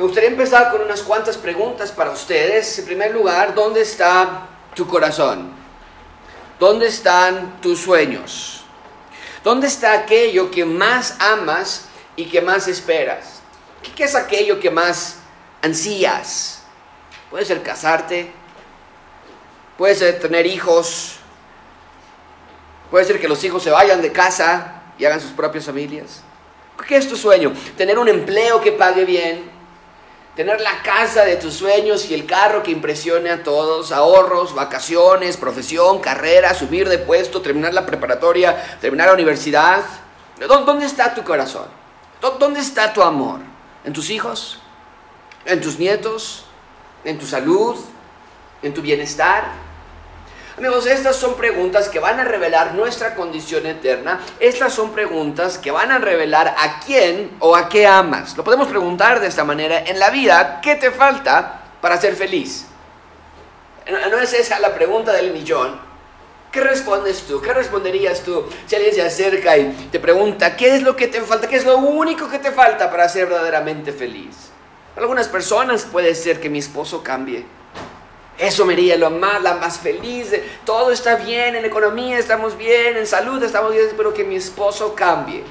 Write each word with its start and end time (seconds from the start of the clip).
Me 0.00 0.06
gustaría 0.06 0.30
empezar 0.30 0.70
con 0.70 0.80
unas 0.80 1.02
cuantas 1.02 1.36
preguntas 1.36 1.92
para 1.92 2.10
ustedes. 2.10 2.78
En 2.78 2.86
primer 2.86 3.10
lugar, 3.10 3.54
¿dónde 3.54 3.82
está 3.82 4.48
tu 4.74 4.88
corazón? 4.88 5.52
¿Dónde 6.58 6.86
están 6.86 7.60
tus 7.60 7.80
sueños? 7.80 8.64
¿Dónde 9.44 9.66
está 9.66 9.92
aquello 9.92 10.50
que 10.50 10.64
más 10.64 11.20
amas 11.20 11.84
y 12.16 12.24
que 12.24 12.40
más 12.40 12.66
esperas? 12.66 13.42
¿Qué 13.94 14.04
es 14.04 14.14
aquello 14.14 14.58
que 14.58 14.70
más 14.70 15.16
ansías? 15.60 16.62
Puede 17.28 17.44
ser 17.44 17.62
casarte, 17.62 18.32
puede 19.76 19.94
ser 19.96 20.18
tener 20.18 20.46
hijos, 20.46 21.16
puede 22.90 23.04
ser 23.04 23.20
que 23.20 23.28
los 23.28 23.44
hijos 23.44 23.62
se 23.62 23.70
vayan 23.70 24.00
de 24.00 24.10
casa 24.12 24.82
y 24.98 25.04
hagan 25.04 25.20
sus 25.20 25.32
propias 25.32 25.66
familias. 25.66 26.22
¿Qué 26.88 26.96
es 26.96 27.06
tu 27.06 27.18
sueño? 27.18 27.52
Tener 27.76 27.98
un 27.98 28.08
empleo 28.08 28.62
que 28.62 28.72
pague 28.72 29.04
bien, 29.04 29.59
tener 30.40 30.62
la 30.62 30.80
casa 30.82 31.26
de 31.26 31.36
tus 31.36 31.52
sueños 31.52 32.10
y 32.10 32.14
el 32.14 32.24
carro 32.24 32.62
que 32.62 32.70
impresione 32.70 33.28
a 33.28 33.42
todos, 33.42 33.92
ahorros, 33.92 34.54
vacaciones, 34.54 35.36
profesión, 35.36 35.98
carrera, 35.98 36.54
subir 36.54 36.88
de 36.88 36.96
puesto, 36.96 37.42
terminar 37.42 37.74
la 37.74 37.84
preparatoria, 37.84 38.78
terminar 38.80 39.08
la 39.08 39.12
universidad. 39.12 39.84
¿Dónde 40.48 40.86
está 40.86 41.12
tu 41.12 41.24
corazón? 41.24 41.66
¿Dónde 42.22 42.60
está 42.60 42.90
tu 42.90 43.02
amor? 43.02 43.40
¿En 43.84 43.92
tus 43.92 44.08
hijos? 44.08 44.58
¿En 45.44 45.60
tus 45.60 45.78
nietos? 45.78 46.46
¿En 47.04 47.18
tu 47.18 47.26
salud? 47.26 47.76
¿En 48.62 48.72
tu 48.72 48.80
bienestar? 48.80 49.44
Amigos, 50.58 50.86
estas 50.86 51.16
son 51.16 51.36
preguntas 51.36 51.88
que 51.88 52.00
van 52.00 52.18
a 52.20 52.24
revelar 52.24 52.74
nuestra 52.74 53.14
condición 53.14 53.66
eterna. 53.66 54.20
Estas 54.40 54.74
son 54.74 54.92
preguntas 54.92 55.58
que 55.58 55.70
van 55.70 55.90
a 55.90 55.98
revelar 55.98 56.48
a 56.48 56.80
quién 56.80 57.30
o 57.38 57.56
a 57.56 57.68
qué 57.68 57.86
amas. 57.86 58.36
Lo 58.36 58.44
podemos 58.44 58.68
preguntar 58.68 59.20
de 59.20 59.28
esta 59.28 59.44
manera 59.44 59.84
en 59.84 59.98
la 59.98 60.10
vida, 60.10 60.60
¿qué 60.60 60.74
te 60.74 60.90
falta 60.90 61.62
para 61.80 62.00
ser 62.00 62.14
feliz? 62.16 62.66
No 63.88 64.18
es 64.18 64.32
esa 64.34 64.58
la 64.58 64.74
pregunta 64.74 65.12
del 65.12 65.32
millón. 65.32 65.78
¿Qué 66.52 66.60
respondes 66.60 67.22
tú? 67.22 67.40
¿Qué 67.40 67.54
responderías 67.54 68.22
tú 68.22 68.44
si 68.66 68.74
alguien 68.74 68.92
se 68.92 69.02
acerca 69.02 69.56
y 69.56 69.88
te 69.92 70.00
pregunta, 70.00 70.56
¿qué 70.56 70.74
es 70.74 70.82
lo 70.82 70.96
que 70.96 71.06
te 71.06 71.20
falta? 71.20 71.48
¿Qué 71.48 71.56
es 71.56 71.64
lo 71.64 71.78
único 71.78 72.28
que 72.28 72.40
te 72.40 72.50
falta 72.50 72.90
para 72.90 73.08
ser 73.08 73.28
verdaderamente 73.28 73.92
feliz? 73.92 74.50
Para 74.94 75.04
algunas 75.04 75.28
personas 75.28 75.84
puede 75.84 76.12
ser 76.16 76.40
que 76.40 76.50
mi 76.50 76.58
esposo 76.58 77.04
cambie 77.04 77.46
eso 78.40 78.64
me 78.64 78.72
haría 78.72 78.96
lo 78.96 79.10
más, 79.10 79.42
la 79.42 79.54
más 79.54 79.78
feliz. 79.78 80.32
todo 80.64 80.92
está 80.92 81.16
bien, 81.16 81.56
en 81.56 81.64
economía 81.66 82.18
estamos 82.18 82.56
bien, 82.56 82.96
en 82.96 83.06
salud 83.06 83.42
estamos 83.42 83.72
bien, 83.72 83.86
pero 83.96 84.14
que 84.14 84.24
mi 84.24 84.36
esposo 84.36 84.94
cambie. 84.94 85.44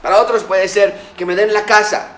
Para 0.00 0.20
otros 0.20 0.44
puede 0.44 0.68
ser 0.68 0.96
que 1.16 1.26
me 1.26 1.34
den 1.34 1.52
la 1.52 1.64
casa. 1.64 2.16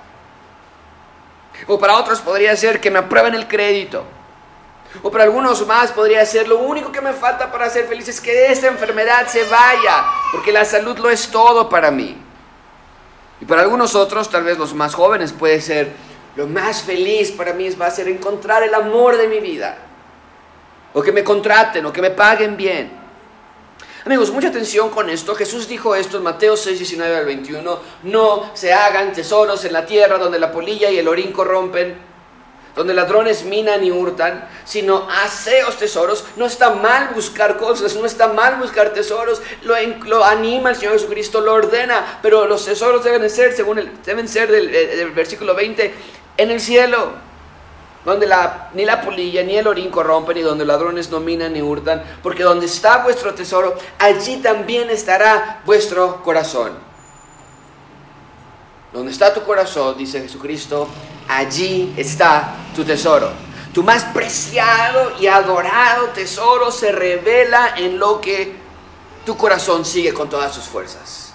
O 1.67 1.79
para 1.79 1.97
otros 1.97 2.21
podría 2.21 2.55
ser 2.55 2.81
que 2.81 2.91
me 2.91 2.99
aprueben 2.99 3.35
el 3.35 3.49
crédito. 3.49 4.05
O 5.03 5.11
para 5.11 5.25
algunos 5.25 5.67
más 5.67 5.91
podría 5.91 6.25
ser 6.27 6.49
lo 6.49 6.59
único 6.59 6.93
que 6.93 7.01
me 7.01 7.15
falta 7.15 7.51
para 7.51 7.71
ser 7.71 7.87
feliz 7.87 8.09
es 8.09 8.21
que 8.21 8.53
esta 8.53 8.67
enfermedad 8.67 9.27
se 9.27 9.43
vaya, 9.45 10.05
porque 10.33 10.53
la 10.53 10.67
salud 10.67 10.99
lo 10.99 11.09
es 11.09 11.29
todo 11.29 11.71
para 11.71 11.91
mí. 11.91 12.23
Y 13.41 13.47
para 13.47 13.63
algunos 13.63 13.95
otros, 13.95 14.29
tal 14.29 14.45
vez 14.45 14.59
los 14.59 14.75
más 14.75 14.95
jóvenes, 14.95 15.33
puede 15.33 15.63
ser 15.63 15.93
lo 16.37 16.47
más 16.47 16.83
feliz 16.83 17.31
para 17.33 17.53
mí 17.53 17.69
va 17.71 17.87
a 17.87 17.91
ser 17.91 18.09
encontrar 18.09 18.63
el 18.63 18.75
amor 18.75 19.17
de 19.17 19.29
mi 19.29 19.41
vida. 19.41 19.77
O 20.95 21.03
que 21.03 21.13
me 21.13 21.25
contraten, 21.25 21.85
o 21.87 21.93
que 21.93 22.03
me 22.03 22.11
paguen 22.11 22.57
bien. 22.57 23.03
Amigos, 24.05 24.33
mucha 24.33 24.49
atención 24.49 24.91
con 24.91 25.09
esto. 25.09 25.35
Jesús 25.35 25.69
dijo 25.69 25.95
esto 25.95 26.17
en 26.17 26.25
Mateo 26.25 26.57
6, 26.57 26.77
19 26.77 27.17
al 27.17 27.25
21. 27.25 27.79
No 28.03 28.51
se 28.53 28.73
hagan 28.73 29.13
tesoros 29.13 29.65
en 29.65 29.73
la 29.73 29.87
tierra 29.87 30.19
donde 30.19 30.41
la 30.41 30.51
polilla 30.51 30.91
y 30.91 30.99
el 30.99 31.07
orín 31.07 31.33
corrompen, 31.33 31.97
donde 32.75 32.95
ladrones 32.95 33.45
minan 33.45 33.85
y 33.85 33.93
hurtan, 33.93 34.49
sino 34.65 35.09
haceos 35.09 35.77
tesoros. 35.77 36.25
No 36.37 36.47
está 36.47 36.71
mal 36.71 37.11
buscar 37.15 37.59
cosas, 37.59 37.95
no 37.95 38.05
está 38.05 38.27
mal 38.27 38.57
buscar 38.57 38.93
tesoros. 38.93 39.41
Lo, 39.63 39.77
lo 40.07 40.25
anima 40.25 40.71
el 40.71 40.77
Señor 40.77 40.95
Jesucristo, 40.95 41.41
lo 41.41 41.55
ordena, 41.55 42.19
pero 42.23 42.47
los 42.47 42.65
tesoros 42.65 43.05
deben 43.05 43.31
ser, 43.31 43.55
según 43.55 43.79
el, 43.79 44.03
deben 44.03 44.27
ser 44.27 44.51
del, 44.51 44.73
del 44.73 45.11
versículo 45.13 45.55
20, 45.55 45.95
en 46.37 46.51
el 46.51 46.61
cielo, 46.61 47.13
donde 48.05 48.29
ni 48.75 48.85
la 48.85 49.01
polilla 49.01 49.43
ni 49.43 49.57
el 49.57 49.67
orín 49.67 49.91
corrompen, 49.91 50.37
y 50.37 50.43
donde 50.43 50.65
ladrones 50.65 51.11
no 51.11 51.21
minan 51.21 51.53
ni 51.53 51.63
hurtan, 51.63 52.03
porque 52.23 52.43
donde 52.43 52.67
está 52.67 52.99
vuestro 52.99 53.35
tesoro, 53.35 53.77
allí 53.99 54.39
también 54.39 54.91
estará 54.91 55.63
vuestro 55.65 56.23
corazón. 56.23 56.73
Donde 58.93 59.13
está 59.13 59.33
tu 59.33 59.43
corazón, 59.43 59.97
dice 59.97 60.21
Jesucristo, 60.21 60.89
allí 61.29 61.95
está 61.97 62.55
tu 62.75 62.85
tesoro. 62.85 63.31
Tu 63.73 63.83
más 63.83 64.05
preciado 64.05 65.13
y 65.19 65.29
adorado 65.29 66.09
tesoro 66.09 66.71
se 66.71 66.93
revela 66.93 67.75
en 67.77 67.99
lo 67.99 68.21
que 68.21 68.55
tu 69.25 69.37
corazón 69.37 69.85
sigue 69.85 70.13
con 70.13 70.29
todas 70.29 70.55
sus 70.55 70.65
fuerzas. 70.65 71.33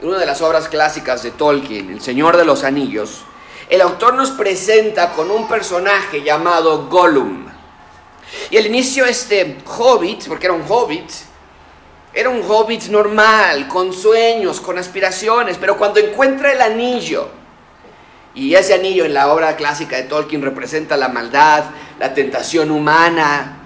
En 0.00 0.08
una 0.08 0.18
de 0.18 0.26
las 0.26 0.42
obras 0.42 0.68
clásicas 0.68 1.22
de 1.22 1.30
Tolkien, 1.30 1.90
El 1.90 2.00
Señor 2.00 2.36
de 2.36 2.44
los 2.44 2.64
Anillos, 2.64 3.24
el 3.68 3.80
autor 3.80 4.14
nos 4.14 4.30
presenta 4.30 5.12
con 5.12 5.30
un 5.30 5.48
personaje 5.48 6.22
llamado 6.22 6.86
Gollum. 6.88 7.46
Y 8.50 8.56
al 8.56 8.66
inicio 8.66 9.06
este 9.06 9.58
hobbit, 9.66 10.26
porque 10.28 10.46
era 10.46 10.54
un 10.54 10.64
hobbit, 10.68 11.10
era 12.12 12.28
un 12.28 12.42
hobbit 12.46 12.84
normal, 12.84 13.66
con 13.68 13.92
sueños, 13.92 14.60
con 14.60 14.78
aspiraciones, 14.78 15.56
pero 15.58 15.76
cuando 15.76 16.00
encuentra 16.00 16.52
el 16.52 16.60
anillo, 16.60 17.28
y 18.34 18.54
ese 18.54 18.74
anillo 18.74 19.04
en 19.04 19.14
la 19.14 19.32
obra 19.32 19.56
clásica 19.56 19.96
de 19.96 20.04
Tolkien 20.04 20.42
representa 20.42 20.96
la 20.96 21.08
maldad, 21.08 21.64
la 21.98 22.12
tentación 22.12 22.70
humana, 22.70 23.58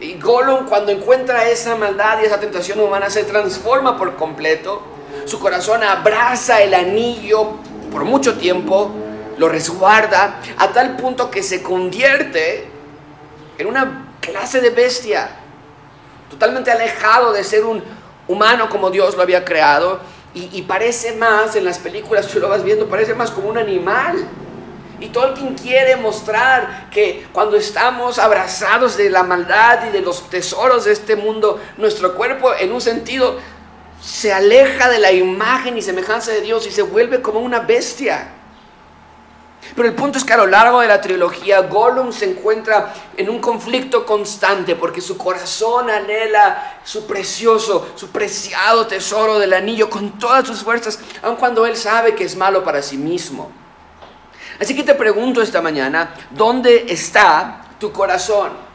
y 0.00 0.14
Gollum 0.18 0.66
cuando 0.66 0.92
encuentra 0.92 1.48
esa 1.48 1.74
maldad 1.74 2.20
y 2.22 2.26
esa 2.26 2.38
tentación 2.38 2.78
humana 2.80 3.08
se 3.10 3.24
transforma 3.24 3.96
por 3.96 4.16
completo, 4.16 4.82
su 5.24 5.38
corazón 5.40 5.82
abraza 5.82 6.62
el 6.62 6.74
anillo 6.74 7.54
por 7.90 8.04
mucho 8.04 8.38
tiempo, 8.38 8.90
lo 9.38 9.48
resguarda 9.48 10.40
a 10.56 10.68
tal 10.72 10.96
punto 10.96 11.30
que 11.30 11.42
se 11.42 11.62
convierte 11.62 12.68
en 13.56 13.66
una 13.66 14.12
clase 14.20 14.60
de 14.60 14.70
bestia, 14.70 15.30
totalmente 16.30 16.70
alejado 16.70 17.32
de 17.32 17.44
ser 17.44 17.64
un 17.64 17.82
humano 18.26 18.68
como 18.68 18.90
Dios 18.90 19.16
lo 19.16 19.22
había 19.22 19.44
creado 19.44 20.00
y, 20.34 20.62
parece 20.62 21.16
más, 21.16 21.56
en 21.56 21.64
las 21.64 21.78
películas 21.78 22.28
tú 22.28 22.38
lo 22.38 22.48
vas 22.48 22.62
viendo, 22.62 22.86
parece 22.86 23.14
más 23.14 23.30
como 23.30 23.48
un 23.48 23.58
animal. 23.58 24.16
Y 25.00 25.08
Tolkien 25.08 25.54
quiere 25.54 25.96
mostrar 25.96 26.88
que 26.90 27.26
cuando 27.32 27.56
estamos 27.56 28.18
abrazados 28.18 28.96
de 28.96 29.10
la 29.10 29.22
maldad 29.22 29.88
y 29.88 29.90
de 29.90 30.00
los 30.00 30.28
tesoros 30.28 30.84
de 30.84 30.92
este 30.92 31.16
mundo, 31.16 31.60
nuestro 31.76 32.14
cuerpo 32.14 32.52
en 32.54 32.72
un 32.72 32.80
sentido 32.80 33.38
se 34.00 34.32
aleja 34.32 34.88
de 34.88 34.98
la 34.98 35.12
imagen 35.12 35.76
y 35.76 35.82
semejanza 35.82 36.30
de 36.30 36.40
Dios 36.40 36.66
y 36.66 36.70
se 36.70 36.82
vuelve 36.82 37.20
como 37.20 37.40
una 37.40 37.60
bestia. 37.60 38.34
Pero 39.74 39.88
el 39.88 39.94
punto 39.94 40.18
es 40.18 40.24
que 40.24 40.32
a 40.32 40.36
lo 40.36 40.46
largo 40.46 40.80
de 40.80 40.88
la 40.88 41.00
trilogía 41.00 41.60
Gollum 41.62 42.12
se 42.12 42.30
encuentra 42.30 42.94
en 43.16 43.28
un 43.28 43.40
conflicto 43.40 44.06
constante 44.06 44.76
porque 44.76 45.00
su 45.00 45.18
corazón 45.18 45.90
anhela 45.90 46.78
su 46.84 47.06
precioso, 47.06 47.88
su 47.94 48.08
preciado 48.08 48.86
tesoro 48.86 49.38
del 49.38 49.52
anillo 49.52 49.90
con 49.90 50.18
todas 50.18 50.46
sus 50.46 50.62
fuerzas, 50.62 50.98
aun 51.22 51.36
cuando 51.36 51.66
él 51.66 51.76
sabe 51.76 52.14
que 52.14 52.24
es 52.24 52.36
malo 52.36 52.64
para 52.64 52.82
sí 52.82 52.96
mismo. 52.96 53.50
Así 54.60 54.74
que 54.74 54.82
te 54.82 54.94
pregunto 54.94 55.42
esta 55.42 55.60
mañana, 55.60 56.14
¿dónde 56.30 56.86
está 56.88 57.62
tu 57.78 57.92
corazón? 57.92 58.67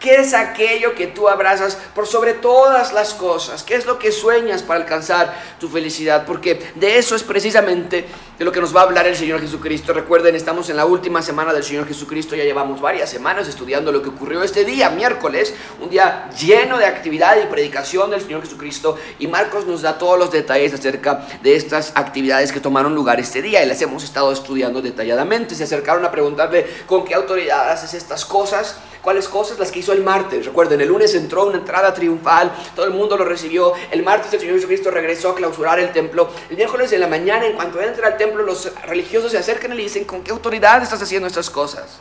¿Qué 0.00 0.16
es 0.16 0.34
aquello 0.34 0.94
que 0.94 1.06
tú 1.06 1.28
abrazas 1.28 1.78
por 1.94 2.06
sobre 2.06 2.34
todas 2.34 2.92
las 2.92 3.14
cosas? 3.14 3.62
¿Qué 3.62 3.74
es 3.74 3.86
lo 3.86 3.98
que 3.98 4.12
sueñas 4.12 4.62
para 4.62 4.80
alcanzar 4.80 5.34
tu 5.58 5.68
felicidad? 5.68 6.26
Porque 6.26 6.60
de 6.74 6.98
eso 6.98 7.16
es 7.16 7.22
precisamente 7.22 8.06
de 8.38 8.44
lo 8.44 8.52
que 8.52 8.60
nos 8.60 8.76
va 8.76 8.80
a 8.80 8.84
hablar 8.84 9.06
el 9.06 9.16
Señor 9.16 9.40
Jesucristo. 9.40 9.94
Recuerden, 9.94 10.34
estamos 10.36 10.68
en 10.68 10.76
la 10.76 10.84
última 10.84 11.22
semana 11.22 11.54
del 11.54 11.64
Señor 11.64 11.88
Jesucristo, 11.88 12.36
ya 12.36 12.44
llevamos 12.44 12.80
varias 12.80 13.08
semanas 13.08 13.48
estudiando 13.48 13.90
lo 13.90 14.02
que 14.02 14.10
ocurrió 14.10 14.42
este 14.42 14.64
día, 14.64 14.90
miércoles, 14.90 15.54
un 15.80 15.88
día 15.88 16.28
lleno 16.38 16.76
de 16.76 16.84
actividad 16.84 17.36
y 17.42 17.46
predicación 17.46 18.10
del 18.10 18.20
Señor 18.20 18.42
Jesucristo. 18.42 18.98
Y 19.18 19.26
Marcos 19.26 19.66
nos 19.66 19.80
da 19.80 19.96
todos 19.96 20.18
los 20.18 20.30
detalles 20.30 20.74
acerca 20.74 21.26
de 21.42 21.56
estas 21.56 21.92
actividades 21.94 22.52
que 22.52 22.60
tomaron 22.60 22.94
lugar 22.94 23.18
este 23.18 23.40
día 23.40 23.62
y 23.62 23.66
las 23.66 23.80
hemos 23.80 24.04
estado 24.04 24.30
estudiando 24.30 24.82
detalladamente. 24.82 25.54
Se 25.54 25.64
acercaron 25.64 26.04
a 26.04 26.10
preguntarle 26.10 26.66
con 26.86 27.04
qué 27.04 27.14
autoridad 27.14 27.70
haces 27.70 27.94
estas 27.94 28.26
cosas. 28.26 28.76
¿Cuáles 29.00 29.28
cosas? 29.28 29.58
Las 29.60 29.70
que 29.70 29.78
hizo 29.78 29.85
el 29.92 30.02
martes. 30.02 30.46
Recuerden, 30.46 30.80
el 30.80 30.88
lunes 30.88 31.14
entró 31.14 31.46
una 31.46 31.58
entrada 31.58 31.92
triunfal, 31.94 32.52
todo 32.74 32.86
el 32.86 32.92
mundo 32.92 33.16
lo 33.16 33.24
recibió. 33.24 33.72
El 33.90 34.02
martes 34.02 34.32
el 34.32 34.40
Señor 34.40 34.56
Jesucristo 34.56 34.90
regresó 34.90 35.30
a 35.30 35.34
clausurar 35.34 35.78
el 35.78 35.92
templo. 35.92 36.28
El 36.50 36.56
miércoles 36.56 36.92
en 36.92 37.00
la 37.00 37.08
mañana, 37.08 37.46
en 37.46 37.54
cuanto 37.54 37.80
entra 37.80 38.08
al 38.08 38.16
templo, 38.16 38.42
los 38.42 38.72
religiosos 38.82 39.32
se 39.32 39.38
acercan 39.38 39.72
y 39.72 39.76
le 39.76 39.82
dicen, 39.82 40.04
¿con 40.04 40.22
qué 40.22 40.30
autoridad 40.30 40.82
estás 40.82 41.02
haciendo 41.02 41.28
estas 41.28 41.50
cosas? 41.50 42.00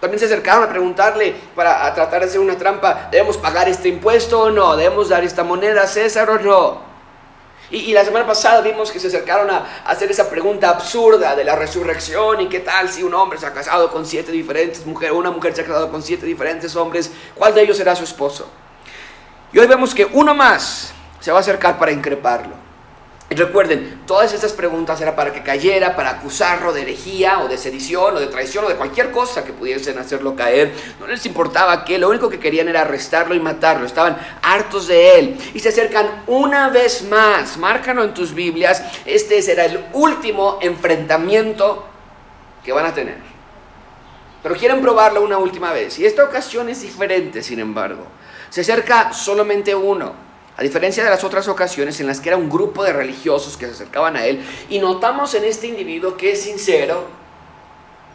También 0.00 0.18
se 0.18 0.26
acercaron 0.26 0.64
a 0.64 0.68
preguntarle 0.68 1.34
para 1.54 1.94
tratar 1.94 2.22
de 2.22 2.26
hacer 2.26 2.40
una 2.40 2.58
trampa, 2.58 3.08
¿debemos 3.12 3.36
pagar 3.36 3.68
este 3.68 3.88
impuesto 3.88 4.40
o 4.40 4.50
no? 4.50 4.76
¿Debemos 4.76 5.08
dar 5.08 5.22
esta 5.22 5.44
moneda 5.44 5.82
a 5.82 5.86
César 5.86 6.28
o 6.28 6.38
no? 6.40 6.91
Y, 7.72 7.94
la 7.94 8.04
semana 8.04 8.26
pasada 8.26 8.60
vimos 8.60 8.92
que 8.92 9.00
se 9.00 9.06
acercaron 9.06 9.50
a, 9.50 9.82
hacer 9.86 10.10
esa 10.10 10.28
pregunta 10.28 10.68
absurda 10.68 11.34
de 11.34 11.42
la 11.42 11.56
resurrección 11.56 12.42
y 12.42 12.48
qué 12.50 12.60
tal 12.60 12.86
si 12.90 13.02
un 13.02 13.14
hombre 13.14 13.38
se 13.38 13.46
ha 13.46 13.52
casado 13.54 13.90
con 13.90 14.04
siete 14.04 14.30
diferentes 14.30 14.84
mujeres, 14.84 15.16
una 15.16 15.30
mujer 15.30 15.54
se 15.54 15.62
ha 15.62 15.64
casado 15.64 15.90
con 15.90 16.02
siete 16.02 16.26
diferentes 16.26 16.76
hombres, 16.76 17.10
¿cuál 17.34 17.54
de 17.54 17.62
ellos 17.62 17.78
será 17.78 17.96
su 17.96 18.04
esposo? 18.04 18.46
Y 19.54 19.58
hoy 19.58 19.66
vemos 19.66 19.94
que 19.94 20.04
uno 20.04 20.34
más 20.34 20.92
se 21.18 21.32
va 21.32 21.38
a 21.38 21.40
acercar 21.40 21.78
para 21.78 21.92
increparlo. 21.92 22.71
Recuerden, 23.34 24.02
todas 24.06 24.32
estas 24.32 24.52
preguntas 24.52 25.00
eran 25.00 25.14
para 25.14 25.32
que 25.32 25.42
cayera, 25.42 25.94
para 25.94 26.10
acusarlo 26.10 26.72
de 26.72 26.82
herejía 26.82 27.40
o 27.40 27.48
de 27.48 27.56
sedición 27.56 28.16
o 28.16 28.20
de 28.20 28.26
traición 28.26 28.64
o 28.64 28.68
de 28.68 28.74
cualquier 28.74 29.10
cosa 29.10 29.44
que 29.44 29.52
pudiesen 29.52 29.98
hacerlo 29.98 30.34
caer. 30.34 30.72
No 30.98 31.06
les 31.06 31.24
importaba 31.24 31.84
que 31.84 31.98
lo 31.98 32.08
único 32.08 32.28
que 32.28 32.40
querían 32.40 32.68
era 32.68 32.82
arrestarlo 32.82 33.34
y 33.34 33.40
matarlo. 33.40 33.86
Estaban 33.86 34.18
hartos 34.42 34.88
de 34.88 35.18
él. 35.18 35.38
Y 35.54 35.60
se 35.60 35.68
acercan 35.68 36.24
una 36.26 36.68
vez 36.68 37.04
más. 37.08 37.56
Márcalo 37.56 38.02
en 38.04 38.12
tus 38.12 38.34
Biblias. 38.34 38.82
Este 39.06 39.40
será 39.40 39.66
el 39.66 39.84
último 39.92 40.58
enfrentamiento 40.60 41.86
que 42.64 42.72
van 42.72 42.86
a 42.86 42.94
tener. 42.94 43.18
Pero 44.42 44.56
quieren 44.56 44.80
probarlo 44.80 45.22
una 45.22 45.38
última 45.38 45.72
vez. 45.72 45.98
Y 45.98 46.06
esta 46.06 46.24
ocasión 46.24 46.68
es 46.68 46.82
diferente, 46.82 47.42
sin 47.42 47.60
embargo. 47.60 48.04
Se 48.50 48.62
acerca 48.62 49.12
solamente 49.12 49.74
uno 49.74 50.31
a 50.56 50.62
diferencia 50.62 51.02
de 51.02 51.10
las 51.10 51.24
otras 51.24 51.48
ocasiones 51.48 51.98
en 52.00 52.06
las 52.06 52.20
que 52.20 52.28
era 52.28 52.36
un 52.36 52.50
grupo 52.50 52.84
de 52.84 52.92
religiosos 52.92 53.56
que 53.56 53.66
se 53.66 53.72
acercaban 53.72 54.16
a 54.16 54.26
él, 54.26 54.44
y 54.68 54.78
notamos 54.78 55.34
en 55.34 55.44
este 55.44 55.66
individuo 55.66 56.16
que 56.16 56.32
es 56.32 56.42
sincero, 56.42 57.06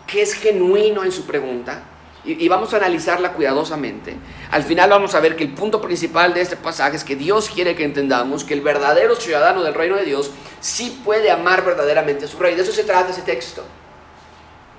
que 0.06 0.22
es 0.22 0.34
genuino 0.34 1.04
en 1.04 1.12
su 1.12 1.26
pregunta, 1.26 1.84
y, 2.24 2.48
vamos 2.50 2.74
a 2.74 2.78
analizarla 2.78 3.32
cuidadosamente. 3.32 4.18
Al 4.52 4.64
final 4.64 4.90
vamos 4.90 5.16
a 5.16 5.22
ver 5.22 5.38
que 5.38 5.46
el 5.46 5.54
punto 5.54 5.80
principal 5.80 6.34
de 6.34 6.42
este 6.42 6.58
pasaje 6.58 6.98
es 6.98 7.06
que 7.06 7.16
Dios 7.16 7.50
quiere 7.50 7.74
que 7.74 7.86
entendamos 7.86 8.44
que 8.44 8.54
el 8.54 8.60
verdadero 8.60 9.16
ciudadano 9.16 9.64
del 9.64 9.74
reino 9.74 9.96
de 9.96 10.04
Dios 10.04 10.32
sí 10.60 11.02
puede 11.06 11.32
amar 11.32 11.64
verdaderamente 11.64 12.26
a 12.26 12.28
su 12.28 12.38
rey. 12.38 12.56
De 12.56 12.64
eso 12.64 12.74
se 12.74 12.84
trata 12.84 13.12
ese 13.12 13.22
texto. 13.22 13.64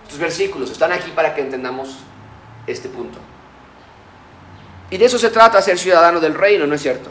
Estos 0.03 0.19
versículos 0.19 0.71
están 0.71 0.93
aquí 0.93 1.11
para 1.13 1.35
que 1.35 1.41
entendamos 1.41 1.97
este 2.67 2.91
punto. 2.91 3.19
Y 4.91 4.99
de 4.99 5.07
eso 5.07 5.19
se 5.19 5.31
trata 5.31 5.63
ser 5.63 5.79
ciudadano 5.79 6.21
del 6.21 6.35
reino, 6.35 6.67
¿no 6.67 6.75
es 6.75 6.83
cierto? 6.83 7.09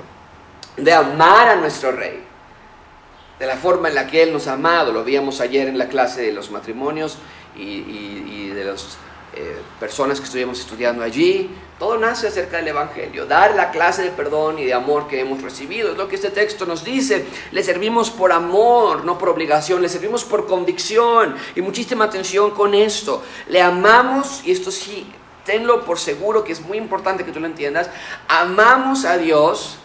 De 0.78 0.94
amar 0.94 1.50
a 1.50 1.56
nuestro 1.56 1.92
rey, 1.92 2.24
de 3.40 3.46
la 3.46 3.58
forma 3.58 3.90
en 3.90 3.96
la 3.96 4.08
que 4.08 4.24
Él 4.24 4.32
nos 4.32 4.48
ha 4.48 4.54
amado. 4.54 4.92
Lo 4.92 5.04
vimos 5.04 5.42
ayer 5.42 5.68
en 5.68 5.78
la 5.78 5.88
clase 5.88 6.22
de 6.22 6.32
los 6.32 6.52
matrimonios 6.52 7.18
y, 7.56 8.50
de 8.50 8.64
las 8.64 8.98
eh, 9.36 9.58
personas 9.80 10.20
que 10.20 10.26
estuvimos 10.26 10.60
estudiando 10.60 11.04
allí. 11.04 11.50
Todo 11.78 11.98
nace 11.98 12.28
acerca 12.28 12.58
del 12.58 12.70
Evangelio, 12.70 13.26
dar 13.28 13.54
la 13.56 13.70
clase 13.70 14.04
de 14.04 14.10
perdón 14.10 14.58
y 14.58 14.66
de 14.66 14.74
amor 14.74 15.08
que 15.08 15.20
hemos 15.20 15.42
recibido. 15.44 15.92
Es 15.92 15.98
lo 15.98 16.08
que 16.08 16.16
este 16.16 16.32
texto 16.32 16.66
nos 16.66 16.84
dice. 16.84 17.26
Le 17.52 17.64
servimos 17.64 18.10
por 18.10 18.32
amor, 18.32 19.04
no 19.04 19.18
por 19.18 19.30
obligación, 19.30 19.82
le 19.82 19.90
servimos 19.90 20.24
por 20.24 20.48
convicción. 20.48 21.36
Y 21.56 21.62
muchísima 21.62 22.06
atención 22.06 22.52
con 22.52 22.74
esto. 22.74 23.24
Le 23.48 23.62
amamos, 23.62 24.42
y 24.44 24.52
esto 24.52 24.72
sí, 24.72 25.08
tenlo 25.46 25.86
por 25.86 26.00
seguro 26.00 26.44
que 26.44 26.52
es 26.52 26.62
muy 26.62 26.78
importante 26.78 27.24
que 27.24 27.32
tú 27.32 27.40
lo 27.40 27.46
entiendas, 27.46 27.90
amamos 28.28 29.06
a 29.06 29.18
Dios 29.18 29.78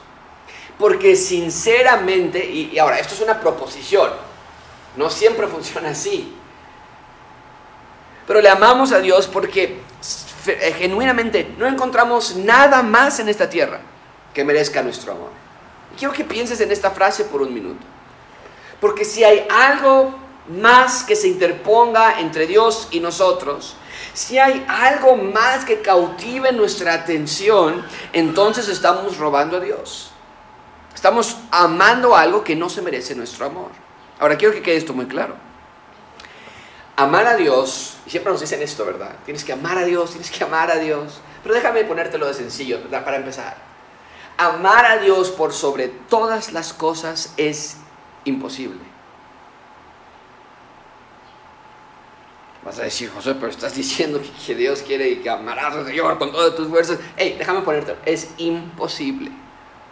porque 0.82 1.14
sinceramente, 1.14 2.44
y, 2.44 2.76
ahora, 2.76 2.98
esto 2.98 3.14
es 3.14 3.20
una 3.20 3.38
proposición, 3.38 4.10
no 4.96 5.08
siempre 5.10 5.46
funciona 5.56 5.90
así, 5.90 6.34
pero 8.26 8.40
le 8.40 8.48
amamos 8.48 8.90
a 8.90 8.98
Dios 8.98 9.28
porque 9.28 9.78
eh, 10.46 10.74
genuinamente 10.76 11.54
no 11.56 11.68
encontramos 11.68 12.34
nada 12.34 12.82
más 12.82 13.20
en 13.20 13.28
esta 13.28 13.48
tierra 13.48 13.80
que 14.34 14.42
merezca 14.42 14.82
nuestro 14.82 15.12
amor. 15.12 15.30
Quiero 15.96 16.12
que 16.12 16.24
pienses 16.24 16.60
en 16.60 16.72
esta 16.72 16.90
frase 16.90 17.26
por 17.26 17.42
un 17.42 17.54
minuto. 17.54 17.86
Porque 18.80 19.04
si 19.04 19.22
hay 19.22 19.46
algo 19.50 20.18
más 20.48 21.04
que 21.04 21.14
se 21.14 21.28
interponga 21.28 22.18
entre 22.18 22.48
Dios 22.48 22.88
y 22.90 22.98
nosotros, 22.98 23.76
si 24.14 24.36
hay 24.36 24.66
algo 24.66 25.14
más 25.14 25.64
que 25.64 25.80
cautive 25.80 26.50
nuestra 26.50 26.94
atención, 26.94 27.86
entonces 28.12 28.68
estamos 28.68 29.16
robando 29.18 29.58
a 29.58 29.60
Dios. 29.60 30.11
Estamos 31.02 31.36
amando 31.50 32.14
algo 32.14 32.44
que 32.44 32.54
no 32.54 32.68
se 32.68 32.80
merece 32.80 33.16
nuestro 33.16 33.46
amor. 33.46 33.72
Ahora 34.20 34.38
quiero 34.38 34.54
que 34.54 34.62
quede 34.62 34.76
esto 34.76 34.94
muy 34.94 35.06
claro. 35.06 35.34
Amar 36.94 37.26
a 37.26 37.34
Dios, 37.34 37.96
y 38.06 38.10
siempre 38.10 38.30
nos 38.30 38.40
dicen 38.40 38.62
esto, 38.62 38.86
¿verdad? 38.86 39.16
Tienes 39.24 39.42
que 39.42 39.52
amar 39.52 39.76
a 39.78 39.84
Dios, 39.84 40.10
tienes 40.10 40.30
que 40.30 40.44
amar 40.44 40.70
a 40.70 40.76
Dios. 40.76 41.20
Pero 41.42 41.56
déjame 41.56 41.82
ponértelo 41.82 42.28
de 42.28 42.34
sencillo, 42.34 42.78
¿verdad? 42.84 43.04
Para 43.04 43.16
empezar. 43.16 43.56
Amar 44.36 44.86
a 44.86 44.98
Dios 44.98 45.32
por 45.32 45.52
sobre 45.52 45.88
todas 45.88 46.52
las 46.52 46.72
cosas 46.72 47.34
es 47.36 47.78
imposible. 48.24 48.78
Vas 52.64 52.78
a 52.78 52.84
decir, 52.84 53.10
José, 53.10 53.34
pero 53.34 53.48
estás 53.48 53.74
diciendo 53.74 54.20
que 54.46 54.54
Dios 54.54 54.82
quiere 54.82 55.20
que 55.20 55.28
amarás 55.28 55.74
al 55.74 55.84
Señor 55.84 56.16
con 56.16 56.30
todas 56.30 56.54
tus 56.54 56.68
fuerzas. 56.68 57.00
Hey, 57.16 57.34
déjame 57.36 57.62
ponértelo. 57.62 57.98
Es 58.04 58.28
imposible. 58.38 59.32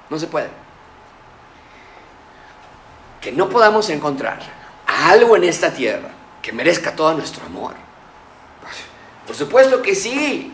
No 0.09 0.17
se 0.17 0.29
puede 0.29 0.70
que 3.21 3.33
no 3.33 3.49
podamos 3.49 3.89
encontrar 3.91 4.39
algo 4.87 5.37
en 5.37 5.45
esta 5.45 5.73
tierra 5.73 6.09
que 6.43 6.53
merezca 6.53 6.97
todo 6.97 7.15
nuestro 7.15 7.45
amor. 7.45 7.75
Por 9.27 9.37
supuesto 9.37 9.83
que 9.83 9.95
sí. 9.95 10.53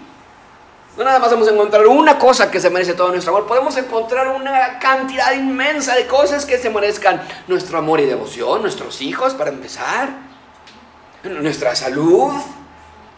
No 0.97 1.05
nada 1.05 1.19
más 1.19 1.31
vamos 1.31 1.47
a 1.47 1.51
encontrar 1.51 1.87
una 1.87 2.19
cosa 2.19 2.51
que 2.51 2.59
se 2.59 2.71
merece 2.71 2.95
todo 2.95 3.09
nuestro 3.09 3.35
amor, 3.35 3.47
podemos 3.47 3.77
encontrar 3.77 4.29
una 4.29 4.79
cantidad 4.79 5.33
inmensa 5.33 5.95
de 5.95 6.07
cosas 6.07 6.47
que 6.47 6.57
se 6.57 6.71
merezcan 6.71 7.21
nuestro 7.49 7.77
amor 7.77 8.01
y 8.01 8.07
devoción, 8.07 8.63
nuestros 8.63 9.03
hijos 9.03 9.35
para 9.35 9.51
empezar, 9.51 10.09
nuestra 11.23 11.77
salud, 11.77 12.33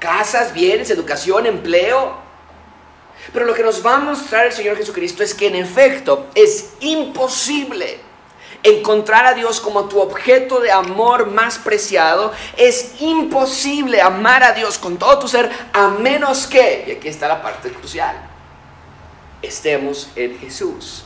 casas, 0.00 0.52
bienes, 0.52 0.90
educación, 0.90 1.46
empleo. 1.46 2.16
Pero 3.32 3.46
lo 3.46 3.54
que 3.54 3.62
nos 3.62 3.84
va 3.84 3.94
a 3.94 3.98
mostrar 3.98 4.46
el 4.46 4.52
Señor 4.52 4.76
Jesucristo 4.76 5.22
es 5.22 5.32
que 5.32 5.46
en 5.46 5.54
efecto 5.54 6.26
es 6.34 6.70
imposible 6.80 8.07
encontrar 8.68 9.26
a 9.26 9.34
Dios 9.34 9.60
como 9.60 9.84
tu 9.84 10.00
objeto 10.00 10.60
de 10.60 10.70
amor 10.70 11.26
más 11.26 11.58
preciado, 11.58 12.32
es 12.56 13.00
imposible 13.00 14.00
amar 14.00 14.42
a 14.42 14.52
Dios 14.52 14.78
con 14.78 14.96
todo 14.96 15.18
tu 15.18 15.28
ser 15.28 15.50
a 15.72 15.88
menos 15.88 16.46
que, 16.46 16.84
y 16.86 16.90
aquí 16.92 17.08
está 17.08 17.28
la 17.28 17.42
parte 17.42 17.70
crucial, 17.70 18.16
estemos 19.42 20.10
en 20.16 20.38
Jesús. 20.38 21.04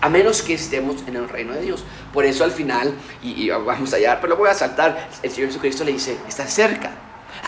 A 0.00 0.08
menos 0.10 0.42
que 0.42 0.52
estemos 0.52 0.96
en 1.06 1.16
el 1.16 1.30
reino 1.30 1.54
de 1.54 1.62
Dios. 1.62 1.82
Por 2.12 2.26
eso 2.26 2.44
al 2.44 2.50
final, 2.50 2.94
y, 3.22 3.48
vamos 3.48 3.94
allá, 3.94 4.18
pero 4.20 4.34
lo 4.34 4.36
voy 4.36 4.50
a 4.50 4.54
saltar, 4.54 5.08
el 5.22 5.30
Señor 5.30 5.48
Jesucristo 5.48 5.82
le 5.82 5.92
dice, 5.92 6.18
estás 6.28 6.52
cerca. 6.52 6.90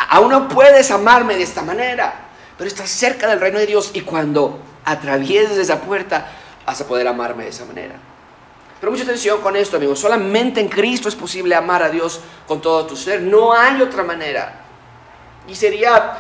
Aún 0.08 0.30
no 0.30 0.48
puedes 0.48 0.90
amarme 0.90 1.36
de 1.36 1.42
esta 1.42 1.60
manera, 1.60 2.14
pero 2.56 2.66
estás 2.66 2.88
cerca 2.88 3.28
del 3.28 3.40
reino 3.40 3.58
de 3.58 3.66
Dios 3.66 3.90
y 3.92 4.00
cuando 4.00 4.58
atravieses 4.86 5.58
esa 5.58 5.82
puerta 5.82 6.28
vas 6.64 6.80
a 6.80 6.86
poder 6.86 7.06
amarme 7.06 7.44
de 7.44 7.50
esa 7.50 7.66
manera. 7.66 7.96
Pero 8.80 8.92
mucha 8.92 9.04
atención 9.04 9.40
con 9.40 9.56
esto, 9.56 9.76
amigos. 9.76 9.98
Solamente 9.98 10.60
en 10.60 10.68
Cristo 10.68 11.08
es 11.08 11.14
posible 11.14 11.54
amar 11.54 11.82
a 11.82 11.88
Dios 11.88 12.20
con 12.46 12.60
todo 12.60 12.86
tu 12.86 12.96
ser. 12.96 13.22
No 13.22 13.52
hay 13.52 13.80
otra 13.80 14.02
manera. 14.02 14.64
Y 15.48 15.54
sería 15.54 16.18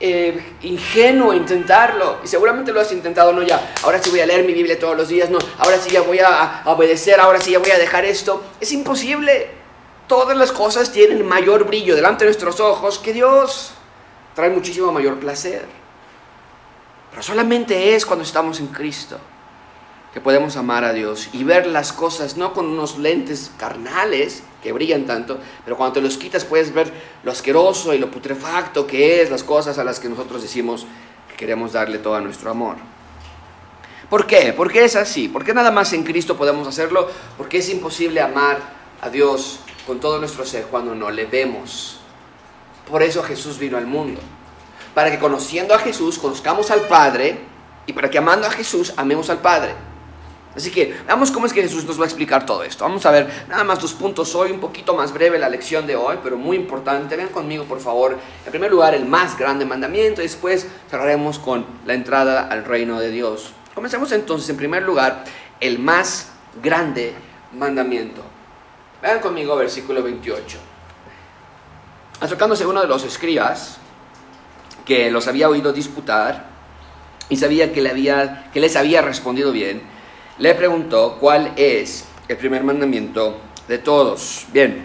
eh, 0.00 0.54
ingenuo 0.62 1.34
intentarlo. 1.34 2.20
Y 2.24 2.26
seguramente 2.26 2.72
lo 2.72 2.80
has 2.80 2.90
intentado, 2.92 3.32
no 3.32 3.42
ya. 3.42 3.74
Ahora 3.82 4.02
sí 4.02 4.08
voy 4.08 4.20
a 4.20 4.26
leer 4.26 4.44
mi 4.44 4.54
Biblia 4.54 4.78
todos 4.78 4.96
los 4.96 5.08
días. 5.08 5.28
No, 5.28 5.38
ahora 5.58 5.78
sí 5.78 5.90
ya 5.90 6.00
voy 6.00 6.20
a, 6.20 6.62
a 6.62 6.70
obedecer. 6.70 7.20
Ahora 7.20 7.40
sí 7.40 7.50
ya 7.50 7.58
voy 7.58 7.70
a 7.70 7.78
dejar 7.78 8.06
esto. 8.06 8.42
Es 8.60 8.72
imposible. 8.72 9.50
Todas 10.06 10.38
las 10.38 10.52
cosas 10.52 10.90
tienen 10.90 11.26
mayor 11.26 11.64
brillo 11.64 11.94
delante 11.94 12.24
de 12.24 12.30
nuestros 12.30 12.60
ojos 12.60 12.98
que 12.98 13.12
Dios. 13.12 13.72
Trae 14.34 14.48
muchísimo 14.48 14.90
mayor 14.90 15.20
placer. 15.20 15.66
Pero 17.10 17.22
solamente 17.22 17.94
es 17.94 18.06
cuando 18.06 18.24
estamos 18.24 18.58
en 18.58 18.68
Cristo 18.68 19.18
que 20.12 20.20
podemos 20.20 20.56
amar 20.56 20.84
a 20.84 20.92
Dios 20.92 21.28
y 21.32 21.44
ver 21.44 21.66
las 21.66 21.92
cosas 21.92 22.36
no 22.36 22.52
con 22.52 22.66
unos 22.66 22.98
lentes 22.98 23.50
carnales 23.58 24.42
que 24.62 24.72
brillan 24.72 25.06
tanto, 25.06 25.38
pero 25.64 25.76
cuando 25.76 25.94
te 25.94 26.00
los 26.00 26.16
quitas 26.16 26.44
puedes 26.44 26.72
ver 26.72 26.92
lo 27.22 27.30
asqueroso 27.30 27.94
y 27.94 27.98
lo 27.98 28.10
putrefacto 28.10 28.86
que 28.86 29.22
es 29.22 29.30
las 29.30 29.44
cosas 29.44 29.78
a 29.78 29.84
las 29.84 30.00
que 30.00 30.08
nosotros 30.08 30.42
decimos 30.42 30.86
que 31.28 31.36
queremos 31.36 31.72
darle 31.72 31.98
todo 31.98 32.20
nuestro 32.20 32.50
amor. 32.50 32.76
¿Por 34.08 34.26
qué? 34.26 34.54
¿Por 34.54 34.72
qué 34.72 34.84
es 34.84 34.96
así? 34.96 35.28
¿Por 35.28 35.44
qué 35.44 35.52
nada 35.52 35.70
más 35.70 35.92
en 35.92 36.02
Cristo 36.02 36.36
podemos 36.36 36.66
hacerlo? 36.66 37.10
Porque 37.36 37.58
es 37.58 37.68
imposible 37.68 38.22
amar 38.22 38.58
a 39.02 39.10
Dios 39.10 39.60
con 39.86 40.00
todo 40.00 40.18
nuestro 40.18 40.46
ser 40.46 40.64
cuando 40.64 40.94
no 40.94 41.10
le 41.10 41.26
vemos. 41.26 42.00
Por 42.90 43.02
eso 43.02 43.22
Jesús 43.22 43.58
vino 43.58 43.76
al 43.76 43.86
mundo. 43.86 44.20
Para 44.94 45.10
que 45.10 45.18
conociendo 45.18 45.74
a 45.74 45.78
Jesús 45.78 46.18
conozcamos 46.18 46.70
al 46.70 46.82
Padre 46.82 47.38
y 47.86 47.92
para 47.92 48.08
que 48.08 48.18
amando 48.18 48.46
a 48.46 48.50
Jesús 48.50 48.94
amemos 48.96 49.28
al 49.28 49.38
Padre. 49.38 49.74
Así 50.56 50.70
que 50.70 50.96
veamos 51.06 51.30
cómo 51.30 51.46
es 51.46 51.52
que 51.52 51.62
Jesús 51.62 51.84
nos 51.84 51.98
va 51.98 52.04
a 52.04 52.06
explicar 52.06 52.44
todo 52.44 52.64
esto. 52.64 52.84
Vamos 52.84 53.04
a 53.06 53.10
ver 53.10 53.46
nada 53.48 53.64
más 53.64 53.80
dos 53.80 53.92
puntos 53.92 54.34
hoy, 54.34 54.50
un 54.50 54.60
poquito 54.60 54.94
más 54.94 55.12
breve 55.12 55.38
la 55.38 55.48
lección 55.48 55.86
de 55.86 55.94
hoy, 55.94 56.16
pero 56.22 56.36
muy 56.36 56.56
importante. 56.56 57.16
Ven 57.16 57.28
conmigo, 57.28 57.64
por 57.64 57.80
favor. 57.80 58.18
En 58.44 58.50
primer 58.50 58.70
lugar, 58.70 58.94
el 58.94 59.04
más 59.04 59.38
grande 59.38 59.64
mandamiento 59.64 60.20
y 60.20 60.24
después 60.24 60.66
cerraremos 60.90 61.38
con 61.38 61.64
la 61.86 61.94
entrada 61.94 62.48
al 62.48 62.64
reino 62.64 62.98
de 62.98 63.10
Dios. 63.10 63.52
Comencemos 63.74 64.10
entonces, 64.12 64.48
en 64.50 64.56
primer 64.56 64.82
lugar, 64.82 65.24
el 65.60 65.78
más 65.78 66.30
grande 66.62 67.14
mandamiento. 67.52 68.22
Vean 69.00 69.20
conmigo 69.20 69.54
versículo 69.54 70.02
28. 70.02 70.58
Acercándose 72.20 72.66
uno 72.66 72.80
de 72.80 72.88
los 72.88 73.04
escribas, 73.04 73.78
que 74.84 75.10
los 75.10 75.28
había 75.28 75.48
oído 75.48 75.72
disputar 75.72 76.46
y 77.28 77.36
sabía 77.36 77.72
que, 77.72 77.82
le 77.82 77.90
había, 77.90 78.50
que 78.52 78.58
les 78.58 78.74
había 78.74 79.02
respondido 79.02 79.52
bien, 79.52 79.82
le 80.38 80.54
preguntó 80.54 81.16
cuál 81.18 81.52
es 81.56 82.04
el 82.28 82.36
primer 82.36 82.62
mandamiento 82.62 83.40
de 83.66 83.78
todos. 83.78 84.46
Bien, 84.52 84.82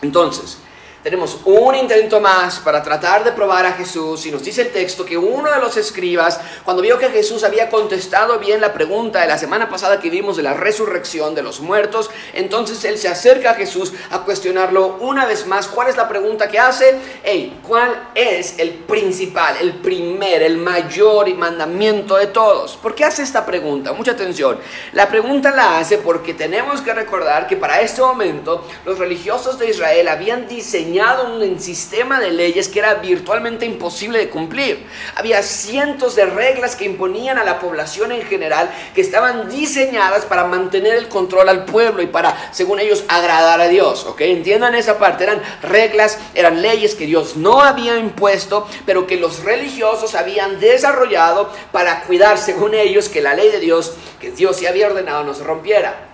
entonces, 0.00 0.58
tenemos 1.02 1.40
un 1.44 1.74
intento 1.74 2.20
más 2.20 2.60
para 2.60 2.82
tratar 2.82 3.24
de 3.24 3.32
probar 3.32 3.66
a 3.66 3.72
Jesús 3.72 4.24
y 4.24 4.30
nos 4.30 4.44
dice 4.44 4.62
el 4.62 4.70
texto 4.70 5.04
que 5.04 5.18
uno 5.18 5.50
de 5.50 5.58
los 5.58 5.76
escribas, 5.76 6.40
cuando 6.64 6.80
vio 6.80 6.96
que 6.98 7.08
Jesús 7.08 7.42
había 7.42 7.68
contestado 7.68 8.38
bien 8.38 8.60
la 8.60 8.72
pregunta 8.72 9.20
de 9.20 9.26
la 9.26 9.36
semana 9.36 9.68
pasada 9.68 9.98
que 9.98 10.10
vimos 10.10 10.36
de 10.36 10.44
la 10.44 10.54
resurrección 10.54 11.34
de 11.34 11.42
los 11.42 11.60
muertos, 11.60 12.08
entonces 12.34 12.84
él 12.84 12.98
se 12.98 13.08
acerca 13.08 13.50
a 13.50 13.54
Jesús 13.54 13.92
a 14.10 14.20
cuestionarlo 14.20 14.98
una 15.00 15.26
vez 15.26 15.46
más. 15.46 15.66
¿Cuál 15.66 15.88
es 15.88 15.96
la 15.96 16.08
pregunta 16.08 16.48
que 16.48 16.60
hace? 16.60 16.96
Hey, 17.24 17.58
¿cuál 17.66 18.10
es 18.14 18.58
el 18.58 18.70
principal, 18.70 19.56
el 19.60 19.74
primer, 19.74 20.42
el 20.42 20.56
mayor 20.56 21.34
mandamiento 21.34 22.16
de 22.16 22.28
todos? 22.28 22.76
¿Por 22.76 22.94
qué 22.94 23.04
hace 23.04 23.22
esta 23.22 23.44
pregunta? 23.44 23.92
Mucha 23.92 24.12
atención. 24.12 24.58
La 24.92 25.08
pregunta 25.08 25.50
la 25.50 25.78
hace 25.78 25.98
porque 25.98 26.32
tenemos 26.32 26.80
que 26.80 26.94
recordar 26.94 27.48
que 27.48 27.56
para 27.56 27.80
este 27.80 28.02
momento 28.02 28.64
los 28.84 28.98
religiosos 28.98 29.58
de 29.58 29.70
Israel 29.70 30.06
habían 30.06 30.46
diseñado 30.46 30.91
un 31.00 31.60
sistema 31.60 32.20
de 32.20 32.30
leyes 32.30 32.68
que 32.68 32.78
era 32.78 32.94
virtualmente 32.94 33.64
imposible 33.64 34.18
de 34.18 34.28
cumplir. 34.28 34.86
Había 35.14 35.42
cientos 35.42 36.14
de 36.16 36.26
reglas 36.26 36.76
que 36.76 36.84
imponían 36.84 37.38
a 37.38 37.44
la 37.44 37.58
población 37.58 38.12
en 38.12 38.22
general 38.22 38.70
que 38.94 39.00
estaban 39.00 39.48
diseñadas 39.48 40.24
para 40.24 40.44
mantener 40.44 40.94
el 40.94 41.08
control 41.08 41.48
al 41.48 41.64
pueblo 41.64 42.02
y 42.02 42.06
para, 42.06 42.50
según 42.52 42.80
ellos, 42.80 43.04
agradar 43.08 43.60
a 43.60 43.68
Dios. 43.68 44.04
¿Ok? 44.04 44.20
Entiendan 44.22 44.74
esa 44.74 44.98
parte. 44.98 45.24
Eran 45.24 45.42
reglas, 45.62 46.18
eran 46.34 46.60
leyes 46.60 46.94
que 46.94 47.06
Dios 47.06 47.36
no 47.36 47.60
había 47.60 47.96
impuesto, 47.96 48.66
pero 48.84 49.06
que 49.06 49.16
los 49.16 49.42
religiosos 49.44 50.14
habían 50.14 50.60
desarrollado 50.60 51.50
para 51.72 52.02
cuidar, 52.02 52.38
según 52.38 52.74
ellos, 52.74 53.08
que 53.08 53.22
la 53.22 53.34
ley 53.34 53.50
de 53.50 53.60
Dios, 53.60 53.94
que 54.20 54.30
Dios 54.30 54.60
ya 54.60 54.68
había 54.68 54.88
ordenado, 54.88 55.24
no 55.24 55.34
se 55.34 55.44
rompiera. 55.44 56.08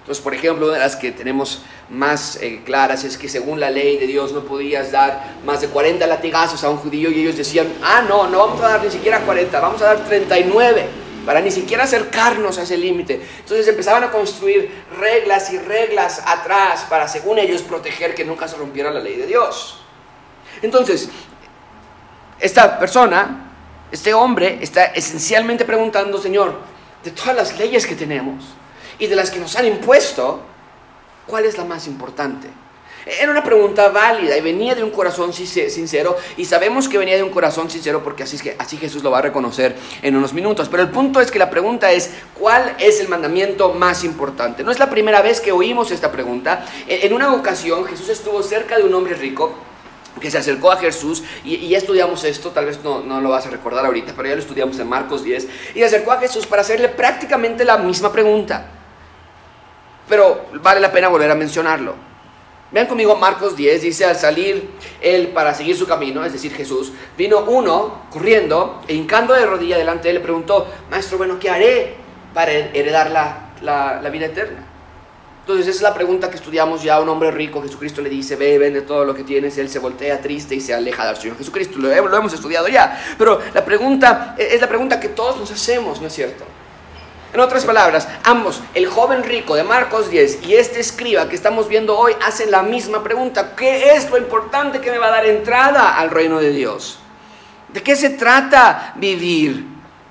Entonces, 0.00 0.22
por 0.22 0.34
ejemplo, 0.34 0.66
una 0.66 0.74
de 0.74 0.80
las 0.80 0.96
que 0.96 1.12
tenemos 1.12 1.62
más 1.90 2.38
eh, 2.40 2.62
claras 2.64 3.04
es 3.04 3.18
que 3.18 3.28
según 3.28 3.60
la 3.60 3.70
ley 3.70 3.98
de 3.98 4.06
Dios 4.06 4.32
no 4.32 4.40
podías 4.44 4.92
dar 4.92 5.34
más 5.44 5.60
de 5.60 5.68
40 5.68 6.06
latigazos 6.06 6.64
a 6.64 6.70
un 6.70 6.78
judío 6.78 7.10
y 7.10 7.20
ellos 7.20 7.36
decían, 7.36 7.72
ah, 7.82 8.04
no, 8.08 8.28
no 8.28 8.38
vamos 8.38 8.60
a 8.62 8.68
dar 8.68 8.84
ni 8.84 8.90
siquiera 8.90 9.20
40, 9.20 9.60
vamos 9.60 9.82
a 9.82 9.86
dar 9.86 10.04
39 10.04 11.02
para 11.26 11.40
ni 11.40 11.50
siquiera 11.50 11.84
acercarnos 11.84 12.58
a 12.58 12.62
ese 12.62 12.76
límite. 12.76 13.20
Entonces 13.38 13.68
empezaban 13.68 14.04
a 14.04 14.10
construir 14.10 14.70
reglas 14.98 15.52
y 15.52 15.58
reglas 15.58 16.22
atrás 16.26 16.86
para, 16.88 17.06
según 17.08 17.38
ellos, 17.38 17.62
proteger 17.62 18.14
que 18.14 18.24
nunca 18.24 18.48
se 18.48 18.56
rompiera 18.56 18.90
la 18.90 19.00
ley 19.00 19.16
de 19.16 19.26
Dios. 19.26 19.80
Entonces, 20.62 21.08
esta 22.40 22.78
persona, 22.78 23.52
este 23.90 24.14
hombre, 24.14 24.58
está 24.60 24.86
esencialmente 24.86 25.64
preguntando, 25.64 26.20
Señor, 26.20 26.58
de 27.04 27.10
todas 27.12 27.36
las 27.36 27.58
leyes 27.58 27.86
que 27.86 27.94
tenemos, 27.94 28.44
y 28.98 29.06
de 29.06 29.16
las 29.16 29.30
que 29.30 29.40
nos 29.40 29.56
han 29.56 29.66
impuesto, 29.66 30.42
¿cuál 31.32 31.46
es 31.46 31.56
la 31.56 31.64
más 31.64 31.86
importante? 31.86 32.46
Era 33.06 33.30
una 33.30 33.42
pregunta 33.42 33.88
válida 33.88 34.36
y 34.36 34.42
venía 34.42 34.74
de 34.74 34.84
un 34.84 34.90
corazón 34.90 35.32
sincero 35.32 36.14
y 36.36 36.44
sabemos 36.44 36.90
que 36.90 36.98
venía 36.98 37.16
de 37.16 37.22
un 37.22 37.30
corazón 37.30 37.70
sincero 37.70 38.04
porque 38.04 38.24
así, 38.24 38.36
así 38.58 38.76
Jesús 38.76 39.02
lo 39.02 39.10
va 39.10 39.20
a 39.20 39.22
reconocer 39.22 39.74
en 40.02 40.14
unos 40.14 40.34
minutos. 40.34 40.68
Pero 40.68 40.82
el 40.82 40.90
punto 40.90 41.22
es 41.22 41.30
que 41.30 41.38
la 41.38 41.48
pregunta 41.48 41.90
es, 41.90 42.10
¿cuál 42.38 42.76
es 42.78 43.00
el 43.00 43.08
mandamiento 43.08 43.72
más 43.72 44.04
importante? 44.04 44.62
No 44.62 44.70
es 44.70 44.78
la 44.78 44.90
primera 44.90 45.22
vez 45.22 45.40
que 45.40 45.52
oímos 45.52 45.90
esta 45.90 46.12
pregunta. 46.12 46.66
En 46.86 47.14
una 47.14 47.32
ocasión 47.32 47.86
Jesús 47.86 48.10
estuvo 48.10 48.42
cerca 48.42 48.76
de 48.76 48.84
un 48.84 48.92
hombre 48.92 49.14
rico 49.14 49.54
que 50.20 50.30
se 50.30 50.36
acercó 50.36 50.70
a 50.70 50.76
Jesús, 50.76 51.22
y, 51.44 51.66
ya 51.66 51.78
estudiamos 51.78 52.24
esto, 52.24 52.50
tal 52.50 52.66
vez 52.66 52.84
no, 52.84 53.00
no, 53.00 53.22
lo 53.22 53.30
vas 53.30 53.46
a 53.46 53.50
recordar 53.50 53.86
ahorita, 53.86 54.12
pero 54.14 54.28
ya 54.28 54.34
lo 54.34 54.42
estudiamos 54.42 54.78
en 54.78 54.86
Marcos 54.86 55.24
10, 55.24 55.48
y 55.74 55.78
se 55.78 55.84
acercó 55.86 56.12
a 56.12 56.18
Jesús 56.18 56.46
para 56.46 56.60
hacerle 56.60 56.90
prácticamente 56.90 57.64
la 57.64 57.78
misma 57.78 58.12
pregunta 58.12 58.81
pero 60.12 60.44
vale 60.60 60.78
la 60.78 60.92
pena 60.92 61.08
volver 61.08 61.30
a 61.30 61.34
mencionarlo. 61.34 61.94
Vean 62.70 62.86
conmigo 62.86 63.16
Marcos 63.16 63.56
10, 63.56 63.80
dice, 63.80 64.04
al 64.04 64.14
salir 64.14 64.68
él 65.00 65.28
para 65.28 65.54
seguir 65.54 65.74
su 65.74 65.86
camino, 65.86 66.22
es 66.22 66.34
decir, 66.34 66.52
Jesús, 66.52 66.92
vino 67.16 67.38
uno 67.46 68.02
corriendo 68.10 68.82
e 68.86 68.92
hincando 68.92 69.32
de 69.32 69.46
rodilla 69.46 69.78
delante 69.78 70.02
de 70.02 70.10
él, 70.10 70.16
le 70.16 70.20
preguntó, 70.20 70.68
Maestro, 70.90 71.16
bueno, 71.16 71.38
¿qué 71.38 71.48
haré 71.48 71.94
para 72.34 72.52
heredar 72.52 73.10
la, 73.10 73.52
la, 74.02 74.10
vida 74.10 74.26
eterna? 74.26 74.66
Entonces 75.40 75.66
esa 75.66 75.76
es 75.76 75.82
la 75.82 75.94
pregunta 75.94 76.28
que 76.28 76.36
estudiamos 76.36 76.82
ya, 76.82 77.00
un 77.00 77.08
hombre 77.08 77.30
rico, 77.30 77.62
Jesucristo 77.62 78.02
le 78.02 78.10
dice, 78.10 78.36
ve, 78.36 78.58
vende 78.58 78.82
todo 78.82 79.06
lo 79.06 79.14
que 79.14 79.24
tienes, 79.24 79.56
él 79.56 79.70
se 79.70 79.78
voltea 79.78 80.20
triste 80.20 80.54
y 80.54 80.60
se 80.60 80.74
aleja 80.74 81.06
del 81.06 81.16
Señor 81.16 81.38
Jesucristo, 81.38 81.78
lo, 81.78 81.88
lo 81.88 82.16
hemos 82.18 82.34
estudiado 82.34 82.68
ya, 82.68 83.02
pero 83.16 83.40
la 83.54 83.64
pregunta 83.64 84.36
es 84.38 84.60
la 84.60 84.68
pregunta 84.68 85.00
que 85.00 85.08
todos 85.08 85.38
nos 85.38 85.50
hacemos, 85.50 86.02
¿no 86.02 86.08
es 86.08 86.12
cierto? 86.12 86.44
En 87.32 87.40
otras 87.40 87.64
palabras, 87.64 88.06
ambos, 88.24 88.60
el 88.74 88.86
joven 88.86 89.22
rico 89.22 89.54
de 89.54 89.62
Marcos 89.62 90.10
10 90.10 90.40
y 90.46 90.54
este 90.54 90.80
escriba 90.80 91.30
que 91.30 91.34
estamos 91.34 91.66
viendo 91.66 91.96
hoy, 91.96 92.12
hacen 92.26 92.50
la 92.50 92.62
misma 92.62 93.02
pregunta. 93.02 93.56
¿Qué 93.56 93.94
es 93.94 94.10
lo 94.10 94.18
importante 94.18 94.82
que 94.82 94.90
me 94.90 94.98
va 94.98 95.06
a 95.06 95.12
dar 95.12 95.24
entrada 95.24 95.96
al 95.96 96.10
reino 96.10 96.40
de 96.40 96.50
Dios? 96.50 96.98
¿De 97.72 97.82
qué 97.82 97.96
se 97.96 98.10
trata 98.10 98.92
vivir? 98.96 99.64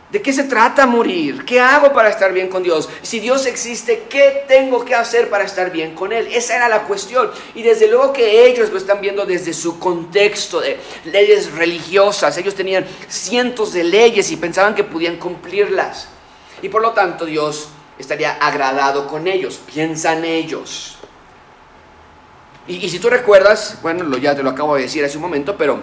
¿De 0.10 0.20
qué 0.20 0.34
se 0.34 0.46
trata 0.46 0.88
morir? 0.88 1.46
¿Qué 1.46 1.60
hago 1.60 1.94
para 1.94 2.10
estar 2.10 2.34
bien 2.34 2.50
con 2.50 2.64
Dios? 2.64 2.90
Si 3.04 3.20
Dios 3.20 3.46
existe, 3.46 4.08
¿qué 4.10 4.44
tengo 4.48 4.84
que 4.84 4.96
hacer 4.96 5.30
para 5.30 5.44
estar 5.44 5.72
bien 5.72 5.94
con 5.94 6.12
Él? 6.12 6.28
Esa 6.32 6.56
era 6.56 6.68
la 6.68 6.82
cuestión. 6.86 7.30
Y 7.54 7.62
desde 7.62 7.88
luego 7.88 8.14
que 8.14 8.48
ellos 8.48 8.72
lo 8.72 8.80
están 8.80 9.00
viendo 9.00 9.28
desde 9.28 9.54
su 9.54 9.78
contexto 9.78 10.60
de 10.60 10.80
leyes 11.06 11.52
religiosas. 11.52 12.36
Ellos 12.40 12.56
tenían 12.56 12.84
cientos 13.08 13.74
de 13.74 13.84
leyes 13.84 14.32
y 14.32 14.38
pensaban 14.38 14.74
que 14.74 14.84
podían 14.84 15.18
cumplirlas 15.18 16.08
y 16.62 16.70
por 16.70 16.82
lo 16.82 16.92
tanto 16.92 17.26
Dios 17.26 17.70
estaría 17.98 18.34
agradado 18.34 19.08
con 19.08 19.28
ellos, 19.28 19.60
piensan 19.72 20.26
ellos. 20.26 20.98
Y, 22.68 22.88
si 22.90 23.00
tú 23.00 23.10
recuerdas, 23.10 23.80
bueno, 23.82 24.04
lo, 24.04 24.18
ya 24.18 24.36
te 24.36 24.44
lo 24.44 24.52
acabo 24.52 24.76
de 24.76 24.84
decir 24.84 25.04
hace 25.04 25.18
un 25.18 25.24
momento, 25.24 25.58
pero 25.58 25.80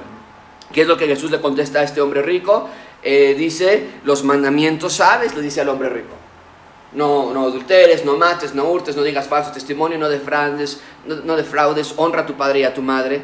¿qué 0.73 0.83
es 0.83 0.87
lo 0.87 0.97
que 0.97 1.07
Jesús 1.07 1.31
le 1.31 1.41
contesta 1.41 1.81
a 1.81 1.83
este 1.83 2.01
hombre 2.01 2.23
rico? 2.23 2.69
Eh, 3.03 3.35
dice, 3.37 3.87
los 4.05 4.25
mandamientos 4.25 4.95
sabes, 4.95 5.35
le 5.35 5.43
dice 5.43 5.61
al 5.61 5.69
hombre 5.69 5.89
rico. 5.89 6.15
No, 6.93 7.33
no 7.33 7.45
adulteres, 7.45 8.05
no 8.05 8.17
mates, 8.17 8.55
no 8.55 8.65
hurtes, 8.65 8.97
no 8.97 9.03
digas 9.03 9.29
falso 9.29 9.51
testimonio, 9.53 9.99
no 9.99 10.09
defraudes, 10.09 10.81
no, 11.05 11.17
no 11.17 11.37
defraudes, 11.37 11.93
honra 11.97 12.23
a 12.23 12.27
tu 12.27 12.35
padre 12.35 12.61
y 12.61 12.65
a 12.65 12.73
tu 12.73 12.81
madre. 12.81 13.23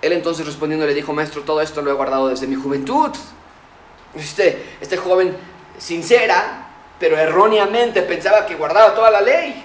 Él 0.00 0.12
entonces 0.12 0.44
respondiendo 0.46 0.86
le 0.86 0.94
dijo, 0.94 1.12
maestro, 1.12 1.42
todo 1.42 1.62
esto 1.62 1.80
lo 1.80 1.90
he 1.90 1.94
guardado 1.94 2.28
desde 2.28 2.46
mi 2.46 2.54
juventud. 2.54 3.10
Este, 4.14 4.76
este 4.80 4.96
joven 4.96 5.34
sincera 5.78 6.63
pero 6.98 7.18
erróneamente 7.18 8.02
pensaba 8.02 8.46
que 8.46 8.54
guardaba 8.54 8.94
toda 8.94 9.10
la 9.10 9.20
ley. 9.20 9.64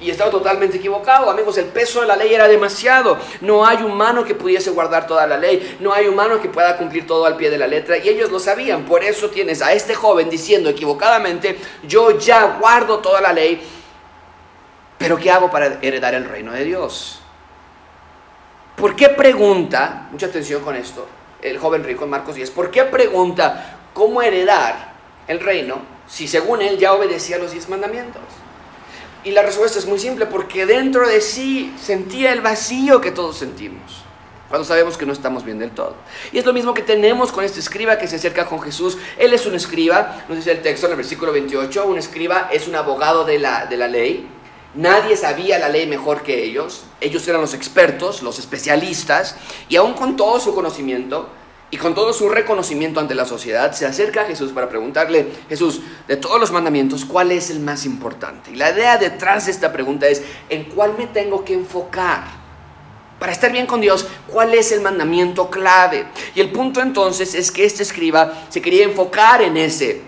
Y 0.00 0.10
estaba 0.10 0.30
totalmente 0.30 0.78
equivocado, 0.78 1.28
amigos. 1.30 1.58
El 1.58 1.66
peso 1.66 2.00
de 2.00 2.06
la 2.06 2.16
ley 2.16 2.32
era 2.32 2.48
demasiado. 2.48 3.18
No 3.42 3.66
hay 3.66 3.82
humano 3.82 4.24
que 4.24 4.34
pudiese 4.34 4.70
guardar 4.70 5.06
toda 5.06 5.26
la 5.26 5.36
ley. 5.36 5.76
No 5.78 5.92
hay 5.92 6.08
humano 6.08 6.40
que 6.40 6.48
pueda 6.48 6.78
cumplir 6.78 7.06
todo 7.06 7.26
al 7.26 7.36
pie 7.36 7.50
de 7.50 7.58
la 7.58 7.66
letra. 7.66 7.98
Y 7.98 8.08
ellos 8.08 8.30
lo 8.30 8.40
sabían. 8.40 8.86
Por 8.86 9.04
eso 9.04 9.28
tienes 9.28 9.60
a 9.60 9.74
este 9.74 9.94
joven 9.94 10.30
diciendo 10.30 10.70
equivocadamente, 10.70 11.58
yo 11.82 12.18
ya 12.18 12.56
guardo 12.58 13.00
toda 13.00 13.20
la 13.20 13.34
ley. 13.34 13.60
Pero 14.96 15.18
¿qué 15.18 15.30
hago 15.30 15.50
para 15.50 15.78
heredar 15.82 16.14
el 16.14 16.24
reino 16.24 16.52
de 16.52 16.64
Dios? 16.64 17.20
¿Por 18.80 18.96
qué 18.96 19.10
pregunta, 19.10 20.08
mucha 20.10 20.26
atención 20.26 20.62
con 20.62 20.74
esto, 20.74 21.06
el 21.42 21.58
joven 21.58 21.84
rico 21.84 22.04
en 22.04 22.10
Marcos 22.10 22.34
10, 22.34 22.50
¿por 22.52 22.70
qué 22.70 22.84
pregunta 22.84 23.78
cómo 23.92 24.22
heredar 24.22 24.92
el 25.28 25.38
reino 25.38 25.99
si 26.10 26.28
según 26.28 26.60
él 26.60 26.78
ya 26.78 26.92
obedecía 26.92 27.38
los 27.38 27.52
diez 27.52 27.68
mandamientos? 27.68 28.22
Y 29.22 29.32
la 29.32 29.42
respuesta 29.42 29.78
es 29.78 29.86
muy 29.86 29.98
simple, 29.98 30.26
porque 30.26 30.64
dentro 30.64 31.06
de 31.06 31.20
sí 31.20 31.74
sentía 31.80 32.32
el 32.32 32.40
vacío 32.40 33.00
que 33.00 33.10
todos 33.10 33.36
sentimos, 33.36 34.02
cuando 34.48 34.64
sabemos 34.64 34.96
que 34.96 35.04
no 35.04 35.12
estamos 35.12 35.44
bien 35.44 35.58
del 35.58 35.72
todo. 35.72 35.94
Y 36.32 36.38
es 36.38 36.46
lo 36.46 36.54
mismo 36.54 36.72
que 36.72 36.82
tenemos 36.82 37.30
con 37.30 37.44
este 37.44 37.60
escriba 37.60 37.98
que 37.98 38.08
se 38.08 38.16
acerca 38.16 38.46
con 38.46 38.62
Jesús. 38.62 38.96
Él 39.18 39.34
es 39.34 39.44
un 39.44 39.54
escriba, 39.54 40.24
nos 40.28 40.38
dice 40.38 40.52
el 40.52 40.62
texto 40.62 40.86
en 40.86 40.92
el 40.92 40.96
versículo 40.96 41.32
28, 41.32 41.86
un 41.86 41.98
escriba 41.98 42.48
es 42.50 42.66
un 42.66 42.76
abogado 42.76 43.24
de 43.24 43.38
la, 43.38 43.66
de 43.66 43.76
la 43.76 43.88
ley. 43.88 44.26
Nadie 44.74 45.16
sabía 45.16 45.58
la 45.58 45.68
ley 45.68 45.86
mejor 45.86 46.22
que 46.22 46.42
ellos. 46.42 46.84
Ellos 47.00 47.26
eran 47.28 47.42
los 47.42 47.52
expertos, 47.52 48.22
los 48.22 48.38
especialistas, 48.38 49.36
y 49.68 49.76
aún 49.76 49.92
con 49.92 50.16
todo 50.16 50.40
su 50.40 50.54
conocimiento, 50.54 51.28
y 51.70 51.76
con 51.76 51.94
todo 51.94 52.12
su 52.12 52.28
reconocimiento 52.28 52.98
ante 52.98 53.14
la 53.14 53.24
sociedad, 53.24 53.72
se 53.72 53.86
acerca 53.86 54.22
a 54.22 54.24
Jesús 54.24 54.52
para 54.52 54.68
preguntarle, 54.68 55.28
Jesús, 55.48 55.80
de 56.08 56.16
todos 56.16 56.40
los 56.40 56.50
mandamientos, 56.50 57.04
¿cuál 57.04 57.30
es 57.30 57.50
el 57.50 57.60
más 57.60 57.86
importante? 57.86 58.50
Y 58.50 58.56
la 58.56 58.70
idea 58.70 58.98
detrás 58.98 59.46
de 59.46 59.52
esta 59.52 59.72
pregunta 59.72 60.08
es, 60.08 60.22
¿en 60.48 60.64
cuál 60.64 60.94
me 60.98 61.06
tengo 61.06 61.44
que 61.44 61.54
enfocar? 61.54 62.24
Para 63.20 63.32
estar 63.32 63.52
bien 63.52 63.66
con 63.66 63.80
Dios, 63.80 64.06
¿cuál 64.26 64.54
es 64.54 64.72
el 64.72 64.80
mandamiento 64.80 65.48
clave? 65.48 66.06
Y 66.34 66.40
el 66.40 66.50
punto 66.50 66.80
entonces 66.80 67.34
es 67.34 67.52
que 67.52 67.64
este 67.64 67.84
escriba 67.84 68.32
se 68.48 68.60
quería 68.60 68.84
enfocar 68.84 69.42
en 69.42 69.56
ese, 69.56 70.02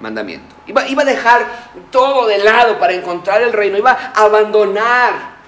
mandamiento. 0.00 0.54
Iba, 0.66 0.86
iba 0.88 1.02
a 1.02 1.06
dejar 1.06 1.70
todo 1.90 2.26
de 2.26 2.38
lado 2.38 2.78
para 2.78 2.92
encontrar 2.92 3.42
el 3.42 3.52
reino, 3.52 3.78
iba 3.78 3.92
a 3.92 4.24
abandonar 4.24 5.38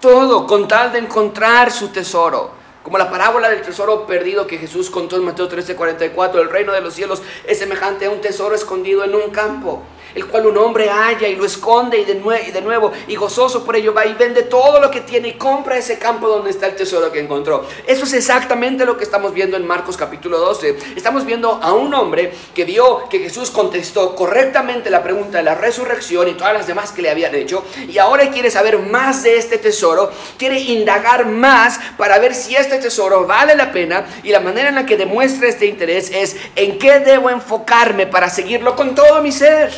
todo 0.00 0.46
con 0.46 0.68
tal 0.68 0.92
de 0.92 1.00
encontrar 1.00 1.70
su 1.70 1.88
tesoro. 1.88 2.61
Como 2.82 2.98
la 2.98 3.10
parábola 3.10 3.48
del 3.48 3.62
tesoro 3.62 4.06
perdido 4.06 4.46
que 4.46 4.58
Jesús 4.58 4.90
contó 4.90 5.16
en 5.16 5.24
Mateo 5.24 5.48
13:44, 5.48 6.40
el 6.40 6.50
reino 6.50 6.72
de 6.72 6.80
los 6.80 6.94
cielos 6.94 7.22
es 7.46 7.58
semejante 7.58 8.06
a 8.06 8.10
un 8.10 8.20
tesoro 8.20 8.54
escondido 8.54 9.04
en 9.04 9.14
un 9.14 9.30
campo 9.30 9.82
el 10.14 10.26
cual 10.26 10.46
un 10.46 10.58
hombre 10.58 10.88
halla 10.88 11.28
y 11.28 11.36
lo 11.36 11.44
esconde 11.44 11.98
y 11.98 12.04
de, 12.04 12.60
nuevo 12.60 12.92
y 13.08 13.16
gozoso 13.16 13.64
por 13.64 13.76
ello 13.76 13.94
va 13.94 14.06
y 14.06 14.14
vende 14.14 14.42
todo 14.42 14.80
lo 14.80 14.90
que 14.90 15.00
tiene 15.00 15.28
y 15.28 15.32
compra 15.34 15.78
ese 15.78 15.98
campo 15.98 16.28
donde 16.28 16.50
está 16.50 16.66
el 16.66 16.76
tesoro 16.76 17.10
que 17.10 17.20
encontró. 17.20 17.66
Eso 17.86 18.04
es 18.04 18.12
exactamente 18.12 18.84
lo 18.84 18.96
que 18.96 19.04
estamos 19.04 19.32
viendo 19.32 19.56
en 19.56 19.66
Marcos 19.66 19.96
capítulo 19.96 20.38
12. 20.38 20.76
Estamos 20.96 21.24
viendo 21.24 21.60
a 21.62 21.72
un 21.72 21.92
hombre 21.94 22.32
que 22.54 22.64
vio 22.64 23.08
que 23.08 23.18
Jesús 23.18 23.50
contestó 23.50 24.14
correctamente 24.14 24.90
la 24.90 25.02
pregunta 25.02 25.38
de 25.38 25.44
la 25.44 25.54
resurrección 25.54 26.28
y 26.28 26.34
todas 26.34 26.54
las 26.54 26.66
demás 26.66 26.92
que 26.92 27.02
le 27.02 27.10
habían 27.10 27.34
hecho 27.34 27.64
y 27.88 27.98
ahora 27.98 28.30
quiere 28.30 28.50
saber 28.50 28.78
más 28.78 29.22
de 29.22 29.36
este 29.36 29.58
tesoro, 29.58 30.10
quiere 30.38 30.58
indagar 30.58 31.26
más 31.26 31.80
para 31.96 32.18
ver 32.18 32.34
si 32.34 32.54
este 32.54 32.78
tesoro 32.78 33.26
vale 33.26 33.54
la 33.54 33.72
pena 33.72 34.06
y 34.22 34.30
la 34.30 34.40
manera 34.40 34.68
en 34.68 34.74
la 34.74 34.86
que 34.86 34.96
demuestra 34.96 35.48
este 35.48 35.66
interés 35.66 36.10
es 36.10 36.36
en 36.56 36.78
qué 36.78 37.00
debo 37.00 37.30
enfocarme 37.30 38.06
para 38.06 38.28
seguirlo 38.28 38.76
con 38.76 38.94
todo 38.94 39.22
mi 39.22 39.32
ser. 39.32 39.72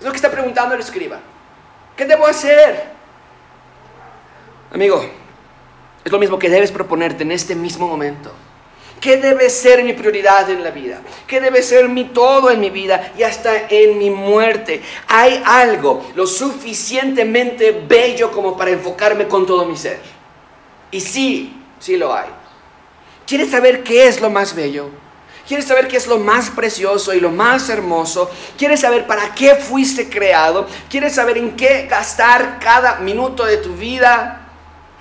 Es 0.00 0.04
lo 0.04 0.10
que 0.10 0.16
está 0.16 0.30
preguntando 0.30 0.74
el 0.74 0.80
escriba. 0.80 1.20
¿Qué 1.94 2.06
debo 2.06 2.26
hacer? 2.26 2.90
Amigo, 4.72 5.04
es 6.02 6.10
lo 6.10 6.18
mismo 6.18 6.38
que 6.38 6.48
debes 6.48 6.72
proponerte 6.72 7.22
en 7.22 7.32
este 7.32 7.54
mismo 7.54 7.86
momento. 7.86 8.32
¿Qué 8.98 9.18
debe 9.18 9.50
ser 9.50 9.84
mi 9.84 9.92
prioridad 9.92 10.48
en 10.50 10.64
la 10.64 10.70
vida? 10.70 11.00
¿Qué 11.26 11.40
debe 11.40 11.62
ser 11.62 11.88
mi 11.88 12.04
todo 12.04 12.50
en 12.50 12.60
mi 12.60 12.70
vida 12.70 13.12
y 13.18 13.22
hasta 13.22 13.68
en 13.68 13.98
mi 13.98 14.08
muerte? 14.08 14.82
¿Hay 15.08 15.42
algo 15.44 16.10
lo 16.14 16.26
suficientemente 16.26 17.84
bello 17.86 18.30
como 18.30 18.56
para 18.56 18.70
enfocarme 18.70 19.28
con 19.28 19.46
todo 19.46 19.66
mi 19.66 19.76
ser? 19.76 20.00
Y 20.90 21.00
sí, 21.00 21.62
sí 21.78 21.96
lo 21.98 22.14
hay. 22.14 22.28
¿Quieres 23.26 23.50
saber 23.50 23.82
qué 23.82 24.06
es 24.06 24.20
lo 24.20 24.30
más 24.30 24.54
bello? 24.54 24.88
¿Quieres 25.50 25.66
saber 25.66 25.88
qué 25.88 25.96
es 25.96 26.06
lo 26.06 26.18
más 26.18 26.48
precioso 26.50 27.12
y 27.12 27.18
lo 27.18 27.32
más 27.32 27.68
hermoso? 27.70 28.30
¿Quieres 28.56 28.82
saber 28.82 29.08
para 29.08 29.34
qué 29.34 29.56
fuiste 29.56 30.08
creado? 30.08 30.68
¿Quieres 30.88 31.16
saber 31.16 31.38
en 31.38 31.56
qué 31.56 31.88
gastar 31.90 32.60
cada 32.60 33.00
minuto 33.00 33.44
de 33.44 33.56
tu 33.56 33.74
vida? 33.74 34.48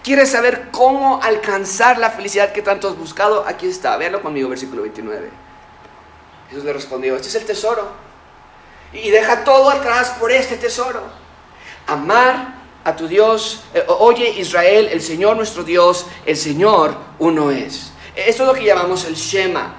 ¿Quieres 0.03 0.31
saber 0.31 0.71
cómo 0.71 1.21
alcanzar 1.21 1.99
la 1.99 2.09
felicidad 2.09 2.51
que 2.51 2.63
tanto 2.63 2.89
has 2.89 2.97
buscado? 2.97 3.45
Aquí 3.47 3.67
está, 3.67 3.95
véanlo 3.97 4.23
conmigo, 4.23 4.49
versículo 4.49 4.81
29. 4.81 5.29
Jesús 6.49 6.63
le 6.63 6.73
respondió, 6.73 7.15
este 7.15 7.27
es 7.27 7.35
el 7.35 7.45
tesoro. 7.45 7.87
Y 8.91 9.11
deja 9.11 9.43
todo 9.43 9.69
atrás 9.69 10.15
por 10.19 10.31
este 10.31 10.57
tesoro. 10.57 11.03
Amar 11.85 12.55
a 12.83 12.95
tu 12.95 13.07
Dios. 13.07 13.65
Eh, 13.75 13.85
oye 13.87 14.27
Israel, 14.31 14.89
el 14.91 15.03
Señor 15.03 15.37
nuestro 15.37 15.63
Dios, 15.63 16.07
el 16.25 16.37
Señor 16.37 16.97
uno 17.19 17.51
es. 17.51 17.91
Esto 18.15 18.41
es 18.41 18.47
lo 18.47 18.53
que 18.55 18.65
llamamos 18.65 19.05
el 19.05 19.13
Shema. 19.13 19.78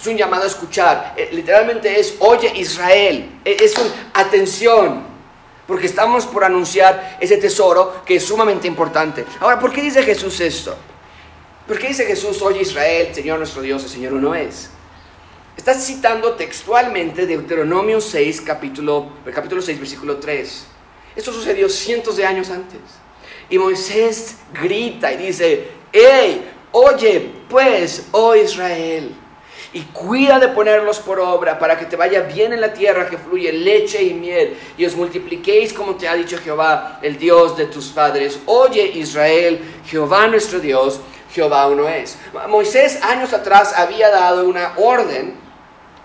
Es 0.00 0.06
un 0.06 0.16
llamado 0.16 0.44
a 0.44 0.46
escuchar. 0.46 1.12
Eh, 1.14 1.28
literalmente 1.32 2.00
es, 2.00 2.14
oye 2.20 2.50
Israel. 2.56 3.40
E, 3.44 3.56
es 3.60 3.76
un 3.76 3.86
atención. 4.14 5.04
Porque 5.66 5.86
estamos 5.86 6.24
por 6.24 6.42
anunciar 6.42 7.18
ese 7.20 7.36
tesoro 7.36 8.02
que 8.06 8.16
es 8.16 8.24
sumamente 8.24 8.66
importante. 8.66 9.26
Ahora, 9.40 9.60
¿por 9.60 9.70
qué 9.70 9.82
dice 9.82 10.02
Jesús 10.02 10.40
esto? 10.40 10.74
¿Por 11.68 11.78
qué 11.78 11.88
dice 11.88 12.06
Jesús, 12.06 12.40
oye 12.42 12.62
Israel, 12.62 13.14
Señor 13.14 13.38
nuestro 13.38 13.62
Dios, 13.62 13.84
el 13.84 13.90
Señor 13.90 14.14
uno 14.14 14.34
es? 14.34 14.70
Está 15.56 15.74
citando 15.74 16.32
textualmente 16.32 17.26
Deuteronomio 17.26 18.00
6, 18.00 18.40
capítulo, 18.40 19.10
capítulo 19.32 19.60
6, 19.60 19.78
versículo 19.78 20.16
3. 20.16 20.64
Esto 21.14 21.32
sucedió 21.32 21.68
cientos 21.68 22.16
de 22.16 22.24
años 22.24 22.50
antes. 22.50 22.80
Y 23.50 23.58
Moisés 23.58 24.36
grita 24.60 25.12
y 25.12 25.18
dice, 25.18 25.68
hey, 25.92 26.50
oye 26.72 27.32
pues, 27.48 28.06
oh 28.12 28.34
Israel 28.34 29.14
y 29.72 29.82
cuida 29.82 30.38
de 30.38 30.48
ponerlos 30.48 30.98
por 30.98 31.20
obra 31.20 31.58
para 31.58 31.78
que 31.78 31.84
te 31.84 31.96
vaya 31.96 32.22
bien 32.22 32.52
en 32.52 32.60
la 32.60 32.72
tierra 32.72 33.08
que 33.08 33.18
fluye 33.18 33.52
leche 33.52 34.02
y 34.02 34.14
miel 34.14 34.56
y 34.76 34.84
os 34.84 34.96
multipliquéis 34.96 35.72
como 35.72 35.94
te 35.94 36.08
ha 36.08 36.14
dicho 36.14 36.38
Jehová, 36.38 36.98
el 37.02 37.16
Dios 37.16 37.56
de 37.56 37.66
tus 37.66 37.86
padres. 37.86 38.40
Oye 38.46 38.84
Israel, 38.94 39.60
Jehová 39.86 40.26
nuestro 40.26 40.58
Dios, 40.58 41.00
Jehová 41.32 41.68
uno 41.68 41.88
es. 41.88 42.18
Moisés 42.48 43.00
años 43.02 43.32
atrás 43.32 43.72
había 43.76 44.10
dado 44.10 44.48
una 44.48 44.72
orden 44.76 45.34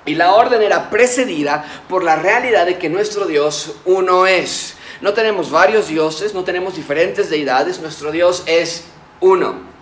y 0.06 0.14
la 0.14 0.34
orden 0.34 0.62
era 0.62 0.92
precedida 0.92 1.66
por 1.90 2.04
la 2.04 2.16
realidad 2.16 2.68
de 2.68 2.78
que 2.78 2.90
nuestro 2.90 3.26
Dios 3.26 3.76
uno 3.86 4.28
es. 4.28 4.76
No 5.02 5.14
tenemos 5.14 5.50
varios 5.50 5.88
dioses, 5.88 6.34
no 6.34 6.44
tenemos 6.44 6.76
diferentes 6.76 7.30
deidades, 7.30 7.80
nuestro 7.80 8.12
Dios 8.12 8.44
es 8.46 8.86
uno. 9.20 9.75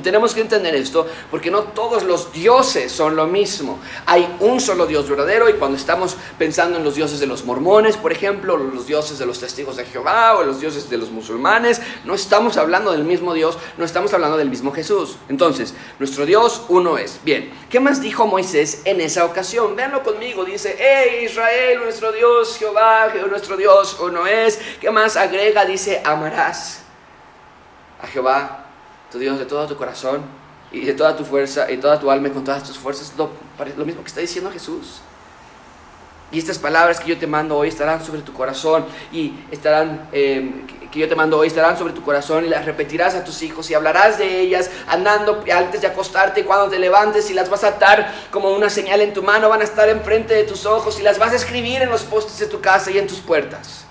Y 0.00 0.02
tenemos 0.02 0.32
que 0.32 0.40
entender 0.40 0.74
esto 0.74 1.06
porque 1.30 1.50
no 1.50 1.64
todos 1.64 2.04
los 2.04 2.32
dioses 2.32 2.90
son 2.90 3.16
lo 3.16 3.26
mismo. 3.26 3.78
Hay 4.06 4.34
un 4.40 4.58
solo 4.58 4.86
Dios 4.86 5.06
verdadero 5.06 5.50
y 5.50 5.52
cuando 5.54 5.76
estamos 5.76 6.16
pensando 6.38 6.78
en 6.78 6.84
los 6.84 6.94
dioses 6.94 7.20
de 7.20 7.26
los 7.26 7.44
mormones, 7.44 7.98
por 7.98 8.10
ejemplo, 8.10 8.56
los 8.56 8.86
dioses 8.86 9.18
de 9.18 9.26
los 9.26 9.38
testigos 9.38 9.76
de 9.76 9.84
Jehová 9.84 10.38
o 10.38 10.42
los 10.42 10.58
dioses 10.58 10.88
de 10.88 10.96
los 10.96 11.10
musulmanes, 11.10 11.82
no 12.06 12.14
estamos 12.14 12.56
hablando 12.56 12.92
del 12.92 13.04
mismo 13.04 13.34
Dios, 13.34 13.58
no 13.76 13.84
estamos 13.84 14.14
hablando 14.14 14.38
del 14.38 14.48
mismo 14.48 14.72
Jesús. 14.72 15.16
Entonces, 15.28 15.74
nuestro 15.98 16.24
Dios 16.24 16.62
uno 16.70 16.96
es. 16.96 17.20
Bien, 17.22 17.52
¿qué 17.68 17.78
más 17.78 18.00
dijo 18.00 18.26
Moisés 18.26 18.80
en 18.86 19.02
esa 19.02 19.26
ocasión? 19.26 19.76
Véanlo 19.76 20.02
conmigo, 20.02 20.46
dice, 20.46 20.76
hey 20.78 21.26
Israel, 21.26 21.80
nuestro 21.80 22.10
Dios, 22.10 22.56
Jehová, 22.56 23.12
nuestro 23.28 23.58
Dios 23.58 23.98
uno 24.00 24.26
es. 24.26 24.58
¿Qué 24.80 24.90
más 24.90 25.18
agrega? 25.18 25.66
Dice, 25.66 26.00
amarás 26.06 26.84
a 28.00 28.06
Jehová 28.06 28.69
tu 29.10 29.18
Dios 29.18 29.38
de 29.38 29.44
todo 29.44 29.66
tu 29.66 29.76
corazón 29.76 30.22
y 30.72 30.84
de 30.84 30.94
toda 30.94 31.16
tu 31.16 31.24
fuerza 31.24 31.70
y 31.70 31.76
toda 31.78 31.98
tu 31.98 32.10
alma 32.10 32.30
con 32.30 32.44
todas 32.44 32.62
tus 32.62 32.78
fuerzas, 32.78 33.12
lo, 33.16 33.30
mismo 33.84 34.02
que 34.02 34.08
está 34.08 34.20
diciendo 34.20 34.50
Jesús. 34.50 35.00
Y 36.32 36.38
estas 36.38 36.58
palabras 36.58 37.00
que 37.00 37.08
yo 37.08 37.18
te 37.18 37.26
mando 37.26 37.56
hoy 37.56 37.68
estarán 37.68 38.04
sobre 38.04 38.22
tu 38.22 38.32
corazón 38.32 38.84
y 39.10 39.34
estarán, 39.50 40.08
em, 40.12 40.64
que 40.92 41.00
yo 41.00 41.08
te 41.08 41.16
mando 41.16 41.38
hoy 41.38 41.48
estarán 41.48 41.76
sobre 41.76 41.92
tu 41.92 42.02
corazón 42.02 42.44
y 42.44 42.48
las 42.48 42.64
repetirás 42.64 43.16
a 43.16 43.24
tus 43.24 43.42
hijos 43.42 43.68
y 43.68 43.74
hablarás 43.74 44.16
de 44.16 44.40
ellas 44.40 44.70
andando 44.86 45.42
antes 45.52 45.80
de 45.80 45.88
acostarte 45.88 46.44
cuando 46.44 46.68
te 46.68 46.78
levantes 46.78 47.30
y 47.30 47.34
las 47.34 47.50
vas 47.50 47.64
a 47.64 47.68
atar 47.68 48.14
como 48.30 48.50
una 48.52 48.70
señal 48.70 49.00
en 49.00 49.12
tu 49.12 49.24
mano, 49.24 49.48
van 49.48 49.60
a 49.60 49.64
estar 49.64 49.88
enfrente 49.88 50.34
de 50.34 50.44
tus 50.44 50.66
ojos 50.66 51.00
y 51.00 51.02
las 51.02 51.18
vas 51.18 51.32
a 51.32 51.36
escribir 51.36 51.82
en 51.82 51.90
los 51.90 52.02
postes 52.02 52.38
de 52.38 52.46
tu 52.46 52.60
casa 52.60 52.92
y 52.92 52.98
en 52.98 53.08
tus 53.08 53.18
puertas. 53.18 53.89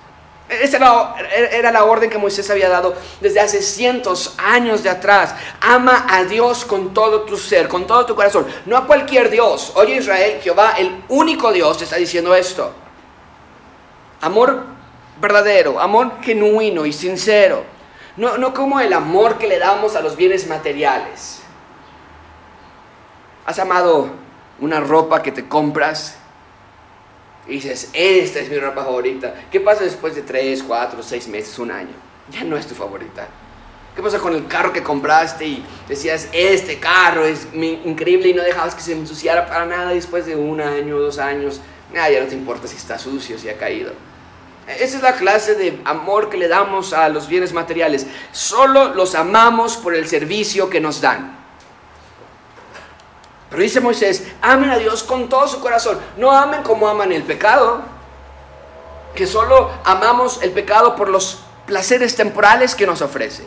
Esa 0.49 1.15
era 1.51 1.71
la 1.71 1.83
orden 1.83 2.09
que 2.09 2.17
Moisés 2.17 2.49
había 2.49 2.69
dado 2.69 2.95
desde 3.21 3.39
hace 3.39 3.61
cientos 3.61 4.33
años 4.39 4.81
de 4.81 4.89
atrás. 4.89 5.35
Ama 5.61 6.07
a 6.09 6.23
Dios 6.23 6.65
con 6.65 6.93
todo 6.93 7.21
tu 7.21 7.37
ser, 7.37 7.67
con 7.67 7.85
todo 7.85 8.05
tu 8.07 8.15
corazón. 8.15 8.47
No 8.65 8.75
a 8.75 8.87
cualquier 8.87 9.29
Dios. 9.29 9.71
Oye 9.75 9.97
Israel, 9.97 10.39
Jehová, 10.41 10.73
el 10.77 11.03
único 11.09 11.51
Dios, 11.51 11.77
te 11.77 11.83
está 11.83 11.97
diciendo 11.97 12.33
esto. 12.35 12.73
Amor 14.21 14.65
verdadero, 15.21 15.79
amor 15.79 16.13
genuino 16.21 16.85
y 16.85 16.93
sincero. 16.93 17.63
No, 18.17 18.37
no 18.37 18.53
como 18.53 18.79
el 18.79 18.91
amor 18.93 19.37
que 19.37 19.47
le 19.47 19.59
damos 19.59 19.95
a 19.95 20.01
los 20.01 20.15
bienes 20.15 20.47
materiales. 20.47 21.41
¿Has 23.45 23.59
amado 23.59 24.09
una 24.59 24.79
ropa 24.79 25.21
que 25.21 25.31
te 25.31 25.47
compras 25.47 26.18
y 27.49 27.53
dices, 27.55 27.89
esta 27.93 28.39
es 28.39 28.49
mi 28.49 28.57
ropa 28.57 28.83
favorita. 28.83 29.33
¿Qué 29.51 29.59
pasa 29.59 29.83
después 29.83 30.15
de 30.15 30.21
3, 30.21 30.63
4, 30.63 31.01
6 31.01 31.27
meses, 31.29 31.59
un 31.59 31.71
año? 31.71 31.93
Ya 32.31 32.43
no 32.43 32.55
es 32.55 32.67
tu 32.67 32.75
favorita. 32.75 33.27
¿Qué 33.95 34.03
pasa 34.03 34.19
con 34.19 34.35
el 34.35 34.47
carro 34.47 34.71
que 34.71 34.83
compraste 34.83 35.45
y 35.45 35.65
decías, 35.87 36.29
este 36.31 36.79
carro 36.79 37.25
es 37.25 37.47
increíble 37.53 38.29
y 38.29 38.33
no 38.33 38.43
dejabas 38.43 38.75
que 38.75 38.81
se 38.81 38.93
ensuciara 38.93 39.47
para 39.47 39.65
nada 39.65 39.89
después 39.91 40.25
de 40.25 40.35
un 40.35 40.61
año, 40.61 40.99
dos 40.99 41.17
años? 41.17 41.59
Ah, 41.97 42.09
ya 42.09 42.21
no 42.21 42.27
te 42.27 42.35
importa 42.35 42.67
si 42.67 42.77
está 42.77 42.99
sucio, 42.99 43.37
si 43.39 43.49
ha 43.49 43.57
caído. 43.57 43.91
Esa 44.67 44.97
es 44.97 45.01
la 45.01 45.15
clase 45.15 45.55
de 45.55 45.79
amor 45.83 46.29
que 46.29 46.37
le 46.37 46.47
damos 46.47 46.93
a 46.93 47.09
los 47.09 47.27
bienes 47.27 47.53
materiales. 47.53 48.05
Solo 48.31 48.93
los 48.93 49.15
amamos 49.15 49.75
por 49.77 49.95
el 49.95 50.07
servicio 50.07 50.69
que 50.69 50.79
nos 50.79 51.01
dan. 51.01 51.38
Pero 53.49 53.61
dice 53.61 53.79
Moisés, 53.79 54.27
amen 54.41 54.69
a 54.69 54.77
Dios 54.77 55.03
con 55.03 55.27
todo 55.27 55.47
su 55.47 55.59
corazón. 55.59 55.99
No 56.17 56.31
amen 56.31 56.61
como 56.63 56.87
aman 56.87 57.11
el 57.11 57.23
pecado. 57.23 57.81
Que 59.15 59.25
solo 59.25 59.71
amamos 59.83 60.41
el 60.43 60.51
pecado 60.51 60.95
por 60.95 61.09
los 61.09 61.41
placeres 61.65 62.15
temporales 62.15 62.75
que 62.75 62.85
nos 62.85 63.01
ofrece. 63.01 63.43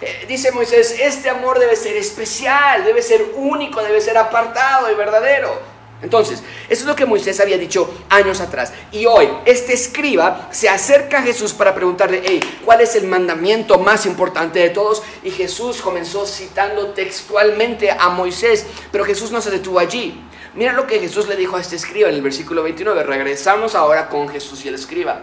Eh, 0.00 0.24
dice 0.26 0.50
Moisés, 0.50 0.96
este 1.00 1.30
amor 1.30 1.58
debe 1.58 1.76
ser 1.76 1.96
especial, 1.96 2.84
debe 2.84 3.00
ser 3.00 3.32
único, 3.36 3.80
debe 3.82 4.00
ser 4.00 4.18
apartado 4.18 4.90
y 4.90 4.94
verdadero. 4.94 5.73
Entonces, 6.04 6.42
eso 6.68 6.82
es 6.82 6.84
lo 6.84 6.94
que 6.94 7.06
Moisés 7.06 7.40
había 7.40 7.56
dicho 7.56 7.92
años 8.10 8.40
atrás. 8.40 8.74
Y 8.92 9.06
hoy, 9.06 9.26
este 9.46 9.72
escriba 9.72 10.50
se 10.52 10.68
acerca 10.68 11.18
a 11.18 11.22
Jesús 11.22 11.54
para 11.54 11.74
preguntarle, 11.74 12.22
hey, 12.22 12.40
¿cuál 12.62 12.82
es 12.82 12.94
el 12.94 13.06
mandamiento 13.06 13.78
más 13.78 14.04
importante 14.04 14.58
de 14.58 14.68
todos? 14.68 15.02
Y 15.22 15.30
Jesús 15.30 15.80
comenzó 15.80 16.26
citando 16.26 16.88
textualmente 16.88 17.90
a 17.90 18.10
Moisés, 18.10 18.66
pero 18.92 19.06
Jesús 19.06 19.30
no 19.30 19.40
se 19.40 19.50
detuvo 19.50 19.78
allí. 19.78 20.22
Mira 20.54 20.74
lo 20.74 20.86
que 20.86 21.00
Jesús 21.00 21.26
le 21.26 21.36
dijo 21.36 21.56
a 21.56 21.62
este 21.62 21.76
escriba 21.76 22.10
en 22.10 22.16
el 22.16 22.22
versículo 22.22 22.62
29. 22.62 23.02
Regresamos 23.02 23.74
ahora 23.74 24.10
con 24.10 24.28
Jesús 24.28 24.62
y 24.66 24.68
el 24.68 24.74
escriba. 24.74 25.22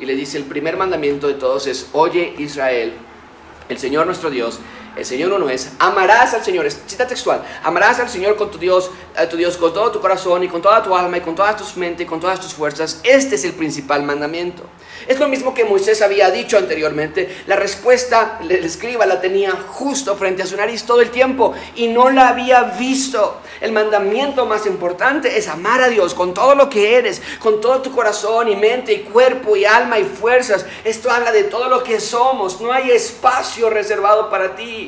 Y 0.00 0.06
le 0.06 0.16
dice, 0.16 0.38
el 0.38 0.44
primer 0.44 0.76
mandamiento 0.76 1.28
de 1.28 1.34
todos 1.34 1.68
es, 1.68 1.90
oye 1.92 2.34
Israel, 2.38 2.94
el 3.68 3.78
Señor 3.78 4.06
nuestro 4.06 4.28
Dios 4.28 4.58
el 4.96 5.04
Señor 5.04 5.32
uno 5.32 5.48
es, 5.48 5.70
amarás 5.78 6.34
al 6.34 6.44
Señor, 6.44 6.66
es 6.66 6.80
cita 6.86 7.06
textual, 7.06 7.42
amarás 7.62 8.00
al 8.00 8.08
Señor 8.08 8.36
con 8.36 8.50
tu 8.50 8.58
Dios, 8.58 8.90
a 9.16 9.28
tu 9.28 9.36
Dios 9.36 9.56
con 9.56 9.72
todo 9.72 9.90
tu 9.90 10.00
corazón 10.00 10.42
y 10.42 10.48
con 10.48 10.60
toda 10.60 10.82
tu 10.82 10.94
alma 10.94 11.18
y 11.18 11.20
con 11.20 11.34
todas 11.34 11.56
tus 11.56 11.76
mentes 11.76 12.04
y 12.04 12.08
con 12.08 12.20
todas 12.20 12.40
tus 12.40 12.54
fuerzas. 12.54 13.00
Este 13.04 13.36
es 13.36 13.44
el 13.44 13.52
principal 13.52 14.02
mandamiento. 14.02 14.64
Es 15.06 15.18
lo 15.18 15.28
mismo 15.28 15.54
que 15.54 15.64
Moisés 15.64 16.02
había 16.02 16.30
dicho 16.30 16.58
anteriormente. 16.58 17.42
La 17.46 17.56
respuesta, 17.56 18.40
el 18.42 18.64
escriba 18.64 19.06
la 19.06 19.20
tenía 19.20 19.52
justo 19.52 20.16
frente 20.16 20.42
a 20.42 20.46
su 20.46 20.56
nariz 20.56 20.84
todo 20.84 21.00
el 21.00 21.10
tiempo 21.10 21.54
y 21.76 21.88
no 21.88 22.10
la 22.10 22.28
había 22.28 22.62
visto. 22.62 23.40
El 23.60 23.72
mandamiento 23.72 24.46
más 24.46 24.66
importante 24.66 25.38
es 25.38 25.48
amar 25.48 25.82
a 25.82 25.88
Dios 25.88 26.14
con 26.14 26.34
todo 26.34 26.54
lo 26.54 26.68
que 26.68 26.96
eres, 26.96 27.22
con 27.38 27.60
todo 27.60 27.80
tu 27.82 27.92
corazón 27.92 28.48
y 28.48 28.56
mente 28.56 28.92
y 28.92 29.00
cuerpo 29.00 29.56
y 29.56 29.64
alma 29.64 29.98
y 29.98 30.04
fuerzas. 30.04 30.66
Esto 30.84 31.10
habla 31.10 31.32
de 31.32 31.44
todo 31.44 31.68
lo 31.68 31.82
que 31.82 32.00
somos. 32.00 32.60
No 32.60 32.72
hay 32.72 32.90
espacio 32.90 33.70
reservado 33.70 34.28
para 34.30 34.56
ti. 34.56 34.87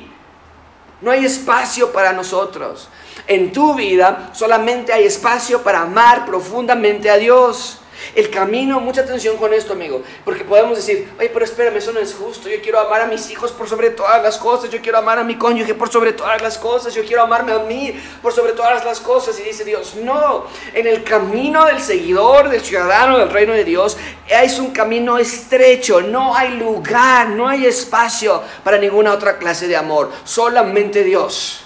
No 1.00 1.10
hay 1.10 1.24
espacio 1.24 1.92
para 1.92 2.12
nosotros. 2.12 2.88
En 3.26 3.52
tu 3.52 3.74
vida 3.74 4.30
solamente 4.32 4.92
hay 4.92 5.04
espacio 5.04 5.62
para 5.62 5.82
amar 5.82 6.26
profundamente 6.26 7.10
a 7.10 7.16
Dios. 7.16 7.79
El 8.14 8.30
camino, 8.30 8.80
mucha 8.80 9.02
atención 9.02 9.36
con 9.36 9.52
esto, 9.54 9.72
amigo, 9.72 10.02
porque 10.24 10.44
podemos 10.44 10.76
decir, 10.76 11.08
oye, 11.18 11.30
pero 11.32 11.44
espérame, 11.44 11.76
eso 11.76 11.92
no 11.92 12.00
es 12.00 12.14
justo. 12.14 12.48
Yo 12.48 12.60
quiero 12.62 12.80
amar 12.80 13.02
a 13.02 13.06
mis 13.06 13.30
hijos 13.30 13.52
por 13.52 13.68
sobre 13.68 13.90
todas 13.90 14.22
las 14.22 14.38
cosas. 14.38 14.70
Yo 14.70 14.80
quiero 14.80 14.98
amar 14.98 15.18
a 15.18 15.24
mi 15.24 15.36
cónyuge 15.36 15.74
por 15.74 15.90
sobre 15.90 16.12
todas 16.12 16.40
las 16.42 16.58
cosas. 16.58 16.94
Yo 16.94 17.04
quiero 17.04 17.22
amarme 17.22 17.52
a 17.52 17.60
mí 17.60 17.94
por 18.22 18.32
sobre 18.32 18.52
todas 18.52 18.84
las 18.84 19.00
cosas. 19.00 19.38
Y 19.38 19.42
dice 19.42 19.64
Dios, 19.64 19.94
no. 19.96 20.46
En 20.74 20.86
el 20.86 21.04
camino 21.04 21.64
del 21.66 21.80
seguidor, 21.80 22.48
del 22.48 22.60
ciudadano 22.60 23.18
del 23.18 23.30
reino 23.30 23.52
de 23.52 23.64
Dios, 23.64 23.96
es 24.28 24.58
un 24.58 24.70
camino 24.70 25.18
estrecho. 25.18 26.00
No 26.00 26.34
hay 26.34 26.56
lugar, 26.56 27.28
no 27.28 27.48
hay 27.48 27.66
espacio 27.66 28.42
para 28.64 28.78
ninguna 28.78 29.12
otra 29.12 29.38
clase 29.38 29.68
de 29.68 29.76
amor. 29.76 30.10
Solamente 30.24 31.04
Dios. 31.04 31.59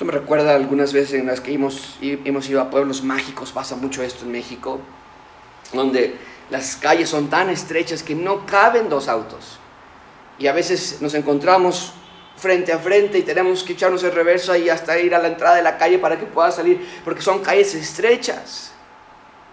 Esto 0.00 0.10
me 0.10 0.18
recuerda 0.18 0.54
algunas 0.54 0.94
veces 0.94 1.20
en 1.20 1.26
las 1.26 1.42
que 1.42 1.52
hemos, 1.52 1.98
hemos 2.00 2.48
ido 2.48 2.62
a 2.62 2.70
pueblos 2.70 3.02
mágicos, 3.02 3.52
pasa 3.52 3.76
mucho 3.76 4.02
esto 4.02 4.24
en 4.24 4.32
México, 4.32 4.80
donde 5.74 6.16
las 6.48 6.76
calles 6.76 7.10
son 7.10 7.28
tan 7.28 7.50
estrechas 7.50 8.02
que 8.02 8.14
no 8.14 8.46
caben 8.46 8.88
dos 8.88 9.08
autos. 9.08 9.58
Y 10.38 10.46
a 10.46 10.54
veces 10.54 11.02
nos 11.02 11.12
encontramos 11.12 11.92
frente 12.38 12.72
a 12.72 12.78
frente 12.78 13.18
y 13.18 13.22
tenemos 13.24 13.62
que 13.62 13.74
echarnos 13.74 14.02
el 14.02 14.12
reverso 14.12 14.56
y 14.56 14.70
hasta 14.70 14.98
ir 14.98 15.14
a 15.14 15.18
la 15.18 15.28
entrada 15.28 15.56
de 15.56 15.62
la 15.62 15.76
calle 15.76 15.98
para 15.98 16.18
que 16.18 16.24
pueda 16.24 16.50
salir, 16.50 16.80
porque 17.04 17.20
son 17.20 17.40
calles 17.40 17.74
estrechas. 17.74 18.72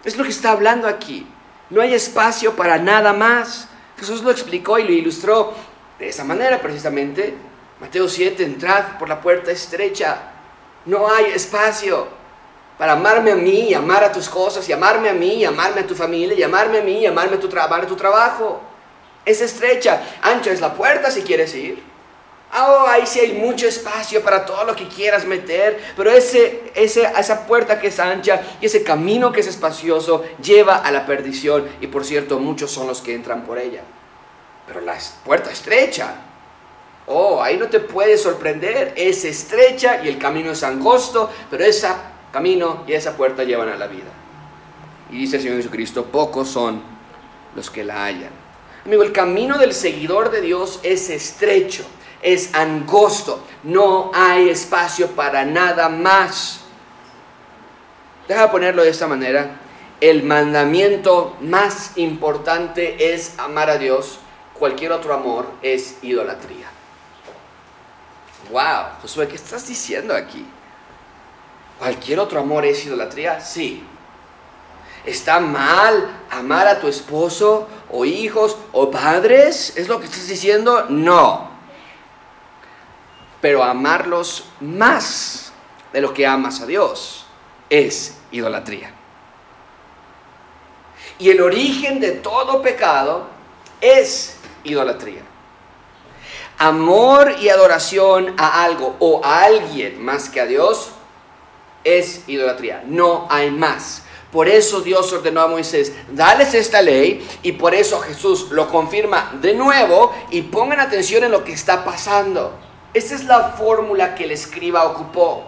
Es 0.02 0.16
lo 0.16 0.24
que 0.24 0.30
está 0.30 0.52
hablando 0.52 0.88
aquí. 0.88 1.26
No 1.68 1.82
hay 1.82 1.92
espacio 1.92 2.56
para 2.56 2.78
nada 2.78 3.12
más. 3.12 3.68
Jesús 3.98 4.22
lo 4.22 4.30
explicó 4.30 4.78
y 4.78 4.84
lo 4.84 4.92
ilustró 4.92 5.52
de 5.98 6.08
esa 6.08 6.24
manera 6.24 6.58
precisamente. 6.58 7.34
Mateo 7.82 8.08
7, 8.08 8.42
entrad 8.42 8.96
por 8.98 9.10
la 9.10 9.20
puerta 9.20 9.52
estrecha 9.52 10.36
no 10.84 11.10
hay 11.10 11.26
espacio 11.26 12.08
para 12.78 12.92
amarme 12.92 13.32
a 13.32 13.36
mí 13.36 13.70
y 13.70 13.74
amar 13.74 14.04
a 14.04 14.12
tus 14.12 14.28
cosas 14.28 14.68
y 14.68 14.72
amarme 14.72 15.08
a 15.08 15.12
mí 15.12 15.34
y 15.34 15.44
amarme 15.44 15.80
a 15.80 15.86
tu 15.86 15.94
familia 15.94 16.36
y 16.38 16.42
amarme 16.42 16.78
a 16.78 16.82
mí 16.82 17.00
y 17.00 17.06
amarme 17.06 17.36
a 17.36 17.40
tu, 17.40 17.48
a 17.48 17.86
tu 17.86 17.96
trabajo. 17.96 18.60
Es 19.24 19.40
estrecha, 19.40 20.00
ancha 20.22 20.52
es 20.52 20.60
la 20.60 20.72
puerta 20.74 21.10
si 21.10 21.22
quieres 21.22 21.54
ir. 21.54 21.82
Oh, 22.56 22.86
ahí 22.86 23.06
sí 23.06 23.20
hay 23.20 23.32
mucho 23.32 23.66
espacio 23.66 24.22
para 24.22 24.46
todo 24.46 24.64
lo 24.64 24.74
que 24.74 24.88
quieras 24.88 25.26
meter, 25.26 25.92
pero 25.94 26.10
ese, 26.10 26.72
ese, 26.74 27.02
esa 27.02 27.46
puerta 27.46 27.78
que 27.78 27.88
es 27.88 28.00
ancha 28.00 28.40
y 28.60 28.66
ese 28.66 28.82
camino 28.82 29.32
que 29.32 29.40
es 29.40 29.46
espacioso 29.48 30.24
lleva 30.42 30.76
a 30.76 30.90
la 30.90 31.04
perdición 31.04 31.68
y 31.82 31.88
por 31.88 32.06
cierto 32.06 32.38
muchos 32.38 32.70
son 32.70 32.86
los 32.86 33.02
que 33.02 33.14
entran 33.14 33.44
por 33.44 33.58
ella. 33.58 33.82
Pero 34.66 34.80
la 34.80 34.96
puerta 35.24 35.50
estrecha 35.50 36.14
Oh, 37.10 37.42
ahí 37.42 37.56
no 37.56 37.68
te 37.68 37.80
puedes 37.80 38.22
sorprender, 38.22 38.92
es 38.94 39.24
estrecha 39.24 40.04
y 40.04 40.08
el 40.08 40.18
camino 40.18 40.50
es 40.52 40.62
angosto, 40.62 41.30
pero 41.50 41.64
ese 41.64 41.88
camino 42.30 42.84
y 42.86 42.92
esa 42.92 43.16
puerta 43.16 43.44
llevan 43.44 43.70
a 43.70 43.76
la 43.76 43.86
vida. 43.86 44.10
Y 45.10 45.16
dice 45.16 45.36
el 45.36 45.42
Señor 45.42 45.56
Jesucristo, 45.56 46.04
pocos 46.04 46.48
son 46.48 46.82
los 47.56 47.70
que 47.70 47.82
la 47.82 48.04
hallan. 48.04 48.30
Amigo, 48.84 49.02
el 49.02 49.12
camino 49.12 49.56
del 49.56 49.72
seguidor 49.72 50.30
de 50.30 50.42
Dios 50.42 50.80
es 50.82 51.08
estrecho, 51.08 51.82
es 52.20 52.54
angosto, 52.54 53.42
no 53.62 54.10
hay 54.14 54.50
espacio 54.50 55.08
para 55.08 55.46
nada 55.46 55.88
más. 55.88 56.60
Deja 58.28 58.50
ponerlo 58.50 58.82
de 58.82 58.90
esta 58.90 59.06
manera, 59.06 59.58
el 60.02 60.24
mandamiento 60.24 61.36
más 61.40 61.96
importante 61.96 63.14
es 63.14 63.38
amar 63.38 63.70
a 63.70 63.78
Dios, 63.78 64.18
cualquier 64.52 64.92
otro 64.92 65.14
amor 65.14 65.46
es 65.62 65.96
idolatría. 66.02 66.77
Wow, 68.50 69.00
Josué, 69.02 69.28
¿qué 69.28 69.36
estás 69.36 69.66
diciendo 69.68 70.14
aquí? 70.14 70.46
¿Cualquier 71.78 72.18
otro 72.18 72.40
amor 72.40 72.64
es 72.64 72.84
idolatría? 72.84 73.40
Sí. 73.40 73.84
¿Está 75.04 75.38
mal 75.38 76.08
amar 76.30 76.66
a 76.66 76.80
tu 76.80 76.88
esposo 76.88 77.68
o 77.90 78.04
hijos 78.04 78.56
o 78.72 78.90
padres? 78.90 79.76
¿Es 79.76 79.88
lo 79.88 80.00
que 80.00 80.06
estás 80.06 80.26
diciendo? 80.26 80.86
No. 80.88 81.50
Pero 83.40 83.62
amarlos 83.62 84.46
más 84.60 85.52
de 85.92 86.00
lo 86.00 86.12
que 86.12 86.26
amas 86.26 86.60
a 86.60 86.66
Dios 86.66 87.26
es 87.68 88.16
idolatría. 88.30 88.92
Y 91.18 91.30
el 91.30 91.40
origen 91.40 92.00
de 92.00 92.12
todo 92.12 92.62
pecado 92.62 93.26
es 93.80 94.36
idolatría 94.64 95.27
amor 96.58 97.36
y 97.40 97.48
adoración 97.48 98.34
a 98.36 98.64
algo 98.64 98.96
o 98.98 99.24
a 99.24 99.44
alguien 99.44 100.04
más 100.04 100.28
que 100.28 100.40
a 100.40 100.46
Dios 100.46 100.90
es 101.84 102.28
idolatría. 102.28 102.82
No 102.86 103.26
hay 103.30 103.50
más. 103.50 104.02
Por 104.32 104.48
eso 104.48 104.80
Dios 104.80 105.10
ordenó 105.12 105.40
a 105.40 105.48
Moisés, 105.48 105.92
dales 106.10 106.52
esta 106.52 106.82
ley 106.82 107.26
y 107.42 107.52
por 107.52 107.74
eso 107.74 108.00
Jesús 108.00 108.50
lo 108.50 108.68
confirma 108.68 109.38
de 109.40 109.54
nuevo 109.54 110.12
y 110.30 110.42
pongan 110.42 110.80
atención 110.80 111.24
en 111.24 111.30
lo 111.30 111.44
que 111.44 111.52
está 111.52 111.84
pasando. 111.84 112.52
Esta 112.92 113.14
es 113.14 113.24
la 113.24 113.50
fórmula 113.50 114.14
que 114.14 114.24
el 114.24 114.32
escriba 114.32 114.84
ocupó. 114.84 115.44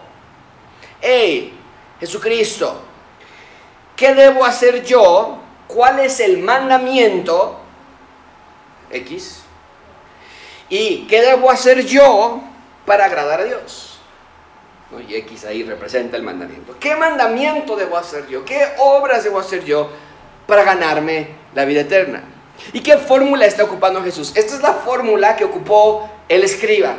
Hey, 1.01 1.53
Jesucristo, 1.99 2.81
¿qué 3.97 4.15
debo 4.15 4.47
hacer 4.47 4.83
yo? 4.83 5.39
¿Cuál 5.67 6.01
es 6.01 6.21
el 6.21 6.39
mandamiento? 6.39 7.59
X 8.91 9.43
¿Y 10.71 11.07
qué 11.09 11.21
debo 11.21 11.51
hacer 11.51 11.85
yo 11.85 12.41
para 12.87 13.05
agradar 13.05 13.41
a 13.41 13.45
Dios? 13.45 13.99
Y 15.07 15.15
X 15.17 15.45
ahí 15.45 15.63
representa 15.63 16.17
el 16.17 16.23
mandamiento. 16.23 16.77
¿Qué 16.81 16.97
mandamiento 16.97 17.77
debo 17.77 17.97
hacer 17.97 18.27
yo? 18.29 18.45
¿Qué 18.45 18.73
obras 18.79 19.23
debo 19.25 19.39
hacer 19.39 19.65
yo 19.65 19.91
para 20.47 20.65
ganarme 20.65 21.29
la 21.55 21.65
vida 21.65 21.83
eterna? 21.83 22.23
¿Y 22.73 22.81
qué 22.81 22.99
fórmula 22.99 23.47
está 23.47 23.65
ocupando 23.65 24.03
Jesús? 24.03 24.33
Esta 24.35 24.55
es 24.55 24.63
la 24.63 24.75
fórmula 24.75 25.37
que 25.37 25.45
ocupó 25.45 26.11
el 26.29 26.43
escriba. 26.43 26.97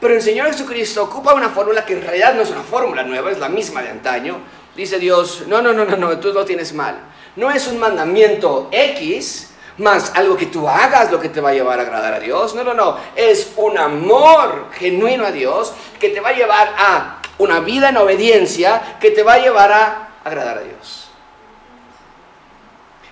Pero 0.00 0.14
el 0.14 0.22
Señor 0.22 0.48
Jesucristo 0.48 1.04
ocupa 1.04 1.34
una 1.34 1.50
fórmula 1.50 1.84
que 1.84 1.92
en 1.92 2.02
realidad 2.02 2.34
no 2.34 2.42
es 2.42 2.50
una 2.50 2.62
fórmula 2.62 3.02
nueva, 3.02 3.30
es 3.30 3.38
la 3.38 3.48
misma 3.48 3.82
de 3.82 3.90
antaño. 3.90 4.38
Dice 4.74 4.98
Dios, 4.98 5.44
no, 5.46 5.60
no, 5.60 5.72
no, 5.72 5.84
no, 5.84 5.96
no, 5.96 6.18
tú 6.18 6.32
lo 6.32 6.44
tienes 6.44 6.72
mal. 6.72 6.98
No 7.36 7.50
es 7.50 7.68
un 7.68 7.78
mandamiento 7.78 8.68
X, 8.72 9.49
más 9.80 10.12
algo 10.14 10.36
que 10.36 10.46
tú 10.46 10.68
hagas 10.68 11.10
lo 11.10 11.18
que 11.18 11.30
te 11.30 11.40
va 11.40 11.50
a 11.50 11.54
llevar 11.54 11.78
a 11.78 11.82
agradar 11.82 12.14
a 12.14 12.20
Dios. 12.20 12.54
No, 12.54 12.62
no, 12.62 12.74
no. 12.74 12.98
Es 13.16 13.54
un 13.56 13.76
amor 13.78 14.66
genuino 14.72 15.26
a 15.26 15.32
Dios 15.32 15.72
que 15.98 16.10
te 16.10 16.20
va 16.20 16.28
a 16.28 16.32
llevar 16.32 16.74
a 16.76 17.22
una 17.38 17.60
vida 17.60 17.88
en 17.88 17.96
obediencia 17.96 18.98
que 19.00 19.10
te 19.10 19.22
va 19.22 19.34
a 19.34 19.38
llevar 19.38 19.72
a 19.72 20.08
agradar 20.22 20.58
a 20.58 20.62
Dios. 20.62 21.08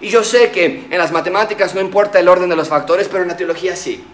Y 0.01 0.11
yo 0.11 0.23
sé 0.23 0.53
que 0.53 0.87
en 0.91 0.99
las 0.99 1.11
matemáticas 1.11 1.75
no 1.75 1.81
importa 1.81 2.21
el 2.21 2.29
orden 2.29 2.49
de 2.49 2.57
los 2.57 2.69
factores, 2.69 3.09
pero 3.09 3.23
en 3.23 3.29
la 3.29 3.37
teología 3.37 3.75
sí. 3.75 4.07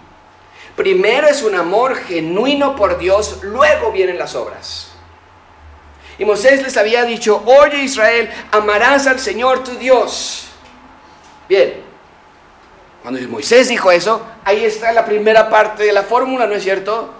Primero 0.77 1.29
es 1.29 1.43
un 1.43 1.55
amor 1.55 1.97
genuino 1.97 2.75
por 2.75 2.99
Dios, 2.99 3.41
luego 3.43 3.93
vienen 3.93 4.19
las 4.19 4.35
obras. 4.35 4.93
Y 6.19 6.25
Moisés 6.25 6.63
les 6.63 6.77
había 6.77 7.05
dicho, 7.05 7.43
oye 7.45 7.83
Israel, 7.83 8.31
amarás 8.53 9.07
al 9.07 9.19
Señor 9.19 9.65
tu 9.65 9.73
Dios. 9.73 10.47
Bien, 11.49 11.84
cuando 13.05 13.21
Moisés 13.29 13.69
dijo 13.69 13.93
eso, 13.93 14.27
ahí 14.47 14.65
está 14.65 14.91
la 14.91 15.05
primera 15.05 15.51
parte 15.51 15.83
de 15.83 15.93
la 15.93 16.05
fórmula, 16.05 16.47
¿no 16.47 16.55
es 16.55 16.63
cierto? 16.63 17.13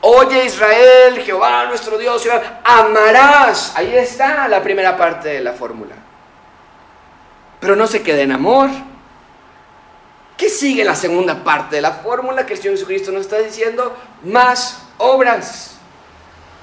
Oye 0.00 0.46
Israel, 0.46 1.22
Jehová 1.24 1.66
nuestro 1.66 1.96
Dios, 1.96 2.26
amarás. 2.64 3.72
Ahí 3.76 3.94
está 3.94 4.48
la 4.48 4.60
primera 4.60 4.96
parte 4.96 5.28
de 5.28 5.40
la 5.42 5.52
fórmula. 5.52 5.94
Pero 7.60 7.76
no 7.76 7.86
se 7.86 8.02
queda 8.02 8.22
en 8.22 8.32
amor. 8.32 8.68
¿Qué 10.36 10.48
sigue 10.48 10.84
la 10.84 10.96
segunda 10.96 11.44
parte 11.44 11.76
de 11.76 11.82
la 11.82 11.92
fórmula 11.92 12.44
que 12.44 12.54
el 12.54 12.58
Señor 12.58 12.74
Jesucristo 12.74 13.12
nos 13.12 13.20
está 13.20 13.38
diciendo? 13.38 13.96
Más 14.24 14.88
obras. 14.98 15.76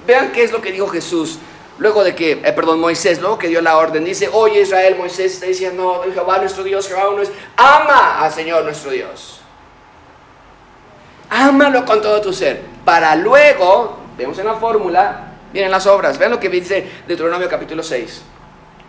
Vean 0.06 0.32
qué 0.32 0.44
es 0.44 0.52
lo 0.52 0.60
que 0.60 0.70
dijo 0.70 0.88
Jesús 0.88 1.38
luego 1.78 2.04
de 2.04 2.14
que, 2.14 2.32
eh, 2.32 2.52
perdón, 2.52 2.80
Moisés, 2.80 3.20
luego 3.20 3.38
que 3.38 3.48
dio 3.48 3.60
la 3.60 3.76
orden, 3.76 4.04
dice, 4.04 4.28
oye 4.32 4.62
Israel, 4.62 4.96
Moisés 4.96 5.34
está 5.34 5.46
diciendo, 5.46 6.04
Jehová 6.12 6.38
nuestro 6.38 6.62
Dios, 6.64 6.86
Jehová 6.88 7.10
uno 7.10 7.22
es, 7.22 7.30
ama 7.56 8.20
al 8.20 8.32
Señor 8.32 8.64
nuestro 8.64 8.90
Dios. 8.90 9.40
Ámalo 11.30 11.84
con 11.84 12.00
todo 12.00 12.20
tu 12.20 12.32
ser. 12.32 12.62
Para 12.84 13.16
luego, 13.16 13.98
vemos 14.16 14.38
en 14.38 14.46
la 14.46 14.54
fórmula, 14.54 15.32
vienen 15.52 15.70
las 15.70 15.86
obras. 15.86 16.18
Vean 16.18 16.32
lo 16.32 16.40
que 16.40 16.48
dice 16.48 16.88
Deuteronomio 17.06 17.48
capítulo 17.48 17.82
6 17.82 18.22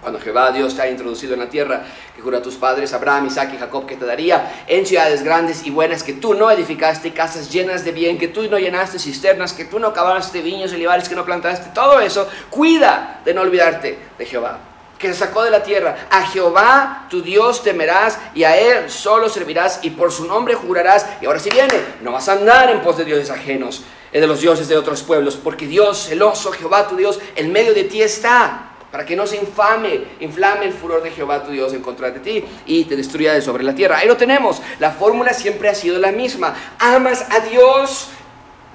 cuando 0.05 0.19
Jehová 0.19 0.51
Dios 0.51 0.75
te 0.75 0.83
ha 0.83 0.87
introducido 0.87 1.33
en 1.33 1.39
la 1.39 1.49
tierra 1.49 1.83
que 2.15 2.21
juró 2.21 2.37
a 2.37 2.41
tus 2.43 2.53
padres, 2.53 2.93
Abraham, 2.93 3.25
Isaac 3.25 3.53
y 3.55 3.57
Jacob, 3.57 3.87
que 3.87 3.95
te 3.95 4.05
daría 4.05 4.63
en 4.67 4.85
ciudades 4.85 5.23
grandes 5.23 5.65
y 5.65 5.71
buenas 5.71 6.03
que 6.03 6.13
tú 6.13 6.35
no 6.35 6.51
edificaste, 6.51 7.11
casas 7.11 7.51
llenas 7.51 7.83
de 7.83 7.91
bien, 7.91 8.19
que 8.19 8.27
tú 8.27 8.43
no 8.47 8.59
llenaste 8.59 8.99
cisternas, 8.99 9.51
que 9.51 9.65
tú 9.65 9.79
no 9.79 9.93
cavaste 9.93 10.43
viños 10.43 10.71
y 10.71 10.75
olivares, 10.75 11.09
que 11.09 11.15
no 11.15 11.25
plantaste, 11.25 11.71
todo 11.73 11.99
eso, 11.99 12.29
cuida 12.51 13.21
de 13.25 13.33
no 13.33 13.41
olvidarte 13.41 13.97
de 14.15 14.25
Jehová 14.27 14.59
que 14.99 15.07
te 15.07 15.15
sacó 15.15 15.43
de 15.43 15.49
la 15.49 15.63
tierra. 15.63 16.07
A 16.11 16.27
Jehová 16.27 17.07
tu 17.09 17.23
Dios 17.23 17.63
temerás 17.63 18.19
y 18.35 18.43
a 18.43 18.55
Él 18.57 18.91
solo 18.91 19.27
servirás 19.27 19.79
y 19.81 19.89
por 19.89 20.11
su 20.11 20.25
nombre 20.25 20.53
jurarás. 20.53 21.07
Y 21.19 21.25
ahora 21.25 21.39
si 21.39 21.49
viene, 21.49 21.73
no 22.01 22.11
vas 22.11 22.29
a 22.29 22.33
andar 22.33 22.69
en 22.69 22.81
pos 22.81 22.97
de 22.97 23.05
dioses 23.05 23.31
ajenos, 23.31 23.81
eh, 24.13 24.21
de 24.21 24.27
los 24.27 24.39
dioses 24.39 24.67
de 24.67 24.77
otros 24.77 25.01
pueblos, 25.01 25.35
porque 25.35 25.65
Dios 25.65 26.05
celoso, 26.09 26.51
Jehová 26.51 26.87
tu 26.87 26.95
Dios, 26.95 27.19
en 27.35 27.51
medio 27.51 27.73
de 27.73 27.85
ti 27.85 28.03
está 28.03 28.74
para 28.95 29.05
que 29.05 29.17
no 29.17 29.27
se 29.27 29.36
infame, 29.36 30.05
inflame 30.21 30.67
el 30.67 30.71
furor 30.71 31.03
de 31.03 31.12
Jehová 31.12 31.43
tu 31.43 31.51
Dios 31.51 31.73
en 31.73 31.81
contra 31.81 32.12
de 32.12 32.21
ti 32.21 32.45
y 32.65 32.86
te 32.86 32.95
destruya 32.95 33.34
de 33.34 33.41
sobre 33.41 33.62
la 33.62 33.75
tierra. 33.75 33.97
Ahí 33.97 34.08
lo 34.08 34.15
tenemos. 34.15 34.62
La 34.79 34.91
fórmula 34.91 35.34
siempre 35.34 35.67
ha 35.67 35.75
sido 35.75 35.99
la 35.99 36.13
misma. 36.13 36.55
Amas 36.79 37.25
a 37.29 37.41
Dios, 37.41 38.08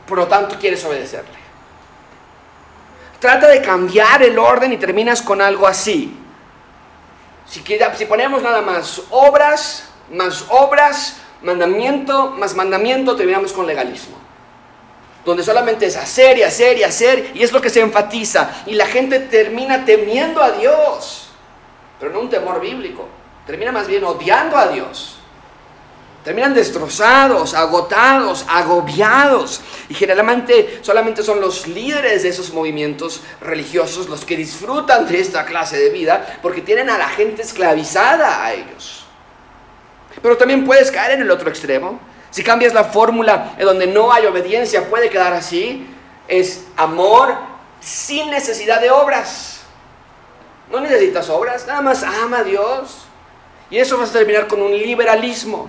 por 0.06 0.18
lo 0.18 0.26
tanto 0.26 0.58
quieres 0.60 0.84
obedecerle. 0.84 1.38
Trata 3.18 3.48
de 3.48 3.62
cambiar 3.62 4.22
el 4.22 4.38
orden 4.38 4.74
y 4.74 4.76
terminas 4.76 5.22
con 5.22 5.40
algo 5.40 5.66
así. 5.66 6.14
Si, 7.46 7.64
si 7.96 8.04
ponemos 8.04 8.42
nada 8.42 8.60
más 8.60 9.00
obras, 9.08 9.88
más 10.12 10.44
obras, 10.50 11.16
mandamiento, 11.40 12.32
más 12.32 12.54
mandamiento, 12.54 13.16
terminamos 13.16 13.54
con 13.54 13.66
legalismo 13.66 14.19
donde 15.24 15.42
solamente 15.42 15.86
es 15.86 15.96
hacer 15.96 16.38
y 16.38 16.42
hacer 16.42 16.78
y 16.78 16.82
hacer, 16.82 17.32
y 17.34 17.42
es 17.42 17.52
lo 17.52 17.60
que 17.60 17.70
se 17.70 17.80
enfatiza. 17.80 18.62
Y 18.66 18.74
la 18.74 18.86
gente 18.86 19.20
termina 19.20 19.84
temiendo 19.84 20.42
a 20.42 20.52
Dios, 20.52 21.28
pero 21.98 22.12
no 22.12 22.20
un 22.20 22.30
temor 22.30 22.60
bíblico, 22.60 23.08
termina 23.46 23.72
más 23.72 23.86
bien 23.86 24.04
odiando 24.04 24.56
a 24.56 24.68
Dios. 24.68 25.16
Terminan 26.24 26.52
destrozados, 26.52 27.54
agotados, 27.54 28.44
agobiados. 28.46 29.62
Y 29.88 29.94
generalmente 29.94 30.80
solamente 30.82 31.22
son 31.22 31.40
los 31.40 31.66
líderes 31.66 32.24
de 32.24 32.28
esos 32.28 32.52
movimientos 32.52 33.22
religiosos 33.40 34.06
los 34.06 34.26
que 34.26 34.36
disfrutan 34.36 35.08
de 35.08 35.18
esta 35.18 35.46
clase 35.46 35.78
de 35.78 35.88
vida 35.88 36.38
porque 36.42 36.60
tienen 36.60 36.90
a 36.90 36.98
la 36.98 37.08
gente 37.08 37.40
esclavizada 37.40 38.44
a 38.44 38.52
ellos. 38.52 39.06
Pero 40.20 40.36
también 40.36 40.66
puedes 40.66 40.90
caer 40.90 41.12
en 41.12 41.22
el 41.22 41.30
otro 41.30 41.48
extremo 41.48 41.98
si 42.30 42.44
cambias 42.44 42.72
la 42.72 42.84
fórmula 42.84 43.54
en 43.58 43.66
donde 43.66 43.86
no 43.86 44.12
hay 44.12 44.26
obediencia, 44.26 44.88
puede 44.88 45.10
quedar 45.10 45.32
así. 45.32 45.86
Es 46.28 46.64
amor 46.76 47.34
sin 47.80 48.30
necesidad 48.30 48.80
de 48.80 48.90
obras. 48.90 49.62
No 50.70 50.80
necesitas 50.80 51.28
obras, 51.28 51.66
nada 51.66 51.80
más 51.80 52.02
ama 52.02 52.38
a 52.38 52.44
Dios. 52.44 53.06
Y 53.70 53.78
eso 53.78 53.98
va 53.98 54.04
a 54.04 54.08
terminar 54.08 54.46
con 54.46 54.62
un 54.62 54.72
liberalismo. 54.72 55.68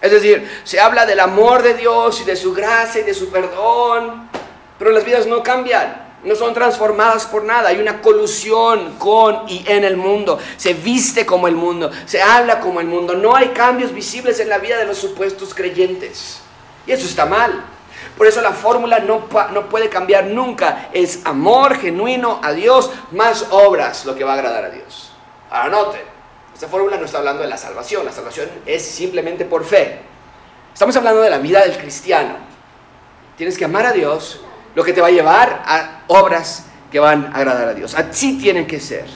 Es 0.00 0.10
decir, 0.10 0.50
se 0.64 0.80
habla 0.80 1.06
del 1.06 1.20
amor 1.20 1.62
de 1.62 1.74
Dios 1.74 2.20
y 2.20 2.24
de 2.24 2.34
su 2.34 2.52
gracia 2.52 3.02
y 3.02 3.04
de 3.04 3.14
su 3.14 3.30
perdón, 3.30 4.28
pero 4.78 4.90
las 4.90 5.04
vidas 5.04 5.26
no 5.26 5.44
cambian 5.44 6.11
no 6.24 6.36
son 6.36 6.54
transformadas 6.54 7.26
por 7.26 7.44
nada. 7.44 7.70
Hay 7.70 7.80
una 7.80 8.00
colusión 8.00 8.94
con 8.98 9.48
y 9.48 9.64
en 9.66 9.84
el 9.84 9.96
mundo. 9.96 10.38
Se 10.56 10.74
viste 10.74 11.26
como 11.26 11.48
el 11.48 11.56
mundo, 11.56 11.90
se 12.06 12.22
habla 12.22 12.60
como 12.60 12.80
el 12.80 12.86
mundo. 12.86 13.14
No 13.14 13.34
hay 13.34 13.48
cambios 13.48 13.92
visibles 13.92 14.38
en 14.40 14.48
la 14.48 14.58
vida 14.58 14.78
de 14.78 14.86
los 14.86 14.98
supuestos 14.98 15.54
creyentes. 15.54 16.40
Y 16.86 16.92
eso 16.92 17.06
está 17.06 17.26
mal. 17.26 17.64
Por 18.16 18.26
eso 18.26 18.40
la 18.40 18.52
fórmula 18.52 19.00
no, 19.00 19.26
no 19.52 19.68
puede 19.68 19.88
cambiar 19.88 20.26
nunca. 20.26 20.90
Es 20.92 21.20
amor 21.24 21.76
genuino 21.76 22.40
a 22.42 22.52
Dios 22.52 22.90
más 23.10 23.46
obras 23.50 24.04
lo 24.04 24.14
que 24.14 24.24
va 24.24 24.32
a 24.32 24.34
agradar 24.34 24.64
a 24.64 24.70
Dios. 24.70 25.12
Ahora 25.50 25.70
noten, 25.70 26.02
esta 26.54 26.68
fórmula 26.68 26.96
no 26.96 27.04
está 27.04 27.18
hablando 27.18 27.42
de 27.42 27.48
la 27.48 27.56
salvación. 27.56 28.04
La 28.04 28.12
salvación 28.12 28.48
es 28.66 28.84
simplemente 28.84 29.44
por 29.44 29.64
fe. 29.64 30.00
Estamos 30.72 30.96
hablando 30.96 31.20
de 31.20 31.30
la 31.30 31.38
vida 31.38 31.62
del 31.62 31.76
cristiano. 31.76 32.36
Tienes 33.36 33.58
que 33.58 33.64
amar 33.64 33.86
a 33.86 33.92
Dios 33.92 34.40
lo 34.74 34.84
que 34.84 34.92
te 34.92 35.00
va 35.00 35.08
a 35.08 35.10
llevar 35.10 35.62
a 35.66 36.02
obras 36.08 36.66
que 36.90 36.98
van 36.98 37.26
a 37.26 37.38
agradar 37.38 37.68
a 37.68 37.74
Dios. 37.74 37.94
Así 37.94 38.38
tienen 38.38 38.66
que 38.66 38.80
ser. 38.80 39.06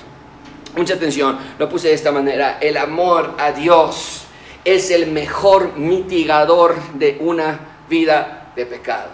Mucha 0.77 0.95
atención, 0.95 1.39
lo 1.59 1.69
puse 1.69 1.89
de 1.89 1.95
esta 1.95 2.13
manera. 2.13 2.59
El 2.61 2.77
amor 2.77 3.35
a 3.39 3.53
Dios 3.53 4.25
es 4.65 4.91
el 4.91 5.07
mejor 5.07 5.77
mitigador 5.77 6.77
de 6.95 7.17
una 7.21 7.59
vida 7.89 8.53
de 8.55 8.67
pecado. 8.67 9.11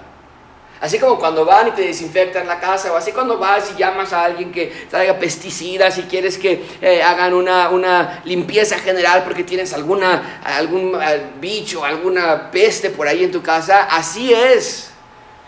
Así 0.80 0.98
como 0.98 1.16
cuando 1.16 1.44
van 1.44 1.68
y 1.68 1.70
te 1.70 1.82
desinfectan 1.82 2.48
la 2.48 2.58
casa, 2.58 2.92
o 2.92 2.96
así 2.96 3.12
cuando 3.12 3.38
vas 3.38 3.70
y 3.70 3.78
llamas 3.78 4.12
a 4.12 4.24
alguien 4.24 4.50
que 4.50 4.66
traiga 4.90 5.16
pesticidas 5.16 5.96
y 5.98 6.02
quieres 6.02 6.36
que 6.38 6.64
eh, 6.80 7.00
hagan 7.00 7.34
una, 7.34 7.68
una, 7.68 8.20
limpieza 8.24 8.76
general 8.80 9.22
porque 9.22 9.44
tienes 9.44 9.72
alguna, 9.74 10.40
algún 10.42 11.00
eh, 11.00 11.22
bicho, 11.40 11.84
alguna 11.84 12.50
peste 12.50 12.90
por 12.90 13.06
ahí 13.06 13.22
en 13.22 13.30
tu 13.30 13.40
casa, 13.42 13.84
así 13.84 14.34
es 14.34 14.90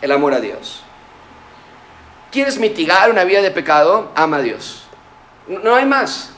el 0.01 0.13
amor 0.13 0.35
a 0.35 0.41
Dios. 0.41 0.84
¿Quieres 2.35 2.59
mitigar 2.59 3.13
una 3.13 3.23
vida 3.23 3.43
de 3.43 3.53
pecado? 3.53 4.11
Ama 4.17 4.39
a 4.39 4.43
Dios. 4.43 4.83
No 5.47 5.77
hay 5.77 5.85
más. 5.85 6.31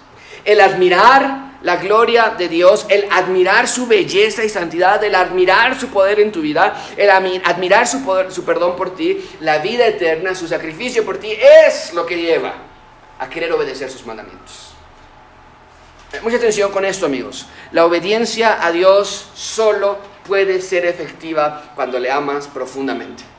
El 0.44 0.60
admirar 0.60 1.52
la 1.62 1.76
gloria 1.76 2.34
de 2.36 2.50
Dios, 2.50 2.84
el 2.90 3.08
admirar 3.10 3.66
su 3.66 3.86
belleza 3.86 4.44
y 4.44 4.50
santidad, 4.50 5.02
el 5.02 5.14
admirar 5.14 5.80
su 5.80 5.88
poder 5.88 6.20
en 6.20 6.32
tu 6.32 6.42
vida, 6.42 6.78
el 6.98 7.08
admirar 7.08 7.88
su, 7.88 8.04
poder, 8.04 8.30
su 8.30 8.44
perdón 8.44 8.76
por 8.76 8.94
ti, 8.94 9.26
la 9.40 9.56
vida 9.60 9.86
eterna, 9.86 10.34
su 10.34 10.46
sacrificio 10.46 11.02
por 11.02 11.16
ti, 11.16 11.32
es 11.32 11.94
lo 11.94 12.04
que 12.04 12.20
lleva 12.20 12.52
a 13.18 13.30
querer 13.30 13.50
obedecer 13.54 13.90
sus 13.90 14.04
mandamientos. 14.04 14.74
Mucha 16.22 16.36
atención 16.36 16.70
con 16.72 16.84
esto, 16.84 17.06
amigos. 17.06 17.46
La 17.72 17.86
obediencia 17.86 18.62
a 18.62 18.70
Dios 18.70 19.30
solo 19.34 19.96
puede 20.26 20.60
ser 20.60 20.84
efectiva 20.84 21.72
cuando 21.74 21.98
le 21.98 22.10
amas 22.10 22.48
profundamente. 22.48 23.35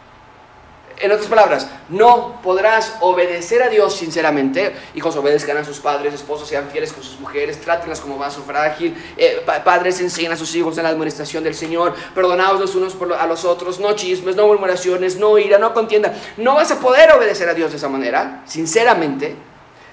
En 0.99 1.11
otras 1.11 1.27
palabras, 1.27 1.69
no 1.89 2.41
podrás 2.41 2.95
obedecer 3.01 3.61
a 3.61 3.69
Dios 3.69 3.95
sinceramente. 3.95 4.75
Hijos 4.95 5.15
obedezcan 5.15 5.55
a 5.57 5.63
sus 5.63 5.79
padres, 5.79 6.15
esposos 6.15 6.49
sean 6.49 6.69
fieles 6.69 6.91
con 6.91 7.03
sus 7.03 7.19
mujeres, 7.19 7.61
trátenlas 7.61 7.99
como 7.99 8.17
vaso 8.17 8.41
frágil. 8.41 8.95
Eh, 9.15 9.43
padres 9.63 10.01
enseñen 10.01 10.31
a 10.31 10.35
sus 10.35 10.55
hijos 10.55 10.75
en 10.77 10.85
la 10.85 10.89
administración 10.89 11.43
del 11.43 11.53
Señor. 11.53 11.93
Perdonaos 12.15 12.59
los 12.59 12.73
unos 12.73 12.97
a 13.19 13.27
los 13.27 13.45
otros, 13.45 13.79
no 13.79 13.93
chismes, 13.93 14.35
no 14.35 14.47
murmuraciones, 14.47 15.17
no 15.17 15.37
ira, 15.37 15.59
no 15.59 15.71
contienda. 15.71 16.15
No 16.37 16.55
vas 16.55 16.71
a 16.71 16.79
poder 16.79 17.11
obedecer 17.11 17.47
a 17.47 17.53
Dios 17.53 17.69
de 17.69 17.77
esa 17.77 17.89
manera, 17.89 18.41
sinceramente, 18.47 19.35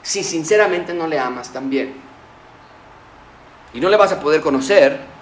si 0.00 0.24
sinceramente 0.24 0.94
no 0.94 1.06
le 1.06 1.18
amas 1.18 1.52
también. 1.52 1.94
Y 3.74 3.80
no 3.80 3.90
le 3.90 3.98
vas 3.98 4.12
a 4.12 4.20
poder 4.20 4.40
conocer 4.40 5.13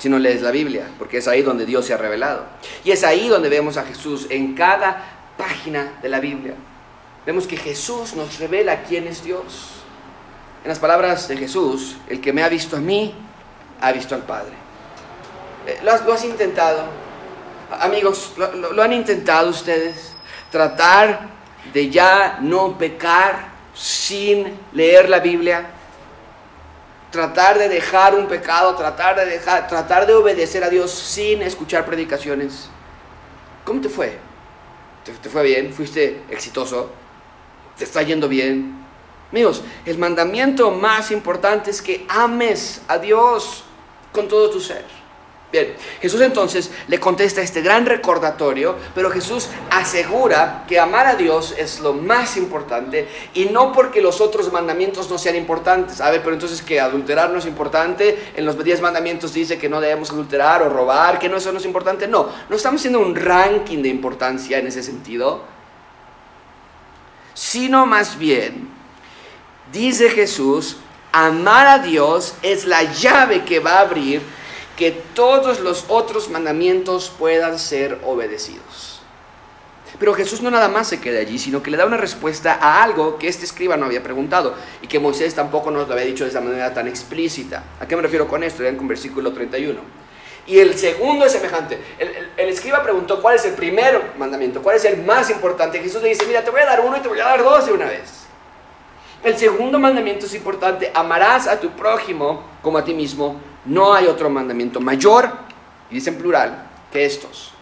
si 0.00 0.08
no 0.08 0.18
lees 0.18 0.40
la 0.40 0.50
Biblia, 0.50 0.88
porque 0.98 1.18
es 1.18 1.28
ahí 1.28 1.42
donde 1.42 1.66
Dios 1.66 1.84
se 1.84 1.92
ha 1.92 1.98
revelado. 1.98 2.46
Y 2.84 2.90
es 2.90 3.04
ahí 3.04 3.28
donde 3.28 3.50
vemos 3.50 3.76
a 3.76 3.84
Jesús 3.84 4.26
en 4.30 4.54
cada 4.54 5.04
página 5.36 5.98
de 6.00 6.08
la 6.08 6.20
Biblia. 6.20 6.54
Vemos 7.26 7.46
que 7.46 7.58
Jesús 7.58 8.14
nos 8.14 8.38
revela 8.38 8.82
quién 8.82 9.06
es 9.06 9.22
Dios. 9.22 9.82
En 10.64 10.70
las 10.70 10.78
palabras 10.78 11.28
de 11.28 11.36
Jesús, 11.36 11.98
el 12.08 12.18
que 12.22 12.32
me 12.32 12.42
ha 12.42 12.48
visto 12.48 12.76
a 12.76 12.80
mí, 12.80 13.14
ha 13.82 13.92
visto 13.92 14.14
al 14.14 14.22
Padre. 14.22 14.54
Eh, 15.66 15.80
¿Lo 15.84 15.92
has, 15.92 16.24
intentado? 16.24 16.84
Amigos, 17.78 18.32
¿lo 18.72 18.82
han 18.82 18.94
intentado 18.94 19.50
ustedes? 19.50 20.14
Tratar 20.50 21.28
de 21.74 21.90
ya 21.90 22.38
no 22.40 22.78
pecar 22.78 23.50
sin 23.74 24.58
leer 24.72 25.10
la 25.10 25.18
Biblia 25.18 25.66
tratar 27.10 27.58
de 27.58 27.68
dejar 27.68 28.14
un 28.14 28.26
pecado, 28.26 28.74
tratar 28.76 29.16
de 29.16 29.26
dejar, 29.26 29.66
tratar 29.68 30.06
de 30.06 30.14
obedecer 30.14 30.62
a 30.62 30.70
Dios 30.70 30.90
sin 30.90 31.42
escuchar 31.42 31.84
predicaciones. 31.84 32.68
¿Cómo 33.64 33.80
te 33.80 33.88
fue? 33.88 34.18
¿Te, 35.04 35.28
fue 35.28 35.42
bien? 35.42 35.72
¿Fuiste 35.72 36.22
exitoso? 36.30 36.90
¿Te 37.76 37.84
está 37.84 38.02
yendo 38.02 38.28
bien? 38.28 38.78
Amigos, 39.32 39.62
el 39.86 39.98
mandamiento 39.98 40.70
más 40.70 41.10
importante 41.10 41.70
es 41.70 41.80
que 41.80 42.04
ames 42.08 42.82
a 42.88 42.98
Dios 42.98 43.64
con 44.12 44.28
todo 44.28 44.50
tu 44.50 44.60
ser. 44.60 44.99
Bien, 45.52 45.74
Jesús 46.00 46.20
entonces 46.20 46.70
le 46.86 47.00
contesta 47.00 47.42
este 47.42 47.60
gran 47.60 47.84
recordatorio, 47.84 48.76
pero 48.94 49.10
Jesús 49.10 49.48
asegura 49.70 50.64
que 50.68 50.78
amar 50.78 51.08
a 51.08 51.16
Dios 51.16 51.56
es 51.58 51.80
lo 51.80 51.92
más 51.92 52.36
importante 52.36 53.08
y 53.34 53.46
no 53.46 53.72
porque 53.72 54.00
los 54.00 54.20
otros 54.20 54.52
mandamientos 54.52 55.10
no 55.10 55.18
sean 55.18 55.34
importantes. 55.34 56.00
A 56.00 56.10
ver, 56.10 56.22
pero 56.22 56.34
entonces 56.34 56.62
que 56.62 56.78
adulterar 56.78 57.30
no 57.30 57.40
es 57.40 57.46
importante, 57.46 58.30
en 58.36 58.46
los 58.46 58.62
diez 58.62 58.80
mandamientos 58.80 59.34
dice 59.34 59.58
que 59.58 59.68
no 59.68 59.80
debemos 59.80 60.10
adulterar 60.12 60.62
o 60.62 60.68
robar, 60.68 61.18
que 61.18 61.28
no 61.28 61.36
eso 61.36 61.50
no 61.50 61.58
es 61.58 61.64
importante. 61.64 62.06
No, 62.06 62.28
no 62.48 62.54
estamos 62.54 62.80
haciendo 62.80 63.00
un 63.00 63.16
ranking 63.16 63.82
de 63.82 63.88
importancia 63.88 64.58
en 64.58 64.68
ese 64.68 64.84
sentido, 64.84 65.42
sino 67.34 67.86
más 67.86 68.16
bien, 68.16 68.68
dice 69.72 70.10
Jesús, 70.10 70.76
amar 71.10 71.66
a 71.66 71.78
Dios 71.80 72.34
es 72.42 72.66
la 72.66 72.84
llave 72.84 73.44
que 73.44 73.58
va 73.58 73.78
a 73.78 73.80
abrir 73.80 74.22
que 74.76 74.92
todos 75.14 75.60
los 75.60 75.84
otros 75.88 76.28
mandamientos 76.30 77.12
puedan 77.18 77.58
ser 77.58 77.98
obedecidos. 78.04 79.00
Pero 79.98 80.14
Jesús 80.14 80.40
no 80.40 80.50
nada 80.50 80.68
más 80.68 80.88
se 80.88 81.00
queda 81.00 81.20
allí, 81.20 81.38
sino 81.38 81.62
que 81.62 81.70
le 81.70 81.76
da 81.76 81.84
una 81.84 81.98
respuesta 81.98 82.58
a 82.60 82.82
algo 82.82 83.18
que 83.18 83.28
este 83.28 83.44
escriba 83.44 83.76
no 83.76 83.86
había 83.86 84.02
preguntado 84.02 84.54
y 84.80 84.86
que 84.86 84.98
Moisés 84.98 85.34
tampoco 85.34 85.70
nos 85.70 85.88
lo 85.88 85.92
había 85.92 86.06
dicho 86.06 86.24
de 86.24 86.30
esa 86.30 86.40
manera 86.40 86.72
tan 86.72 86.88
explícita. 86.88 87.64
¿A 87.80 87.86
qué 87.86 87.96
me 87.96 88.02
refiero 88.02 88.26
con 88.26 88.42
esto? 88.42 88.62
Vean 88.62 88.76
con 88.76 88.88
versículo 88.88 89.32
31. 89.32 89.78
Y 90.46 90.58
el 90.58 90.76
segundo 90.78 91.26
es 91.26 91.32
semejante. 91.32 91.78
El, 91.98 92.48
escriba 92.48 92.82
preguntó 92.82 93.20
cuál 93.20 93.36
es 93.36 93.44
el 93.44 93.52
primer 93.52 94.12
mandamiento, 94.18 94.62
cuál 94.62 94.76
es 94.76 94.84
el 94.84 95.02
más 95.04 95.28
importante. 95.30 95.78
Jesús 95.80 96.02
le 96.02 96.08
dice, 96.08 96.24
mira, 96.26 96.42
te 96.42 96.50
voy 96.50 96.62
a 96.62 96.66
dar 96.66 96.80
uno 96.80 96.96
y 96.96 97.00
te 97.00 97.08
voy 97.08 97.20
a 97.20 97.24
dar 97.24 97.42
dos 97.42 97.66
de 97.66 97.72
una 97.72 97.84
vez. 97.84 98.24
El 99.22 99.36
segundo 99.36 99.78
mandamiento 99.78 100.24
es 100.24 100.34
importante, 100.34 100.90
amarás 100.94 101.46
a 101.46 101.60
tu 101.60 101.70
prójimo 101.70 102.42
como 102.62 102.78
a 102.78 102.84
ti 102.84 102.94
mismo. 102.94 103.38
No 103.64 103.92
hay 103.92 104.06
otro 104.06 104.30
mandamiento 104.30 104.80
mayor, 104.80 105.30
y 105.90 105.94
dice 105.94 106.10
en 106.10 106.18
plural, 106.18 106.66
que 106.90 107.04
estos. 107.04 107.52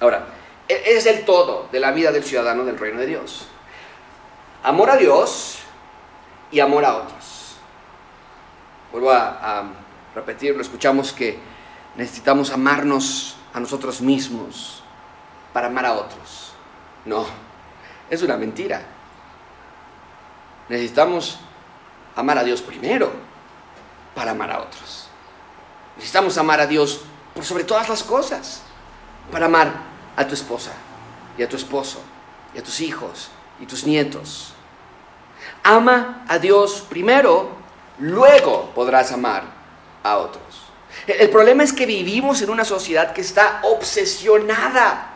Ahora, 0.00 0.26
e, 0.68 0.82
es 0.96 1.06
el 1.06 1.24
todo 1.24 1.68
de 1.70 1.80
la 1.80 1.90
vida 1.90 2.12
del 2.12 2.24
ciudadano 2.24 2.64
del 2.64 2.78
reino 2.78 3.00
de 3.00 3.06
Dios. 3.06 3.46
Amor 4.62 4.90
a 4.90 4.96
Dios 4.96 5.58
y 6.50 6.60
amor 6.60 6.84
a 6.84 6.96
otros. 6.96 7.56
Vuelvo 8.92 9.10
a, 9.10 9.58
a 9.58 9.64
repetirlo, 10.14 10.62
escuchamos 10.62 11.12
que 11.12 11.38
necesitamos 11.96 12.50
amarnos 12.50 13.36
a 13.52 13.60
nosotros 13.60 14.00
mismos 14.00 14.82
para 15.52 15.68
amar 15.68 15.86
a 15.86 15.92
otros. 15.94 16.52
No, 17.04 17.26
es 18.08 18.22
una 18.22 18.36
mentira. 18.36 18.82
Necesitamos 20.68 21.38
amar 22.16 22.38
a 22.38 22.44
Dios 22.44 22.62
primero 22.62 23.10
para 24.14 24.32
amar 24.32 24.50
a 24.50 24.60
otros. 24.60 24.99
Necesitamos 26.00 26.38
amar 26.38 26.62
a 26.62 26.66
Dios 26.66 27.02
por 27.34 27.44
sobre 27.44 27.62
todas 27.62 27.86
las 27.90 28.02
cosas 28.02 28.62
para 29.30 29.44
amar 29.44 29.70
a 30.16 30.26
tu 30.26 30.32
esposa 30.32 30.70
y 31.36 31.42
a 31.42 31.48
tu 31.48 31.56
esposo 31.56 32.00
y 32.54 32.58
a 32.58 32.62
tus 32.62 32.80
hijos 32.80 33.28
y 33.60 33.66
tus 33.66 33.84
nietos. 33.84 34.54
Ama 35.62 36.24
a 36.26 36.38
Dios 36.38 36.86
primero, 36.88 37.50
luego 37.98 38.70
podrás 38.74 39.12
amar 39.12 39.44
a 40.02 40.16
otros. 40.16 40.42
El 41.06 41.28
problema 41.28 41.64
es 41.64 41.72
que 41.74 41.84
vivimos 41.84 42.40
en 42.40 42.48
una 42.48 42.64
sociedad 42.64 43.12
que 43.12 43.20
está 43.20 43.60
obsesionada 43.64 45.10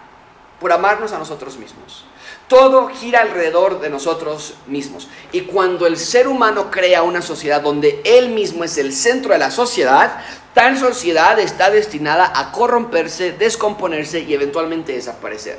por 0.60 0.70
amarnos 0.70 1.12
a 1.12 1.18
nosotros 1.18 1.56
mismos. 1.56 2.04
Todo 2.46 2.88
gira 2.88 3.22
alrededor 3.22 3.80
de 3.80 3.88
nosotros 3.88 4.52
mismos. 4.66 5.08
Y 5.32 5.42
cuando 5.42 5.86
el 5.86 5.96
ser 5.96 6.28
humano 6.28 6.70
crea 6.70 7.02
una 7.02 7.22
sociedad 7.22 7.62
donde 7.62 8.02
él 8.04 8.28
mismo 8.28 8.64
es 8.64 8.76
el 8.76 8.92
centro 8.92 9.32
de 9.32 9.38
la 9.38 9.50
sociedad, 9.50 10.22
tal 10.54 10.78
sociedad 10.78 11.38
está 11.38 11.70
destinada 11.70 12.32
a 12.34 12.52
corromperse, 12.52 13.32
descomponerse 13.32 14.20
y 14.20 14.32
eventualmente 14.32 14.92
desaparecer. 14.92 15.58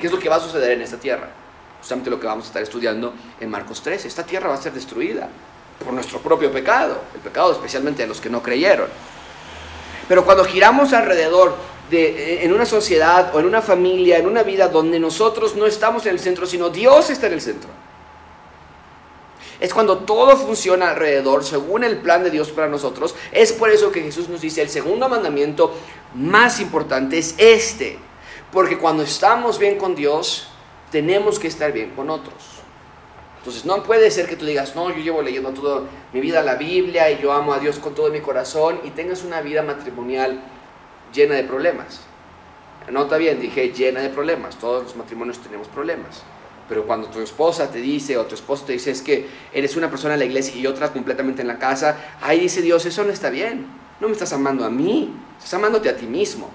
¿Qué 0.00 0.06
es 0.06 0.12
lo 0.12 0.18
que 0.18 0.28
va 0.28 0.36
a 0.36 0.40
suceder 0.40 0.72
en 0.72 0.82
esta 0.82 0.96
tierra? 0.96 1.28
Justamente 1.78 2.08
lo 2.08 2.18
que 2.18 2.26
vamos 2.26 2.44
a 2.44 2.48
estar 2.48 2.62
estudiando 2.62 3.12
en 3.40 3.50
Marcos 3.50 3.82
13. 3.82 4.08
Esta 4.08 4.24
tierra 4.24 4.48
va 4.48 4.54
a 4.54 4.62
ser 4.62 4.72
destruida 4.72 5.28
por 5.84 5.92
nuestro 5.92 6.20
propio 6.20 6.50
pecado, 6.52 7.02
el 7.14 7.20
pecado 7.20 7.52
especialmente 7.52 8.02
de 8.02 8.08
los 8.08 8.20
que 8.20 8.30
no 8.30 8.42
creyeron. 8.42 8.88
Pero 10.08 10.24
cuando 10.24 10.44
giramos 10.44 10.92
alrededor 10.92 11.56
de, 11.90 12.44
en 12.44 12.52
una 12.52 12.64
sociedad 12.64 13.34
o 13.34 13.40
en 13.40 13.46
una 13.46 13.62
familia, 13.62 14.18
en 14.18 14.26
una 14.26 14.42
vida 14.42 14.68
donde 14.68 14.98
nosotros 15.00 15.56
no 15.56 15.66
estamos 15.66 16.06
en 16.06 16.12
el 16.12 16.20
centro, 16.20 16.46
sino 16.46 16.70
Dios 16.70 17.10
está 17.10 17.26
en 17.26 17.34
el 17.34 17.40
centro. 17.40 17.70
Es 19.62 19.72
cuando 19.72 19.98
todo 19.98 20.36
funciona 20.36 20.90
alrededor 20.90 21.44
según 21.44 21.84
el 21.84 21.98
plan 21.98 22.24
de 22.24 22.32
Dios 22.32 22.50
para 22.50 22.66
nosotros. 22.66 23.14
Es 23.30 23.52
por 23.52 23.70
eso 23.70 23.92
que 23.92 24.02
Jesús 24.02 24.28
nos 24.28 24.40
dice, 24.40 24.60
el 24.60 24.68
segundo 24.68 25.08
mandamiento 25.08 25.72
más 26.16 26.58
importante 26.58 27.16
es 27.16 27.36
este. 27.38 27.96
Porque 28.50 28.76
cuando 28.76 29.04
estamos 29.04 29.60
bien 29.60 29.78
con 29.78 29.94
Dios, 29.94 30.48
tenemos 30.90 31.38
que 31.38 31.46
estar 31.46 31.70
bien 31.70 31.90
con 31.90 32.10
otros. 32.10 32.34
Entonces 33.38 33.64
no 33.64 33.84
puede 33.84 34.10
ser 34.10 34.28
que 34.28 34.34
tú 34.34 34.46
digas, 34.46 34.74
no, 34.74 34.90
yo 34.90 34.96
llevo 34.96 35.22
leyendo 35.22 35.52
toda 35.52 35.82
mi 36.12 36.20
vida 36.20 36.42
la 36.42 36.56
Biblia 36.56 37.08
y 37.12 37.22
yo 37.22 37.32
amo 37.32 37.54
a 37.54 37.60
Dios 37.60 37.78
con 37.78 37.94
todo 37.94 38.10
mi 38.10 38.20
corazón 38.20 38.80
y 38.82 38.90
tengas 38.90 39.22
una 39.22 39.42
vida 39.42 39.62
matrimonial 39.62 40.40
llena 41.14 41.36
de 41.36 41.44
problemas. 41.44 42.00
Nota 42.90 43.16
bien, 43.16 43.40
dije 43.40 43.68
llena 43.68 44.00
de 44.00 44.08
problemas, 44.08 44.56
todos 44.56 44.82
los 44.82 44.96
matrimonios 44.96 45.38
tenemos 45.38 45.68
problemas. 45.68 46.24
Pero 46.68 46.86
cuando 46.86 47.08
tu 47.08 47.20
esposa 47.20 47.70
te 47.70 47.78
dice 47.78 48.16
o 48.16 48.24
tu 48.24 48.34
esposo 48.34 48.64
te 48.64 48.72
dice 48.72 48.90
es 48.90 49.02
que 49.02 49.28
eres 49.52 49.76
una 49.76 49.90
persona 49.90 50.14
en 50.14 50.20
la 50.20 50.26
iglesia 50.26 50.54
y 50.56 50.66
otra 50.66 50.92
completamente 50.92 51.42
en 51.42 51.48
la 51.48 51.58
casa, 51.58 51.96
ahí 52.20 52.40
dice 52.40 52.62
Dios, 52.62 52.86
eso 52.86 53.04
no 53.04 53.12
está 53.12 53.30
bien. 53.30 53.66
No 54.00 54.08
me 54.08 54.14
estás 54.14 54.32
amando 54.32 54.64
a 54.64 54.70
mí, 54.70 55.14
estás 55.38 55.54
amándote 55.54 55.88
a 55.88 55.96
ti 55.96 56.06
mismo. 56.06 56.50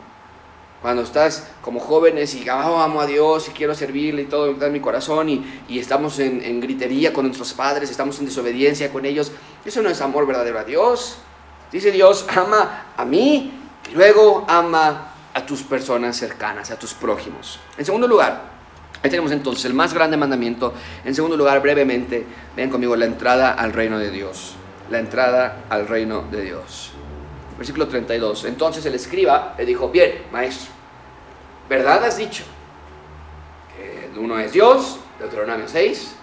Cuando 0.81 1.01
estás 1.01 1.47
como 1.61 1.79
jóvenes 1.79 2.35
y 2.35 2.47
oh, 2.49 2.79
amo 2.79 3.01
a 3.01 3.07
Dios 3.07 3.47
y 3.49 3.51
quiero 3.51 3.73
servirle 3.73 4.23
y 4.23 4.25
todo 4.25 4.49
en 4.49 4.73
mi 4.73 4.79
corazón 4.79 5.29
y, 5.29 5.63
y 5.67 5.79
estamos 5.79 6.19
en, 6.19 6.43
en, 6.43 6.59
gritería 6.61 7.11
con 7.13 7.25
nuestros 7.25 7.53
padres, 7.53 7.89
estamos 7.89 8.19
en 8.19 8.25
desobediencia 8.25 8.91
con 8.91 9.05
ellos, 9.05 9.31
eso 9.65 9.81
no 9.81 9.89
es 9.89 10.01
amor 10.01 10.27
verdadero 10.27 10.59
a 10.59 10.63
Dios. 10.63 11.17
Dice 11.71 11.91
Dios, 11.91 12.25
ama 12.35 12.93
a 12.95 13.05
mí 13.05 13.51
y 13.91 13.95
luego 13.95 14.45
ama 14.47 15.13
a 15.33 15.45
tus 15.45 15.63
personas 15.63 16.17
cercanas, 16.17 16.71
a 16.71 16.77
tus 16.77 16.93
prójimos. 16.93 17.59
En 17.77 17.85
segundo 17.85 18.07
lugar, 18.07 18.56
ahí 19.03 19.09
tenemos 19.09 19.31
entonces 19.31 19.65
el 19.65 19.73
más 19.73 19.93
grande 19.93 20.17
mandamiento. 20.17 20.73
En 21.05 21.13
segundo 21.15 21.37
lugar, 21.37 21.61
brevemente, 21.61 22.25
vean 22.55 22.69
conmigo 22.69 22.95
la 22.95 23.05
entrada 23.05 23.53
al 23.53 23.73
reino 23.73 23.99
de 23.99 24.11
Dios. 24.11 24.55
La 24.89 24.99
entrada 24.99 25.65
al 25.69 25.87
reino 25.87 26.23
de 26.31 26.41
Dios 26.41 26.93
versículo 27.57 27.87
32. 27.87 28.45
Entonces 28.45 28.85
el 28.85 28.95
escriba 28.95 29.55
le 29.57 29.65
dijo, 29.65 29.89
bien, 29.89 30.23
maestro, 30.31 30.71
¿verdad 31.67 32.03
has 32.05 32.17
dicho? 32.17 32.43
Que 33.75 34.19
uno 34.19 34.39
es 34.39 34.53
Dios, 34.53 34.99
Deuteronomio 35.19 35.67
6, 35.67 36.15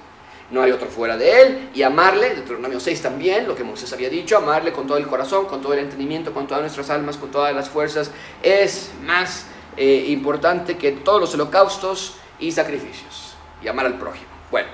no 0.51 0.63
hay 0.63 0.71
otro 0.71 0.89
fuera 0.89 1.17
de 1.17 1.43
él, 1.43 1.71
y 1.75 1.83
amarle, 1.83 2.35
Deuteronomio 2.35 2.79
6 2.79 3.03
también, 3.03 3.47
lo 3.49 3.57
que 3.57 3.65
Moisés 3.65 3.93
había 3.93 4.09
dicho, 4.09 4.37
amarle 4.37 4.73
con 4.73 4.87
todo 4.87 4.99
el 4.99 5.07
corazón, 5.07 5.47
con 5.47 5.61
todo 5.61 5.73
el 5.75 5.81
entendimiento, 5.81 6.33
con 6.33 6.47
todas 6.47 6.63
nuestras 6.63 6.91
almas, 6.91 7.17
con 7.17 7.31
todas 7.31 7.55
las 7.55 7.69
fuerzas, 7.69 8.11
es 8.43 8.93
más 9.03 9.47
eh, 9.77 10.07
importante 10.09 10.77
que 10.77 10.93
todos 10.93 11.21
los 11.21 11.35
holocaustos 11.35 12.17
y 12.38 12.53
sacrificios, 12.53 13.35
y 13.62 13.68
amar 13.68 13.87
al 13.87 13.99
prójimo. 13.99 14.29
Bueno, 14.51 14.68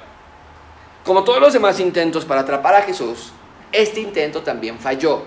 como 1.05 1.25
todos 1.25 1.41
los 1.41 1.53
demás 1.53 1.81
intentos 1.81 2.25
para 2.25 2.43
atrapar 2.43 2.75
a 2.75 2.83
Jesús, 2.83 3.33
este 3.73 4.01
intento 4.01 4.43
también 4.43 4.79
falló. 4.79 5.23